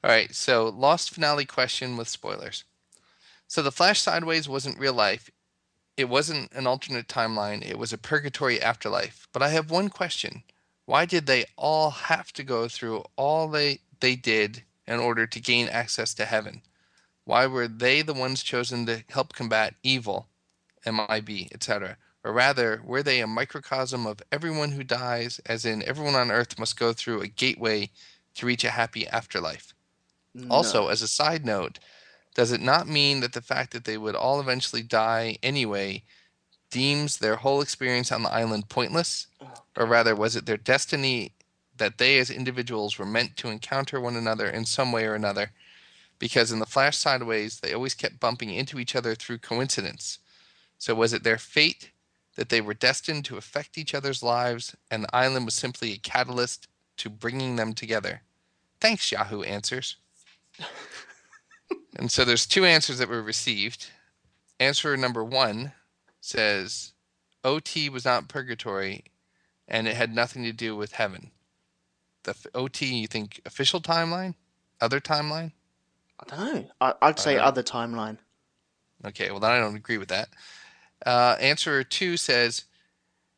All 0.04 0.12
right, 0.12 0.34
so 0.34 0.68
lost 0.70 1.14
finale 1.14 1.46
question 1.46 1.98
with 1.98 2.08
spoilers. 2.08 2.64
So 3.48 3.62
the 3.62 3.72
Flash 3.72 4.02
Sideways 4.02 4.48
wasn't 4.48 4.80
real 4.80 4.94
life. 4.94 5.30
It 5.96 6.10
wasn't 6.10 6.52
an 6.54 6.68
alternate 6.68 7.08
timeline. 7.08 7.62
It 7.68 7.78
was 7.78 7.94
a 7.94 7.98
purgatory 7.98 8.62
afterlife. 8.62 9.28
But 9.32 9.44
I 9.44 9.50
have 9.50 9.70
one 9.70 9.90
question. 9.90 10.44
Why 10.86 11.06
did 11.06 11.26
they 11.26 11.46
all 11.56 11.92
have 11.92 12.34
to 12.34 12.44
go 12.44 12.68
through 12.68 13.06
all 13.16 13.48
they 13.48 13.80
they 14.00 14.16
did 14.16 14.64
in 14.86 15.00
order 15.00 15.26
to 15.26 15.40
gain 15.40 15.70
access 15.70 16.14
to 16.16 16.26
heaven? 16.26 16.62
Why 17.26 17.48
were 17.48 17.68
they 17.70 18.02
the 18.02 18.14
ones 18.14 18.44
chosen 18.44 18.86
to 18.88 19.04
help 19.10 19.34
combat 19.34 19.76
evil, 19.82 20.28
MIB, 20.86 21.48
etc.? 21.54 21.98
Or 22.24 22.34
rather, 22.34 22.82
were 22.84 23.04
they 23.04 23.22
a 23.22 23.28
microcosm 23.28 24.06
of 24.06 24.22
everyone 24.32 24.72
who 24.72 24.84
dies, 24.84 25.40
as 25.46 25.66
in 25.66 25.84
everyone 25.84 26.16
on 26.16 26.32
earth 26.32 26.60
must 26.60 26.78
go 26.78 26.94
through 26.94 27.22
a 27.22 27.28
gateway 27.28 27.90
to 28.36 28.46
reach 28.46 28.64
a 28.64 28.72
happy 28.72 29.08
afterlife? 29.08 29.74
Also, 30.50 30.88
as 30.90 31.02
a 31.02 31.08
side 31.08 31.46
note, 31.46 31.80
does 32.34 32.52
it 32.52 32.62
not 32.62 32.88
mean 32.88 33.20
that 33.20 33.34
the 33.34 33.42
fact 33.42 33.72
that 33.72 33.86
they 33.86 33.98
would 33.98 34.16
all 34.16 34.40
eventually 34.40 34.82
die 34.82 35.38
anyway 35.44 36.04
deems 36.74 37.18
their 37.18 37.36
whole 37.36 37.62
experience 37.62 38.12
on 38.12 38.24
the 38.24 38.34
island 38.34 38.68
pointless? 38.68 39.28
Or 39.78 39.86
rather, 39.86 40.16
was 40.16 40.36
it 40.36 40.48
their 40.48 40.58
destiny 40.58 41.34
that 41.78 42.00
they 42.00 42.18
as 42.18 42.32
individuals 42.32 42.98
were 42.98 43.06
meant 43.06 43.38
to 43.38 43.50
encounter 43.50 44.02
one 44.02 44.16
another 44.16 44.50
in 44.50 44.66
some 44.66 44.92
way 44.92 45.06
or 45.06 45.14
another? 45.14 45.52
Because 46.18 46.52
in 46.52 46.58
the 46.58 46.66
Flash 46.66 46.98
Sideways, 46.98 47.60
they 47.60 47.74
always 47.74 47.94
kept 47.94 48.20
bumping 48.20 48.50
into 48.50 48.80
each 48.80 48.96
other 48.96 49.14
through 49.14 49.38
coincidence. 49.38 50.18
So 50.80 50.96
was 50.96 51.14
it 51.14 51.24
their 51.24 51.38
fate 51.38 51.92
that 52.38 52.50
they 52.50 52.60
were 52.60 52.74
destined 52.74 53.24
to 53.26 53.38
affect 53.38 53.78
each 53.78 53.94
other's 53.94 54.24
lives 54.24 54.76
and 54.90 55.04
the 55.04 55.16
island 55.16 55.46
was 55.46 55.54
simply 55.54 55.94
a 55.94 55.98
catalyst 55.98 56.68
to 56.98 57.10
bringing 57.10 57.56
them 57.56 57.74
together? 57.74 58.24
Thanks, 58.82 59.12
Yahoo 59.12 59.44
Answers. 59.44 59.98
and 61.98 62.12
so 62.12 62.26
there's 62.26 62.48
two 62.48 62.66
answers 62.66 62.98
that 62.98 63.10
were 63.10 63.22
received. 63.22 63.92
Answer 64.60 64.98
number 64.98 65.24
one 65.24 65.74
says 66.24 66.94
OT 67.44 67.90
was 67.90 68.06
not 68.06 68.30
purgatory 68.30 69.04
and 69.68 69.88
it 69.88 69.96
had 69.96 70.16
nothing 70.16 70.44
to 70.44 70.54
do 70.54 70.76
with 70.76 70.94
heaven. 70.94 71.32
The 72.24 72.32
f- 72.32 72.48
OT, 72.56 72.86
you 72.86 73.08
think 73.08 73.42
official 73.46 73.82
timeline? 73.82 74.36
Other 74.80 75.02
timeline? 75.02 75.52
I 76.20 76.36
don't 76.36 76.54
know. 76.56 76.66
I, 76.80 76.94
I'd 77.02 77.20
say 77.20 77.38
other 77.38 77.64
timeline. 77.64 78.18
Okay, 79.06 79.32
well 79.32 79.42
then 79.42 79.52
I 79.52 79.60
don't 79.60 79.76
agree 79.76 79.98
with 79.98 80.08
that. 80.10 80.30
Uh, 81.06 81.36
answer 81.42 81.84
two 81.84 82.16
says 82.16 82.64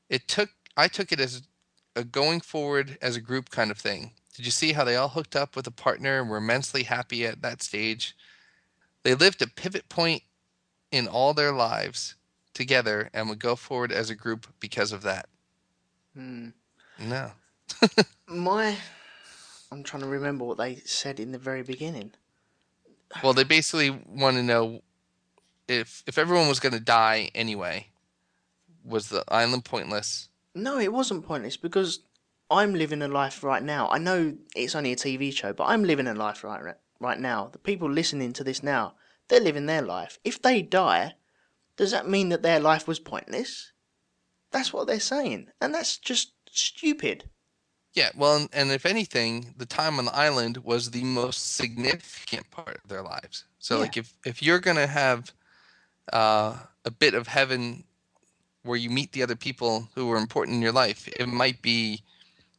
it 0.10 0.28
took 0.28 0.50
I 0.78 0.88
took 0.88 1.12
it 1.12 1.20
as 1.20 1.42
a 1.96 2.04
going 2.04 2.42
forward 2.42 3.00
as 3.02 3.16
a 3.16 3.22
group 3.22 3.50
kind 3.50 3.72
of 3.72 3.80
thing. 3.80 4.12
Did 4.36 4.46
you 4.46 4.52
see 4.52 4.74
how 4.74 4.84
they 4.84 4.96
all 4.96 5.10
hooked 5.10 5.36
up 5.36 5.56
with 5.56 5.66
a 5.66 5.72
partner 5.72 6.20
and 6.20 6.30
were 6.30 6.38
immensely 6.38 6.84
happy 6.84 7.26
at 7.26 7.42
that 7.42 7.64
stage? 7.64 8.16
They 9.02 9.16
lived 9.16 9.42
a 9.42 9.48
pivot 9.48 9.90
point 9.90 10.22
in 10.92 11.08
all 11.08 11.34
their 11.34 11.52
lives 11.52 12.16
together 12.56 13.10
and 13.14 13.30
would 13.30 13.40
go 13.40 13.56
forward 13.56 13.92
as 13.92 14.10
a 14.10 14.16
group 14.16 14.48
because 14.60 14.92
of 14.92 15.04
that. 15.04 15.28
Hmm. 16.16 16.50
No. 17.00 17.32
My, 18.28 18.76
I'm 19.72 19.84
trying 19.84 20.02
to 20.02 20.10
remember 20.10 20.46
what 20.46 20.58
they 20.58 20.78
said 20.78 21.20
in 21.20 21.32
the 21.32 21.38
very 21.38 21.62
beginning. 21.62 22.14
Well, 23.22 23.34
they 23.34 23.44
basically 23.44 23.92
want 23.92 24.38
to 24.38 24.44
know 24.44 24.82
if 25.68 26.04
if 26.08 26.18
everyone 26.18 26.48
was 26.48 26.60
going 26.60 26.74
to 26.74 26.80
die 26.80 27.30
anyway, 27.36 27.88
was 28.84 29.10
the 29.10 29.24
island 29.28 29.66
pointless? 29.66 30.30
No, 30.54 30.80
it 30.80 30.92
wasn't 30.92 31.26
pointless 31.26 31.58
because 31.58 32.00
I'm 32.50 32.74
living 32.74 33.02
a 33.02 33.08
life 33.08 33.44
right 33.44 33.64
now. 33.64 33.90
I 33.90 33.98
know 33.98 34.36
it's 34.56 34.76
only 34.76 34.92
a 34.92 34.96
TV 34.96 35.34
show, 35.34 35.54
but 35.54 35.66
I'm 35.66 35.84
living 35.84 36.08
a 36.08 36.14
life 36.14 36.44
right 36.44 36.76
right 37.00 37.20
now. 37.20 37.50
The 37.52 37.60
people 37.60 37.90
listening 37.90 38.34
to 38.34 38.44
this 38.44 38.64
now, 38.64 38.94
they're 39.28 39.40
living 39.40 39.66
their 39.66 39.82
life. 39.82 40.20
If 40.24 40.42
they 40.42 40.62
die, 40.62 41.16
does 41.78 41.92
that 41.92 42.10
mean 42.10 42.30
that 42.30 42.42
their 42.42 42.60
life 42.60 42.88
was 42.88 43.00
pointless? 43.00 43.72
That's 44.52 44.72
what 44.72 44.88
they're 44.88 45.00
saying, 45.00 45.48
and 45.60 45.74
that's 45.74 45.98
just 45.98 46.34
stupid. 46.50 47.30
Yeah, 47.94 48.10
well, 48.16 48.48
and, 48.52 48.72
if 48.72 48.86
anything, 48.86 49.54
the 49.58 49.66
time 49.66 50.00
on 50.00 50.06
the 50.06 50.16
island 50.16 50.58
was 50.58 50.92
the 50.92 51.04
most 51.04 51.56
significant 51.56 52.52
part 52.52 52.80
of 52.84 52.90
their 52.90 53.02
lives. 53.02 53.46
So, 53.60 53.76
Yeah. 53.76 53.82
like, 53.82 53.98
if 53.98 54.14
if 54.26 54.44
you're 54.44 54.60
gonna 54.60 54.88
have 54.88 55.32
uh, 56.14 56.58
a 56.84 56.92
bit 56.92 57.14
of 57.14 57.28
heaven 57.28 57.86
where 58.64 58.78
you 58.78 58.90
meet 58.90 59.12
the 59.14 59.24
other 59.24 59.36
people 59.36 59.90
who 59.96 60.08
were 60.08 60.18
important 60.18 60.56
in 60.56 60.62
your 60.62 60.74
life, 60.74 61.08
it 61.08 61.28
might 61.28 61.62
be 61.62 62.04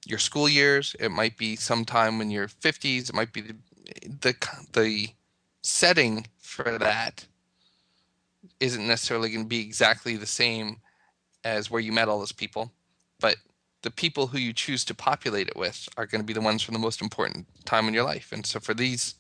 your 0.07 0.19
school 0.19 0.49
years, 0.49 0.97
it 1.01 1.11
might 1.11 1.37
be 1.37 1.57
sometime 1.57 2.21
in 2.21 2.31
your 2.31 2.49
50s, 2.49 3.09
it 3.11 3.15
might 3.15 3.33
be 3.33 3.41
the 3.43 3.57
the, 4.21 4.35
the 4.73 5.09
setting 5.63 6.27
for 6.39 6.79
that 6.79 7.27
isn't 8.61 8.87
necessarily 8.87 9.31
going 9.31 9.45
to 9.45 9.49
be 9.49 9.61
exactly 9.61 10.17
the 10.17 10.27
same 10.27 10.79
as 11.45 11.71
where 11.71 11.81
you 11.81 11.93
met 11.93 12.09
all 12.09 12.19
those 12.19 12.33
people, 12.33 12.73
but 13.21 13.37
the 13.83 13.91
people 13.91 14.29
who 14.29 14.39
you 14.39 14.53
choose 14.53 14.85
to 14.85 14.95
populate 14.95 15.49
it 15.49 15.57
with 15.57 15.89
are 15.97 16.07
going 16.07 16.21
to 16.21 16.27
be 16.27 16.33
the 16.33 16.41
ones 16.41 16.63
from 16.63 16.73
the 16.73 16.81
most 16.81 17.01
important 17.01 17.47
time 17.65 17.87
in 17.87 17.95
your 17.95 18.05
life. 18.05 18.33
And 18.33 18.45
so 18.45 18.59
for 18.59 18.75
these 18.75 19.15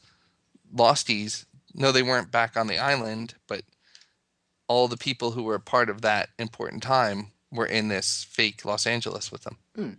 losties, 0.74 1.44
no, 1.74 1.92
they 1.92 2.02
weren't 2.02 2.32
back 2.32 2.56
on 2.56 2.66
the 2.66 2.78
island, 2.78 3.34
but 3.46 3.62
all 4.66 4.88
the 4.88 4.96
people 4.96 5.32
who 5.32 5.44
were 5.44 5.54
a 5.54 5.60
part 5.60 5.88
of 5.88 6.02
that 6.02 6.30
important 6.38 6.82
time 6.82 7.32
were 7.52 7.66
in 7.66 7.88
this 7.88 8.24
fake 8.28 8.64
Los 8.64 8.86
Angeles 8.86 9.30
with 9.30 9.42
them. 9.42 9.58
Hmm. 9.76 9.90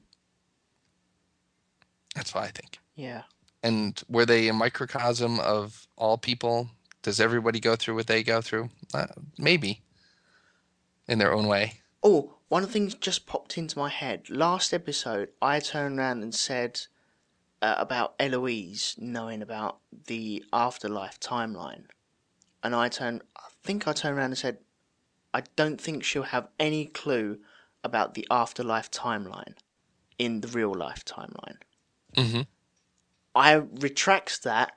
That's 2.15 2.33
what 2.33 2.43
I 2.43 2.47
think. 2.47 2.79
Yeah. 2.95 3.23
And 3.63 4.01
were 4.09 4.25
they 4.25 4.47
a 4.47 4.53
microcosm 4.53 5.39
of 5.39 5.87
all 5.95 6.17
people? 6.17 6.69
Does 7.07 7.21
everybody 7.21 7.61
go 7.61 7.77
through 7.77 7.95
what 7.95 8.07
they 8.07 8.21
go 8.21 8.41
through? 8.41 8.69
Uh, 8.93 9.07
maybe, 9.37 9.81
in 11.07 11.19
their 11.19 11.33
own 11.33 11.47
way. 11.47 11.79
Oh, 12.03 12.33
one 12.49 12.63
of 12.63 12.67
the 12.67 12.73
things 12.73 12.95
just 12.95 13.25
popped 13.25 13.57
into 13.57 13.79
my 13.79 13.87
head. 13.87 14.29
Last 14.29 14.73
episode, 14.73 15.29
I 15.41 15.61
turned 15.61 15.99
around 15.99 16.21
and 16.21 16.35
said 16.35 16.81
uh, 17.61 17.75
about 17.77 18.15
Eloise 18.19 18.95
knowing 18.97 19.41
about 19.41 19.77
the 20.07 20.43
afterlife 20.51 21.17
timeline. 21.21 21.85
And 22.61 22.75
I 22.75 22.89
turned, 22.89 23.21
I 23.37 23.47
think 23.63 23.87
I 23.87 23.93
turned 23.93 24.17
around 24.17 24.31
and 24.31 24.37
said, 24.37 24.57
I 25.33 25.43
don't 25.55 25.79
think 25.79 26.03
she'll 26.03 26.23
have 26.23 26.49
any 26.59 26.87
clue 26.87 27.39
about 27.85 28.15
the 28.15 28.27
afterlife 28.29 28.91
timeline 28.91 29.53
in 30.19 30.41
the 30.41 30.49
real 30.49 30.73
life 30.73 31.05
timeline. 31.05 31.59
Mm-hmm. 32.17 32.41
I 33.33 33.53
retract 33.53 34.43
that 34.43 34.73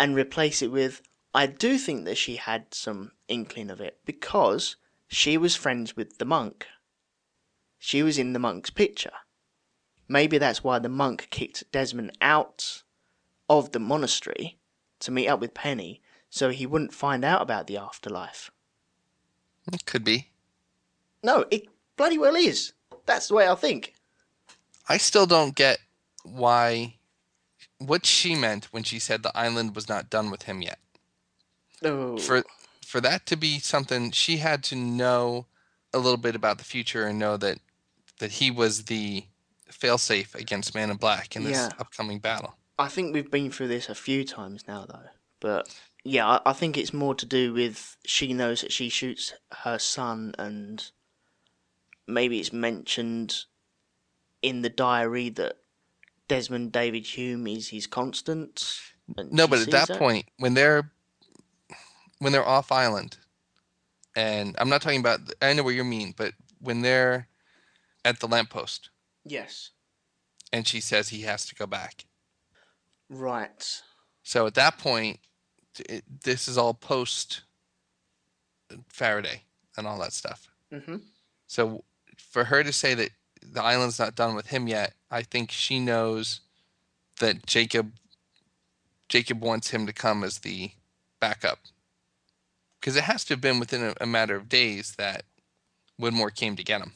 and 0.00 0.16
replace 0.16 0.62
it 0.62 0.72
with 0.72 1.02
I 1.34 1.46
do 1.46 1.78
think 1.78 2.04
that 2.04 2.18
she 2.18 2.36
had 2.36 2.74
some 2.74 3.12
inkling 3.28 3.70
of 3.70 3.80
it 3.80 3.98
because 4.04 4.76
she 5.06 5.36
was 5.36 5.54
friends 5.54 5.96
with 5.96 6.18
the 6.18 6.24
monk. 6.24 6.66
She 7.78 8.02
was 8.02 8.18
in 8.18 8.32
the 8.32 8.38
monk's 8.38 8.70
picture. 8.70 9.12
Maybe 10.08 10.38
that's 10.38 10.64
why 10.64 10.80
the 10.80 10.88
monk 10.88 11.28
kicked 11.30 11.70
Desmond 11.70 12.16
out 12.20 12.82
of 13.48 13.72
the 13.72 13.78
monastery 13.78 14.58
to 15.00 15.10
meet 15.10 15.28
up 15.28 15.40
with 15.40 15.54
Penny 15.54 16.02
so 16.30 16.50
he 16.50 16.66
wouldn't 16.66 16.94
find 16.94 17.24
out 17.24 17.42
about 17.42 17.66
the 17.66 17.76
afterlife. 17.76 18.50
It 19.72 19.86
Could 19.86 20.04
be. 20.04 20.28
No, 21.22 21.44
it 21.50 21.66
bloody 21.96 22.18
well 22.18 22.34
is. 22.34 22.72
That's 23.06 23.28
the 23.28 23.34
way 23.34 23.48
I 23.48 23.54
think. 23.54 23.94
I 24.88 24.96
still 24.96 25.26
don't 25.26 25.54
get 25.54 25.78
why 26.24 26.96
what 27.78 28.04
she 28.04 28.34
meant 28.34 28.66
when 28.72 28.82
she 28.82 28.98
said 28.98 29.22
the 29.22 29.36
island 29.36 29.74
was 29.74 29.88
not 29.88 30.10
done 30.10 30.30
with 30.30 30.42
him 30.44 30.60
yet. 30.60 30.78
Oh, 31.84 32.16
For 32.18 32.44
for 32.86 33.00
that 33.00 33.26
to 33.26 33.36
be 33.36 33.58
something 33.58 34.10
she 34.10 34.38
had 34.38 34.64
to 34.64 34.76
know 34.76 35.46
a 35.92 35.98
little 35.98 36.16
bit 36.18 36.34
about 36.34 36.58
the 36.58 36.64
future 36.64 37.06
and 37.06 37.18
know 37.18 37.36
that 37.36 37.58
that 38.18 38.32
he 38.32 38.50
was 38.50 38.84
the 38.84 39.24
failsafe 39.70 40.34
against 40.34 40.74
Man 40.74 40.90
in 40.90 40.96
Black 40.96 41.36
in 41.36 41.44
this 41.44 41.52
Yeah. 41.52 41.70
upcoming 41.78 42.18
battle. 42.18 42.54
I 42.78 42.88
think 42.88 43.14
we've 43.14 43.30
been 43.30 43.50
through 43.50 43.68
this 43.68 43.88
a 43.88 43.94
few 43.94 44.24
times 44.24 44.66
now, 44.66 44.86
though. 44.86 45.08
But 45.40 45.74
yeah, 46.04 46.26
I, 46.26 46.40
I 46.46 46.52
think 46.52 46.76
it's 46.76 46.92
more 46.92 47.14
to 47.14 47.26
do 47.26 47.52
with 47.52 47.96
she 48.04 48.32
knows 48.32 48.60
that 48.62 48.72
she 48.72 48.88
shoots 48.88 49.32
her 49.62 49.78
son, 49.78 50.34
and 50.38 50.84
maybe 52.06 52.40
it's 52.40 52.52
mentioned 52.52 53.44
in 54.42 54.62
the 54.62 54.70
diary 54.70 55.28
that 55.30 55.56
Desmond 56.28 56.72
David 56.72 57.06
Hume 57.06 57.46
is 57.46 57.68
his 57.68 57.86
constant. 57.86 58.80
No, 59.16 59.46
but 59.46 59.58
at 59.60 59.66
sees 59.66 59.72
that 59.72 59.98
point, 59.98 60.26
when 60.38 60.54
they're 60.54 60.90
when 62.20 62.32
they're 62.32 62.46
off 62.46 62.70
island, 62.70 63.16
and 64.14 64.54
I'm 64.58 64.68
not 64.68 64.82
talking 64.82 65.00
about 65.00 65.20
I 65.42 65.52
know 65.52 65.64
what 65.64 65.74
you 65.74 65.84
mean, 65.84 66.14
but 66.16 66.34
when 66.60 66.82
they're 66.82 67.26
at 68.04 68.20
the 68.20 68.28
lamppost 68.28 68.90
yes, 69.24 69.70
and 70.52 70.66
she 70.66 70.80
says 70.80 71.08
he 71.08 71.22
has 71.22 71.44
to 71.46 71.54
go 71.54 71.66
back. 71.66 72.04
right, 73.08 73.82
So 74.22 74.46
at 74.46 74.54
that 74.54 74.78
point, 74.78 75.18
it, 75.78 76.04
this 76.24 76.46
is 76.48 76.56
all 76.56 76.74
post 76.74 77.42
Faraday 78.88 79.42
and 79.76 79.86
all 79.86 79.98
that 79.98 80.12
stuff. 80.12 80.48
hmm 80.72 80.96
So 81.46 81.84
for 82.16 82.44
her 82.44 82.62
to 82.62 82.72
say 82.72 82.94
that 82.94 83.10
the 83.42 83.62
island's 83.62 83.98
not 83.98 84.14
done 84.14 84.34
with 84.34 84.48
him 84.48 84.68
yet, 84.68 84.92
I 85.10 85.22
think 85.22 85.50
she 85.50 85.80
knows 85.80 86.40
that 87.20 87.46
Jacob 87.46 87.92
Jacob 89.08 89.42
wants 89.42 89.70
him 89.70 89.86
to 89.86 89.92
come 89.92 90.22
as 90.22 90.38
the 90.38 90.70
backup. 91.18 91.58
Because 92.80 92.96
it 92.96 93.04
has 93.04 93.24
to 93.26 93.34
have 93.34 93.40
been 93.40 93.60
within 93.60 93.82
a, 93.82 93.94
a 94.00 94.06
matter 94.06 94.36
of 94.36 94.48
days 94.48 94.94
that 94.96 95.24
Widmore 96.00 96.34
came 96.34 96.56
to 96.56 96.64
get 96.64 96.80
him. 96.80 96.94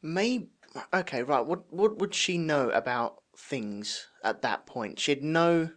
Maybe 0.00 0.50
okay, 0.92 1.22
right. 1.22 1.44
What 1.44 1.72
what 1.72 1.98
would 1.98 2.14
she 2.14 2.38
know 2.38 2.70
about 2.70 3.22
things 3.36 4.06
at 4.22 4.42
that 4.42 4.66
point? 4.66 4.98
She'd 4.98 5.22
know. 5.22 5.70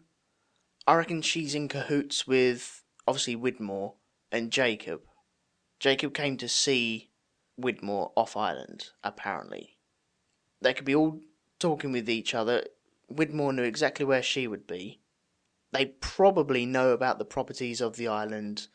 I 0.88 0.96
reckon 0.96 1.22
she's 1.22 1.56
in 1.56 1.68
cahoots 1.68 2.26
with 2.26 2.84
obviously 3.08 3.36
Widmore 3.36 3.96
and 4.32 4.52
Jacob. 4.52 5.02
Jacob 5.80 6.14
came 6.14 6.38
to 6.38 6.50
see 6.50 7.12
Widmore 7.60 8.12
off 8.16 8.36
island. 8.36 8.90
Apparently, 9.04 9.78
they 10.62 10.74
could 10.74 10.86
be 10.86 10.96
all 10.96 11.20
talking 11.60 11.92
with 11.92 12.10
each 12.10 12.34
other. 12.34 12.64
Widmore 13.12 13.56
knew 13.56 13.64
exactly 13.64 14.06
where 14.06 14.24
she 14.24 14.48
would 14.48 14.68
be. 14.68 15.02
They 15.72 15.86
probably 15.86 16.66
know 16.66 16.92
about 16.92 17.20
the 17.20 17.26
properties 17.26 17.82
of 17.82 17.96
the 17.96 18.08
island. 18.08 18.68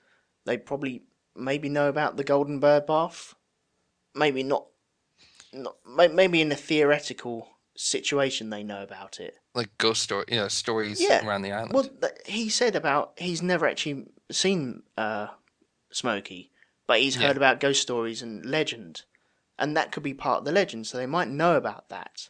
They 0.45 0.59
probably 0.59 1.05
maybe 1.34 1.68
know 1.68 1.88
about 1.88 2.16
the 2.16 2.24
Golden 2.24 2.61
Bird 2.61 2.86
Bath. 2.86 3.34
Maybe 4.14 4.42
not 4.42 4.66
not, 5.53 5.76
maybe 5.86 6.40
in 6.40 6.51
a 6.51 6.57
theoretical 6.57 7.49
situation 7.76 8.51
they 8.51 8.62
know 8.64 8.82
about 8.82 9.20
it. 9.20 9.36
Like 9.55 9.76
ghost 9.78 10.03
story, 10.03 10.24
you 10.28 10.36
know, 10.36 10.49
stories 10.49 11.01
Yeah. 11.01 11.24
around 11.24 11.42
the 11.42 11.53
island. 11.53 11.72
Well, 11.72 11.84
th- 11.84 12.12
he 12.26 12.49
said 12.49 12.74
about 12.76 13.14
he's 13.18 13.40
never 13.42 13.66
actually 13.68 14.07
seen 14.30 14.82
uh, 14.97 15.28
Smokey, 15.92 16.51
but 16.86 17.01
he's 17.01 17.16
Yeah. 17.16 17.28
heard 17.28 17.36
about 17.36 17.61
ghost 17.61 17.82
stories 17.82 18.20
and 18.20 18.45
legend, 18.45 19.03
and 19.59 19.76
that 19.76 19.92
could 19.92 20.03
be 20.03 20.14
part 20.14 20.38
of 20.40 20.45
the 20.45 20.53
legend. 20.53 20.86
So 20.88 20.99
they 20.99 21.07
might 21.07 21.28
know 21.28 21.57
about 21.57 21.88
that, 21.88 22.28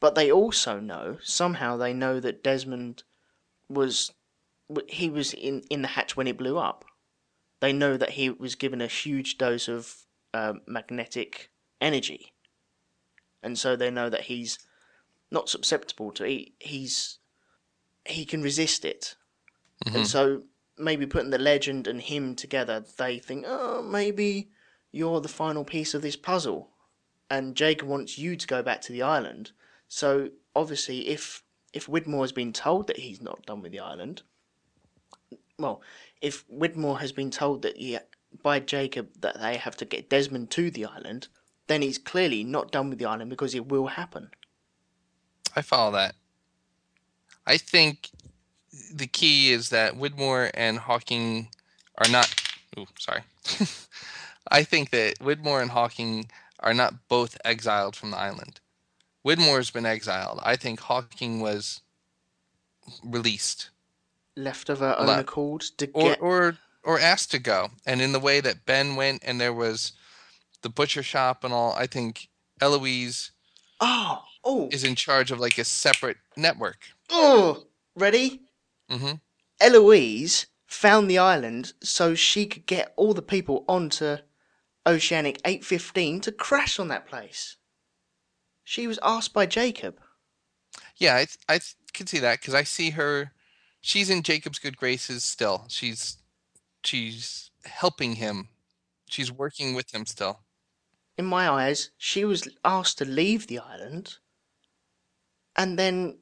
but 0.00 0.14
they 0.14 0.32
also 0.32 0.80
know 0.80 1.18
somehow 1.22 1.76
they 1.76 1.92
know 1.92 2.18
that 2.20 2.42
Desmond 2.42 3.02
was 3.68 4.12
he 4.88 5.10
was 5.10 5.34
in 5.34 5.62
in 5.70 5.82
the 5.82 5.88
hatch 5.88 6.16
when 6.16 6.26
it 6.26 6.38
blew 6.38 6.58
up. 6.58 6.84
They 7.64 7.72
know 7.72 7.96
that 7.96 8.10
he 8.10 8.28
was 8.28 8.56
given 8.56 8.82
a 8.82 8.86
huge 8.86 9.38
dose 9.38 9.68
of 9.68 10.04
uh, 10.34 10.52
magnetic 10.66 11.50
energy, 11.80 12.34
and 13.42 13.58
so 13.58 13.74
they 13.74 13.90
know 13.90 14.10
that 14.10 14.24
he's 14.24 14.58
not 15.30 15.48
susceptible 15.48 16.12
to 16.12 16.26
he, 16.26 16.52
he's 16.58 17.20
he 18.04 18.26
can 18.26 18.42
resist 18.42 18.84
it. 18.84 19.16
Mhm. 19.86 19.94
and 19.94 20.06
so 20.06 20.42
maybe 20.76 21.06
putting 21.06 21.30
the 21.30 21.38
legend 21.38 21.86
and 21.86 22.02
him 22.02 22.36
together 22.36 22.84
they 22.98 23.18
think 23.18 23.46
oh 23.48 23.80
maybe 23.80 24.50
you're 24.92 25.22
the 25.22 25.38
final 25.42 25.64
piece 25.64 25.94
of 25.94 26.02
this 26.02 26.16
puzzle. 26.16 26.68
And 27.30 27.56
jacob 27.56 27.88
wants 27.88 28.18
you 28.18 28.36
to 28.36 28.46
go 28.46 28.62
back 28.62 28.82
to 28.82 28.92
the 28.92 29.00
island. 29.00 29.52
So 29.88 30.32
obviously 30.54 31.08
if 31.08 31.42
if 31.72 31.86
widmore 31.86 32.24
has 32.24 32.32
been 32.32 32.52
told 32.52 32.88
that 32.88 32.98
he's 32.98 33.22
not 33.22 33.46
done 33.46 33.62
with 33.62 33.72
the 33.72 33.80
island 33.80 34.20
well 35.58 35.82
if 36.20 36.46
widmore 36.48 37.00
has 37.00 37.12
been 37.12 37.30
told 37.30 37.62
that 37.62 37.76
he, 37.76 37.98
by 38.42 38.58
jacob 38.60 39.08
that 39.20 39.40
they 39.40 39.56
have 39.56 39.76
to 39.76 39.84
get 39.84 40.08
desmond 40.10 40.50
to 40.50 40.70
the 40.70 40.84
island 40.84 41.28
then 41.66 41.82
he's 41.82 41.98
clearly 41.98 42.44
not 42.44 42.70
done 42.70 42.90
with 42.90 42.98
the 42.98 43.04
island 43.04 43.30
because 43.30 43.54
it 43.54 43.66
will 43.68 43.86
happen 43.86 44.30
I 45.56 45.62
follow 45.62 45.92
that. 45.92 46.14
I 47.46 47.56
think 47.58 48.10
the 48.92 49.06
key 49.06 49.52
is 49.52 49.70
that 49.70 49.94
Widmore 49.94 50.50
and 50.54 50.78
Hawking 50.78 51.48
are 51.98 52.10
not. 52.10 52.34
Oh, 52.76 52.86
sorry. 52.98 53.22
I 54.50 54.64
think 54.64 54.90
that 54.90 55.18
Widmore 55.20 55.62
and 55.62 55.70
Hawking 55.70 56.26
are 56.60 56.74
not 56.74 57.08
both 57.08 57.38
exiled 57.44 57.94
from 57.94 58.10
the 58.10 58.16
island. 58.16 58.60
Widmore's 59.24 59.70
been 59.70 59.86
exiled. 59.86 60.40
I 60.42 60.56
think 60.56 60.80
Hawking 60.80 61.40
was 61.40 61.82
released 63.02 63.70
left 64.36 64.68
of 64.68 64.80
her 64.80 64.96
own 64.98 65.06
Le- 65.06 65.20
accord 65.20 65.62
to 65.78 65.90
or 65.92 66.02
get 66.10 66.20
or 66.20 66.58
or 66.82 66.98
asked 67.00 67.30
to 67.32 67.38
go. 67.38 67.70
And 67.86 68.00
in 68.02 68.12
the 68.12 68.20
way 68.20 68.40
that 68.40 68.66
Ben 68.66 68.96
went, 68.96 69.22
and 69.24 69.40
there 69.40 69.52
was 69.52 69.92
the 70.62 70.68
butcher 70.68 71.02
shop 71.02 71.44
and 71.44 71.52
all. 71.52 71.72
I 71.74 71.86
think 71.86 72.28
Eloise 72.60 73.30
oh 73.80 74.22
oh 74.44 74.68
is 74.72 74.84
in 74.84 74.94
charge 74.94 75.30
of 75.30 75.40
like 75.40 75.58
a 75.58 75.64
separate 75.64 76.18
network. 76.36 76.88
oh 77.10 77.66
ready 77.96 78.40
Mm-hmm. 78.90 79.12
Eloise 79.60 80.46
found 80.66 81.08
the 81.08 81.16
island 81.18 81.72
so 81.82 82.14
she 82.14 82.44
could 82.44 82.66
get 82.66 82.92
all 82.96 83.14
the 83.14 83.22
people 83.22 83.64
onto 83.66 84.16
Oceanic 84.86 85.40
815 85.44 86.20
to 86.22 86.32
crash 86.32 86.78
on 86.78 86.88
that 86.88 87.06
place. 87.06 87.56
She 88.62 88.86
was 88.86 88.98
asked 89.02 89.32
by 89.32 89.46
Jacob. 89.46 89.98
Yeah, 90.96 91.14
I 91.14 91.18
th- 91.24 91.38
I 91.48 91.52
th- 91.54 91.76
can 91.94 92.06
see 92.06 92.18
that 92.18 92.40
because 92.40 92.54
I 92.54 92.62
see 92.64 92.90
her. 92.90 93.32
She's 93.86 94.08
in 94.08 94.22
Jacob's 94.22 94.58
good 94.58 94.78
graces 94.78 95.22
still. 95.22 95.66
She's 95.68 96.16
she's 96.82 97.50
helping 97.66 98.14
him. 98.14 98.48
She's 99.10 99.30
working 99.30 99.74
with 99.74 99.94
him 99.94 100.06
still. 100.06 100.40
In 101.18 101.26
my 101.26 101.50
eyes, 101.50 101.90
she 101.98 102.24
was 102.24 102.48
asked 102.64 102.96
to 102.98 103.04
leave 103.04 103.46
the 103.46 103.58
island 103.58 104.16
and 105.54 105.78
then 105.78 106.20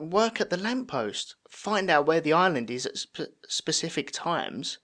work 0.00 0.40
at 0.40 0.50
the 0.50 0.56
lamppost, 0.56 1.36
find 1.48 1.88
out 1.90 2.06
where 2.06 2.20
the 2.20 2.32
island 2.32 2.72
is 2.72 2.86
at 2.86 2.98
sp- 2.98 3.38
specific 3.46 4.10
times 4.10 4.78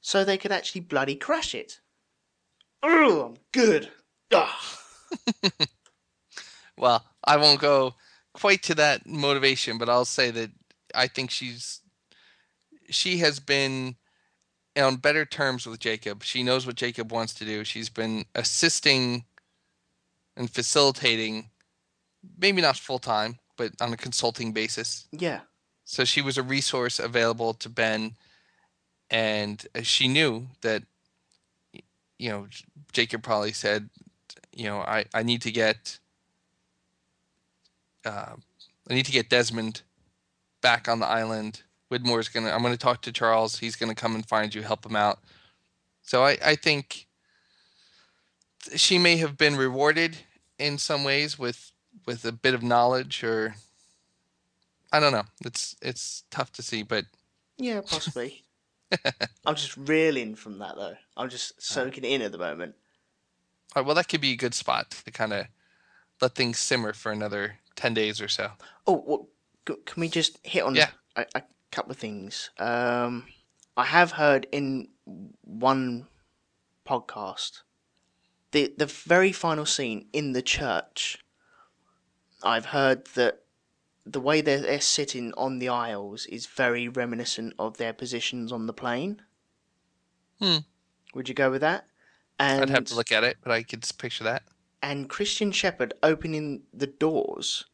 so 0.00 0.24
they 0.24 0.36
could 0.36 0.50
actually 0.50 0.80
bloody 0.80 1.14
crash 1.14 1.54
it. 1.54 1.78
Oh, 2.82 3.26
I'm 3.26 3.36
good. 3.52 3.92
Well, 6.76 7.04
I 7.22 7.36
won't 7.36 7.60
go 7.60 7.94
quite 8.32 8.64
to 8.64 8.74
that 8.74 9.06
motivation, 9.06 9.78
but 9.78 9.88
I'll 9.88 10.04
say 10.04 10.32
that 10.32 10.50
I 10.94 11.08
think 11.08 11.30
she's 11.30 11.80
she 12.90 13.18
has 13.18 13.40
been 13.40 13.96
on 14.76 14.96
better 14.96 15.24
terms 15.24 15.66
with 15.66 15.80
Jacob. 15.80 16.22
She 16.22 16.42
knows 16.42 16.66
what 16.66 16.76
Jacob 16.76 17.12
wants 17.12 17.34
to 17.34 17.44
do. 17.44 17.64
She's 17.64 17.88
been 17.88 18.24
assisting 18.34 19.24
and 20.36 20.50
facilitating, 20.50 21.50
maybe 22.38 22.60
not 22.60 22.76
full 22.76 22.98
time, 22.98 23.38
but 23.56 23.72
on 23.80 23.92
a 23.92 23.96
consulting 23.96 24.52
basis. 24.52 25.06
Yeah. 25.12 25.40
So 25.84 26.04
she 26.04 26.22
was 26.22 26.38
a 26.38 26.42
resource 26.42 26.98
available 26.98 27.54
to 27.54 27.68
Ben, 27.68 28.16
and 29.10 29.64
uh, 29.74 29.82
she 29.82 30.08
knew 30.08 30.48
that, 30.62 30.82
you 32.18 32.30
know, 32.30 32.48
Jacob 32.92 33.22
probably 33.22 33.52
said, 33.52 33.90
you 34.52 34.64
know, 34.64 34.78
I, 34.78 35.04
I 35.12 35.22
need 35.22 35.42
to 35.42 35.52
get, 35.52 35.98
uh, 38.04 38.34
I 38.90 38.94
need 38.94 39.06
to 39.06 39.12
get 39.12 39.28
Desmond 39.28 39.82
back 40.64 40.88
on 40.88 40.98
the 40.98 41.06
island. 41.06 41.62
Widmore's 41.90 42.28
gonna, 42.28 42.50
I'm 42.50 42.62
gonna 42.62 42.78
talk 42.78 43.02
to 43.02 43.12
Charles. 43.12 43.58
He's 43.58 43.76
gonna 43.76 43.94
come 43.94 44.14
and 44.14 44.26
find 44.26 44.52
you, 44.54 44.62
help 44.62 44.84
him 44.84 44.96
out. 44.96 45.18
So 46.02 46.24
I, 46.24 46.38
I 46.42 46.54
think 46.56 47.06
she 48.74 48.98
may 48.98 49.18
have 49.18 49.36
been 49.36 49.56
rewarded 49.56 50.16
in 50.58 50.78
some 50.78 51.04
ways 51.04 51.38
with 51.38 51.70
with 52.06 52.24
a 52.24 52.32
bit 52.32 52.54
of 52.54 52.62
knowledge 52.62 53.22
or 53.22 53.54
I 54.90 55.00
don't 55.00 55.12
know. 55.12 55.24
It's 55.44 55.76
it's 55.82 56.24
tough 56.30 56.50
to 56.52 56.62
see, 56.62 56.82
but 56.82 57.04
Yeah, 57.58 57.82
possibly. 57.86 58.42
I'm 59.44 59.56
just 59.56 59.76
reeling 59.76 60.34
from 60.34 60.58
that 60.60 60.76
though. 60.76 60.96
I'm 61.14 61.28
just 61.28 61.60
soaking 61.60 62.04
in 62.04 62.22
at 62.22 62.32
the 62.32 62.38
moment. 62.38 62.74
all 63.76 63.82
right, 63.82 63.86
well, 63.86 63.96
that 63.96 64.08
could 64.08 64.22
be 64.22 64.32
a 64.32 64.36
good 64.36 64.54
spot 64.54 64.90
to 65.04 65.10
kind 65.10 65.34
of 65.34 65.46
let 66.22 66.34
things 66.34 66.58
simmer 66.58 66.94
for 66.94 67.12
another 67.12 67.58
ten 67.76 67.92
days 67.92 68.20
or 68.20 68.28
so. 68.28 68.50
Oh, 68.86 69.04
well, 69.06 69.28
can 69.66 70.00
we 70.00 70.08
just 70.08 70.38
hit 70.42 70.62
on 70.62 70.74
Yeah. 70.74 70.90
a, 71.16 71.26
a 71.34 71.42
couple 71.70 71.90
of 71.92 71.98
things? 71.98 72.50
Um, 72.58 73.26
I 73.76 73.84
have 73.84 74.12
heard 74.12 74.46
in 74.52 74.88
one 75.42 76.06
podcast 76.86 77.62
the 78.52 78.72
the 78.76 78.86
very 78.86 79.32
final 79.32 79.66
scene 79.66 80.06
in 80.12 80.32
the 80.32 80.42
church. 80.42 81.18
I've 82.42 82.66
heard 82.66 83.06
that 83.14 83.40
the 84.06 84.20
way 84.20 84.42
they're, 84.42 84.60
they're 84.60 84.80
sitting 84.80 85.32
on 85.36 85.58
the 85.60 85.68
aisles 85.70 86.26
is 86.26 86.44
very 86.46 86.88
reminiscent 86.88 87.54
of 87.58 87.78
their 87.78 87.94
positions 87.94 88.52
on 88.52 88.66
the 88.66 88.74
plane. 88.74 89.22
Hmm. 90.40 90.58
Would 91.14 91.28
you 91.28 91.34
go 91.34 91.50
with 91.50 91.62
that? 91.62 91.86
And 92.38 92.60
I'd 92.62 92.68
have 92.70 92.84
to 92.86 92.96
look 92.96 93.12
at 93.12 93.24
it, 93.24 93.38
but 93.42 93.50
I 93.50 93.62
could 93.62 93.80
just 93.82 93.98
picture 93.98 94.24
that. 94.24 94.42
and 94.82 95.08
Christian 95.08 95.52
Shephard 95.52 95.94
opening 96.02 96.64
the 96.74 96.86
doors 96.88 97.64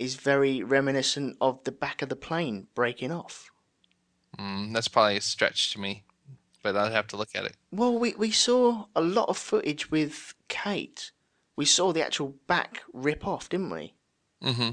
is 0.00 0.16
very 0.16 0.62
reminiscent 0.62 1.36
of 1.40 1.62
the 1.64 1.70
back 1.70 2.00
of 2.02 2.08
the 2.08 2.16
plane 2.16 2.66
breaking 2.74 3.12
off. 3.12 3.50
Mm, 4.38 4.72
that's 4.72 4.88
probably 4.88 5.18
a 5.18 5.20
stretch 5.20 5.72
to 5.74 5.80
me, 5.80 6.04
but 6.62 6.74
I'd 6.74 6.92
have 6.92 7.06
to 7.08 7.16
look 7.16 7.28
at 7.34 7.44
it. 7.44 7.56
Well, 7.70 7.98
we, 7.98 8.14
we 8.14 8.30
saw 8.30 8.86
a 8.96 9.02
lot 9.02 9.28
of 9.28 9.36
footage 9.36 9.90
with 9.90 10.34
Kate. 10.48 11.12
We 11.54 11.66
saw 11.66 11.92
the 11.92 12.04
actual 12.04 12.34
back 12.46 12.82
rip 12.94 13.26
off, 13.26 13.50
didn't 13.50 13.70
we? 13.70 13.94
hmm 14.42 14.70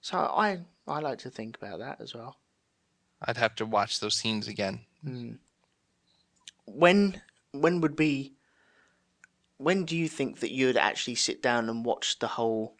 So 0.00 0.18
I 0.18 0.62
I 0.88 0.98
like 0.98 1.18
to 1.20 1.30
think 1.30 1.56
about 1.56 1.78
that 1.78 2.00
as 2.00 2.12
well. 2.12 2.38
I'd 3.24 3.36
have 3.36 3.54
to 3.56 3.66
watch 3.66 4.00
those 4.00 4.16
scenes 4.16 4.48
again. 4.48 4.80
Hmm. 5.04 5.34
When 6.64 7.22
when 7.52 7.80
would 7.80 7.94
be 7.94 8.34
when 9.58 9.84
do 9.84 9.96
you 9.96 10.08
think 10.08 10.40
that 10.40 10.50
you'd 10.50 10.76
actually 10.76 11.14
sit 11.14 11.40
down 11.40 11.68
and 11.68 11.84
watch 11.84 12.18
the 12.18 12.26
whole 12.26 12.74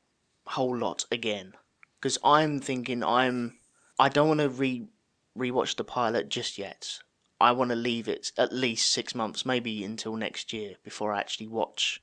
whole 0.47 0.77
lot 0.77 1.05
again? 1.11 1.55
Because 2.01 2.19
I'm 2.25 2.61
thinking 2.61 3.03
I'm 3.05 3.59
I 3.99 4.09
don't 4.09 4.29
want 4.29 4.41
to 4.41 4.49
re 4.49 4.87
rewatch 5.39 5.77
the 5.77 5.85
pilot 5.85 6.29
just 6.29 6.59
yet. 6.59 6.99
I 7.41 7.53
want 7.53 7.71
to 7.71 7.77
leave 7.77 8.07
it 8.07 8.31
at 8.39 8.53
least 8.53 8.91
six 8.91 9.15
months, 9.15 9.45
maybe 9.45 9.85
until 9.85 10.15
next 10.15 10.53
year, 10.53 10.77
before 10.85 11.13
I 11.13 11.19
actually 11.19 11.49
watch, 11.49 12.01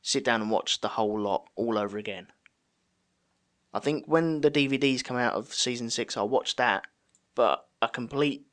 sit 0.00 0.24
down 0.24 0.40
and 0.40 0.50
watch 0.50 0.80
the 0.80 0.88
whole 0.88 1.20
lot 1.20 1.48
all 1.54 1.76
over 1.76 1.98
again. 1.98 2.28
I 3.74 3.80
think 3.80 4.06
when 4.06 4.40
the 4.40 4.50
DVDs 4.50 5.04
come 5.04 5.18
out 5.18 5.34
of 5.34 5.52
season 5.52 5.90
six, 5.90 6.16
I'll 6.16 6.28
watch 6.28 6.56
that, 6.56 6.86
but 7.34 7.66
a 7.82 7.88
complete, 7.88 8.46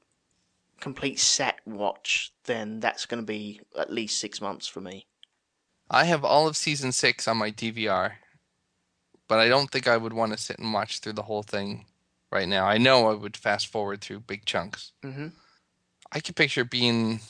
complete 0.82 1.20
set 1.20 1.60
watch, 1.66 2.34
then 2.44 2.80
that's 2.82 3.06
going 3.06 3.22
to 3.22 3.26
be 3.26 3.62
at 3.78 3.94
least 3.94 4.20
six 4.20 4.42
months 4.42 4.68
for 4.68 4.82
me. 4.82 5.06
I 5.90 6.06
have 6.06 6.26
all 6.26 6.48
of 6.48 6.58
season 6.58 6.92
six 6.92 7.28
on 7.28 7.38
my 7.38 7.52
DVR, 7.52 8.14
but 9.32 9.40
I 9.40 9.48
don't 9.48 9.72
think 9.72 9.88
I 9.88 9.96
would 9.96 10.12
want 10.12 10.34
to 10.34 10.38
sit 10.38 10.60
and 10.60 10.74
watch 10.74 11.00
through 11.00 11.14
the 11.14 11.22
whole 11.22 11.42
thing 11.42 11.86
right 12.34 12.50
now. 12.50 12.66
I 12.66 12.78
know 12.78 13.10
I 13.10 13.14
would 13.14 13.38
fast 13.38 13.68
forward 13.68 14.02
through 14.02 14.20
big 14.20 14.44
chunks. 14.44 14.92
Mm-hmm. 15.06 15.28
I 16.12 16.20
could 16.20 16.36
picture 16.36 16.66
being 16.66 17.22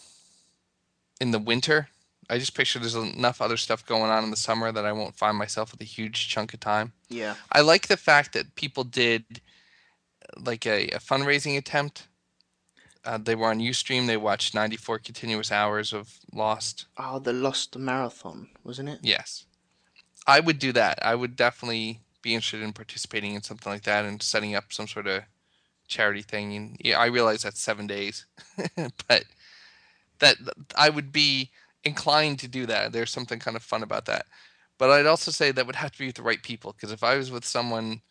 in 1.20 1.30
the 1.30 1.38
winter. 1.38 1.90
I 2.28 2.40
just 2.40 2.56
picture 2.56 2.80
there's 2.80 2.96
enough 2.96 3.40
other 3.40 3.56
stuff 3.56 3.86
going 3.86 4.10
on 4.10 4.24
in 4.24 4.32
the 4.32 4.36
summer 4.36 4.72
that 4.72 4.84
I 4.84 4.92
won't 4.92 5.16
find 5.16 5.38
myself 5.38 5.72
with 5.72 5.82
a 5.82 5.84
huge 5.84 6.28
chunk 6.28 6.56
of 6.56 6.60
time. 6.60 6.94
Yeah. 7.08 7.36
I 7.52 7.62
like 7.62 7.88
the 7.88 7.98
fact 7.98 8.34
that 8.34 8.56
people 8.56 8.84
did 8.84 9.40
like 10.36 10.66
a, 10.66 10.88
a 10.88 11.00
fundraising 11.00 11.56
attempt. 11.56 12.08
Uh, 13.06 13.20
they 13.20 13.36
were 13.36 13.50
on 13.50 13.60
UStream. 13.60 14.08
They 14.08 14.18
watched 14.18 14.56
94 14.56 14.98
continuous 14.98 15.52
hours 15.52 15.94
of 15.94 16.18
Lost. 16.34 16.88
Oh, 16.98 17.20
the 17.20 17.32
Lost 17.32 17.78
Marathon, 17.78 18.50
wasn't 18.64 18.90
it? 18.90 19.02
Yes. 19.04 19.46
I 20.28 20.40
would 20.40 20.60
do 20.60 20.72
that. 20.74 21.00
I 21.02 21.16
would 21.16 21.36
definitely 21.36 22.02
be 22.22 22.34
interested 22.36 22.62
in 22.62 22.74
participating 22.74 23.34
in 23.36 23.42
something 23.42 23.72
like 23.72 23.84
that 23.84 24.06
and 24.06 24.22
setting 24.22 24.56
up 24.56 24.72
some 24.72 24.88
sort 24.88 25.08
of 25.08 25.24
charity 25.88 26.22
thing. 26.22 26.56
And 26.56 26.78
yeah, 26.82 27.00
I 27.00 27.08
realize 27.08 27.44
that's 27.44 27.62
seven 27.62 27.88
days, 27.88 28.26
but 29.08 29.26
that 30.20 30.38
I 30.78 30.90
would 30.90 31.12
be 31.12 31.52
inclined 31.84 32.40
to 32.40 32.48
do 32.48 32.66
that. 32.68 32.92
There's 32.92 33.12
something 33.12 33.40
kind 33.40 33.58
of 33.58 33.64
fun 33.64 33.84
about 33.84 34.06
that. 34.06 34.26
But 34.78 34.90
I'd 34.92 35.06
also 35.06 35.32
say 35.32 35.52
that 35.52 35.66
would 35.68 35.76
have 35.76 35.92
to 35.94 36.00
be 36.00 36.08
with 36.08 36.16
the 36.16 36.24
right 36.24 36.42
people 36.42 36.74
because 36.74 36.92
if 36.92 37.04
I 37.04 37.16
was 37.18 37.32
with 37.32 37.46
someone 37.46 38.02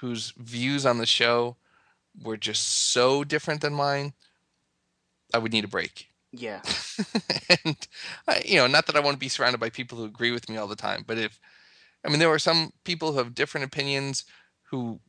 whose 0.00 0.32
views 0.38 0.86
on 0.86 0.98
the 0.98 1.06
show 1.06 1.56
were 2.22 2.36
just 2.36 2.90
so 2.92 3.24
different 3.24 3.60
than 3.62 3.74
mine, 3.74 4.14
I 5.32 5.38
would 5.38 5.52
need 5.52 5.64
a 5.64 5.68
break. 5.68 6.07
Yeah. 6.32 6.60
and 7.64 7.76
I, 8.26 8.42
you 8.44 8.56
know, 8.56 8.66
not 8.66 8.86
that 8.86 8.96
I 8.96 9.00
want 9.00 9.14
to 9.14 9.18
be 9.18 9.28
surrounded 9.28 9.58
by 9.60 9.70
people 9.70 9.98
who 9.98 10.04
agree 10.04 10.30
with 10.30 10.48
me 10.48 10.56
all 10.56 10.66
the 10.66 10.76
time, 10.76 11.04
but 11.06 11.18
if 11.18 11.40
I 12.04 12.08
mean, 12.08 12.18
there 12.18 12.30
are 12.32 12.38
some 12.38 12.72
people 12.84 13.12
who 13.12 13.18
have 13.18 13.34
different 13.34 13.66
opinions 13.66 14.24
who 14.70 15.00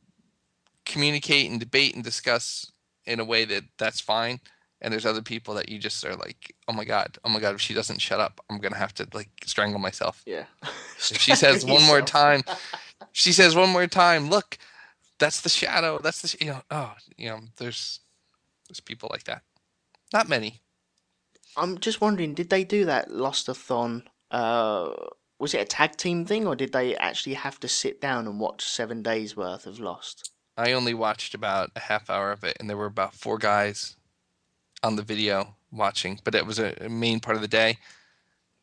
communicate 0.86 1.50
and 1.50 1.60
debate 1.60 1.94
and 1.94 2.02
discuss 2.02 2.72
in 3.06 3.20
a 3.20 3.24
way 3.24 3.44
that 3.44 3.64
that's 3.78 4.00
fine. 4.00 4.40
And 4.82 4.92
there's 4.92 5.06
other 5.06 5.20
people 5.22 5.54
that 5.54 5.68
you 5.68 5.78
just 5.78 6.04
are 6.06 6.16
like, 6.16 6.54
oh 6.66 6.72
my 6.72 6.84
god, 6.84 7.18
oh 7.24 7.28
my 7.28 7.38
god, 7.38 7.54
if 7.54 7.60
she 7.60 7.74
doesn't 7.74 8.00
shut 8.00 8.18
up, 8.18 8.40
I'm 8.48 8.58
gonna 8.58 8.78
have 8.78 8.94
to 8.94 9.06
like 9.12 9.28
strangle 9.44 9.78
myself. 9.80 10.22
Yeah. 10.26 10.44
If 11.10 11.18
she 11.18 11.34
says 11.34 11.64
one 11.64 11.82
more 11.84 12.02
time, 12.20 12.42
she 13.12 13.32
says 13.32 13.56
one 13.56 13.70
more 13.70 13.86
time, 13.86 14.28
look, 14.28 14.58
that's 15.18 15.40
the 15.40 15.48
shadow. 15.48 15.98
That's 15.98 16.20
the 16.20 16.28
sh-, 16.28 16.36
you 16.42 16.48
know, 16.48 16.62
oh, 16.70 16.92
you 17.16 17.28
know, 17.30 17.40
there's 17.56 18.00
there's 18.68 18.80
people 18.80 19.08
like 19.10 19.24
that. 19.24 19.42
Not 20.12 20.28
many. 20.28 20.60
I'm 21.56 21.78
just 21.78 22.00
wondering, 22.00 22.34
did 22.34 22.50
they 22.50 22.64
do 22.64 22.84
that 22.84 23.10
Lostathon? 23.10 24.04
Uh, 24.30 24.90
was 25.38 25.54
it 25.54 25.60
a 25.62 25.64
tag 25.64 25.96
team 25.96 26.24
thing, 26.24 26.46
or 26.46 26.54
did 26.54 26.72
they 26.72 26.96
actually 26.96 27.34
have 27.34 27.58
to 27.60 27.68
sit 27.68 28.00
down 28.00 28.26
and 28.26 28.38
watch 28.38 28.64
seven 28.64 29.02
days 29.02 29.36
worth 29.36 29.66
of 29.66 29.80
Lost? 29.80 30.30
I 30.56 30.72
only 30.72 30.94
watched 30.94 31.34
about 31.34 31.70
a 31.74 31.80
half 31.80 32.10
hour 32.10 32.30
of 32.32 32.44
it, 32.44 32.56
and 32.60 32.68
there 32.68 32.76
were 32.76 32.86
about 32.86 33.14
four 33.14 33.38
guys 33.38 33.96
on 34.82 34.96
the 34.96 35.02
video 35.02 35.56
watching, 35.72 36.20
but 36.24 36.34
it 36.34 36.46
was 36.46 36.58
a, 36.58 36.88
main 36.88 37.20
part 37.20 37.36
of 37.36 37.42
the 37.42 37.48
day. 37.48 37.78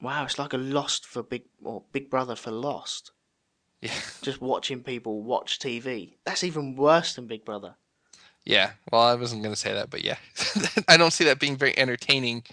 Wow, 0.01 0.25
it's 0.25 0.37
like 0.37 0.53
a 0.53 0.57
Lost 0.57 1.05
for 1.05 1.23
Big 1.23 1.45
or 1.63 1.83
Big 1.91 2.09
Brother 2.09 2.35
for 2.35 2.51
Lost. 2.51 3.11
Yeah, 3.81 3.91
Just 4.21 4.41
watching 4.41 4.83
people 4.83 5.23
watch 5.23 5.59
TV. 5.59 6.13
That's 6.23 6.43
even 6.43 6.75
worse 6.75 7.15
than 7.15 7.27
Big 7.27 7.43
Brother. 7.43 7.75
yeah. 8.45 8.71
Well, 8.91 9.01
I 9.01 9.15
wasn't 9.15 9.43
gonna 9.43 9.55
say 9.55 9.73
that, 9.73 9.89
but 9.89 10.03
yeah, 10.03 10.17
I 10.87 10.97
don't 10.97 11.11
see 11.11 11.23
that 11.25 11.39
being 11.39 11.57
very 11.57 11.77
entertaining. 11.77 12.43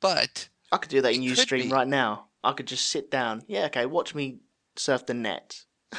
But 0.00 0.48
I 0.72 0.76
could 0.78 0.90
do 0.90 1.00
that 1.02 1.14
in 1.14 1.22
Ustream 1.22 1.70
right 1.70 1.88
now. 1.88 2.26
I 2.44 2.52
could 2.52 2.66
just 2.66 2.86
sit 2.90 3.10
down. 3.10 3.42
Yeah, 3.48 3.66
okay, 3.66 3.86
watch 3.86 4.14
me 4.14 4.38
surf 4.76 5.06
the 5.06 5.14
net. 5.14 5.64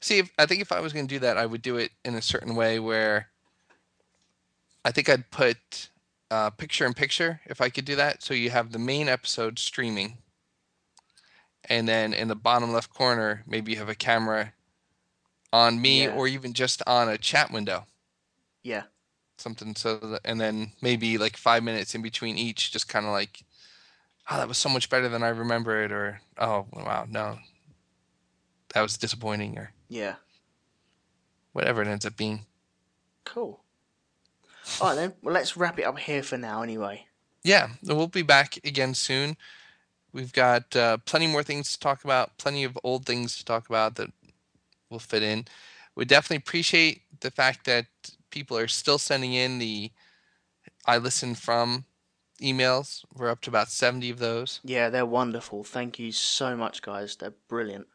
See, 0.00 0.18
if, 0.18 0.30
I 0.38 0.46
think 0.46 0.62
if 0.62 0.72
I 0.72 0.80
was 0.80 0.92
going 0.94 1.06
to 1.06 1.14
do 1.14 1.18
that, 1.20 1.36
I 1.36 1.44
would 1.44 1.60
do 1.60 1.76
it 1.76 1.90
in 2.04 2.14
a 2.14 2.22
certain 2.22 2.54
way 2.54 2.78
where 2.78 3.28
I 4.84 4.92
think 4.92 5.10
I'd 5.10 5.30
put 5.30 5.90
uh, 6.30 6.48
picture 6.50 6.86
in 6.86 6.94
picture 6.94 7.40
if 7.46 7.60
I 7.60 7.68
could 7.68 7.84
do 7.84 7.96
that. 7.96 8.22
So 8.22 8.32
you 8.32 8.48
have 8.50 8.72
the 8.72 8.78
main 8.78 9.08
episode 9.08 9.58
streaming, 9.58 10.16
and 11.68 11.86
then 11.86 12.14
in 12.14 12.28
the 12.28 12.34
bottom 12.34 12.72
left 12.72 12.94
corner, 12.94 13.44
maybe 13.46 13.72
you 13.72 13.78
have 13.78 13.90
a 13.90 13.94
camera 13.94 14.54
on 15.52 15.80
me 15.82 16.04
Yeah. 16.04 16.14
or 16.14 16.26
even 16.26 16.54
just 16.54 16.82
on 16.86 17.08
a 17.08 17.18
chat 17.18 17.50
window. 17.50 17.86
Yeah. 18.62 18.84
Something 19.40 19.74
so 19.74 19.96
that, 19.96 20.20
and 20.26 20.38
then 20.38 20.72
maybe 20.82 21.16
like 21.16 21.36
five 21.36 21.62
minutes 21.62 21.94
in 21.94 22.02
between 22.02 22.36
each, 22.36 22.72
just 22.72 22.88
kind 22.88 23.06
of 23.06 23.12
like, 23.12 23.42
oh, 24.30 24.36
that 24.36 24.48
was 24.48 24.58
so 24.58 24.68
much 24.68 24.90
better 24.90 25.08
than 25.08 25.22
I 25.22 25.28
remember 25.28 25.82
it, 25.82 25.90
or 25.90 26.20
oh, 26.36 26.66
wow, 26.74 27.06
no, 27.08 27.38
that 28.74 28.82
was 28.82 28.98
disappointing, 28.98 29.56
or 29.56 29.72
Yeah. 29.88 30.16
whatever 31.52 31.80
it 31.80 31.88
ends 31.88 32.04
up 32.04 32.18
being. 32.18 32.44
Cool. 33.24 33.62
Alright 34.78 34.96
then, 34.96 35.14
well 35.22 35.32
let's 35.34 35.56
wrap 35.56 35.78
it 35.78 35.84
up 35.84 35.98
here 35.98 36.22
for 36.22 36.36
now 36.36 36.62
anyway. 36.62 37.06
Yeah, 37.42 37.68
we'll 37.82 38.08
be 38.08 38.22
back 38.22 38.58
again 38.62 38.92
soon. 38.92 39.38
We've 40.12 40.34
got 40.34 40.76
uh, 40.76 40.98
plenty 41.06 41.26
more 41.26 41.42
things 41.42 41.72
to 41.72 41.80
talk 41.80 42.04
about, 42.04 42.36
plenty 42.36 42.62
of 42.64 42.78
old 42.84 43.06
things 43.06 43.38
to 43.38 43.44
talk 43.44 43.70
about 43.70 43.94
that 43.96 44.10
will 44.90 44.98
fit 44.98 45.22
in. 45.22 45.46
We 45.94 46.04
definitely 46.04 46.36
appreciate 46.36 47.02
the 47.20 47.30
fact 47.30 47.64
that 47.64 47.86
people 48.30 48.56
are 48.56 48.68
still 48.68 48.98
sending 48.98 49.34
in 49.34 49.58
the 49.58 49.90
I 50.86 50.98
listen 50.98 51.34
from 51.34 51.84
emails. 52.40 53.04
We're 53.14 53.30
up 53.30 53.40
to 53.42 53.50
about 53.50 53.68
70 53.68 54.10
of 54.10 54.18
those. 54.18 54.60
Yeah, 54.64 54.88
they're 54.88 55.06
wonderful. 55.06 55.62
Thank 55.64 55.98
you 55.98 56.12
so 56.12 56.56
much 56.56 56.82
guys. 56.82 57.16
They're 57.16 57.34
brilliant. 57.48 57.86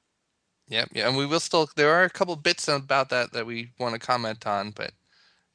Yep, 0.68 0.90
yeah, 0.94 1.08
and 1.08 1.16
we 1.16 1.28
will 1.28 1.40
still. 1.40 1.70
There 1.76 1.94
are 1.94 2.04
a 2.04 2.10
couple 2.10 2.36
bits 2.36 2.68
about 2.68 3.10
that 3.10 3.34
that 3.34 3.46
we 3.46 3.70
want 3.80 3.94
to 3.94 4.00
comment 4.00 4.48
on, 4.48 4.72
but 4.72 4.92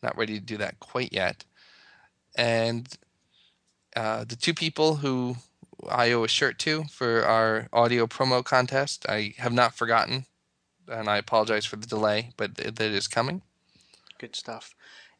not 0.02 0.16
ready 0.16 0.38
to 0.38 0.44
do 0.44 0.56
that 0.58 0.78
quite 0.78 1.12
yet. 1.12 1.44
And 2.36 2.88
uh, 3.96 4.24
the 4.24 4.36
two 4.36 4.54
people 4.54 4.96
who 4.96 5.36
I 5.88 6.12
owe 6.12 6.22
a 6.22 6.28
shirt 6.28 6.60
to 6.60 6.84
for 6.84 7.24
our 7.24 7.68
audio 7.72 8.06
promo 8.06 8.44
contest, 8.44 9.04
I 9.08 9.34
have 9.38 9.52
not 9.52 9.74
forgotten, 9.74 10.26
and 10.86 11.08
I 11.08 11.16
apologize 11.16 11.66
for 11.66 11.76
the 11.76 11.88
delay, 11.88 12.30
but 12.36 12.52
it 12.58 12.80
is 12.80 13.08
coming. 13.08 13.42
Good 14.20 14.36
stuff. 14.36 14.74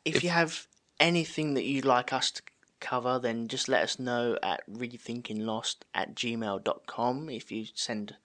If, 0.05 0.17
If- 0.17 0.25
you 0.25 0.29
have 0.31 0.67
anything 1.01 1.55
that 1.55 1.65
you'd 1.65 1.87
like 1.87 2.13
us 2.13 2.31
to 2.33 2.43
cover, 2.81 3.19
then 3.19 3.49
just 3.49 3.67
let 3.67 3.83
us 3.83 3.99
know 3.99 4.37
at 4.43 4.63
rethinkinglost 4.71 5.77
at 5.95 6.15
gmail.com. 6.15 7.31
If 7.31 7.51
you 7.51 7.67
send 7.75 8.17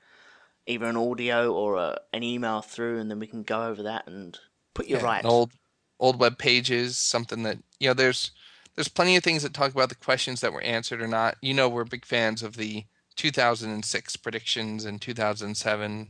either 0.68 0.86
an 0.88 0.98
audio 0.98 1.54
or 1.54 1.78
a, 1.78 2.00
an 2.12 2.24
email 2.24 2.62
through, 2.62 3.00
and 3.00 3.10
then 3.10 3.20
we 3.20 3.28
can 3.28 3.44
go 3.44 3.64
over 3.64 3.84
that 3.84 4.06
and 4.08 4.38
put 4.74 4.88
you 4.88 4.98
Yeah, 4.98 5.04
right. 5.04 5.26
Old 5.26 5.52
old 5.98 6.20
web 6.20 6.38
pages, 6.38 6.98
something 6.98 7.44
that 7.44 7.60
you 7.80 7.88
know. 7.88 7.94
There's 7.94 8.32
there's 8.76 8.90
plenty 8.90 9.16
of 9.16 9.24
things 9.24 9.44
that 9.44 9.54
talk 9.54 9.72
about 9.72 9.88
the 9.90 9.96
questions 9.96 10.42
that 10.42 10.52
were 10.52 10.62
answered 10.62 11.02
or 11.02 11.08
not. 11.08 11.38
You 11.42 11.54
know, 11.54 11.70
we're 11.70 11.86
big 11.86 12.06
fans 12.06 12.44
of 12.44 12.58
the 12.58 12.84
2006 13.16 14.18
predictions 14.18 14.84
and 14.84 15.02
2007 15.02 16.10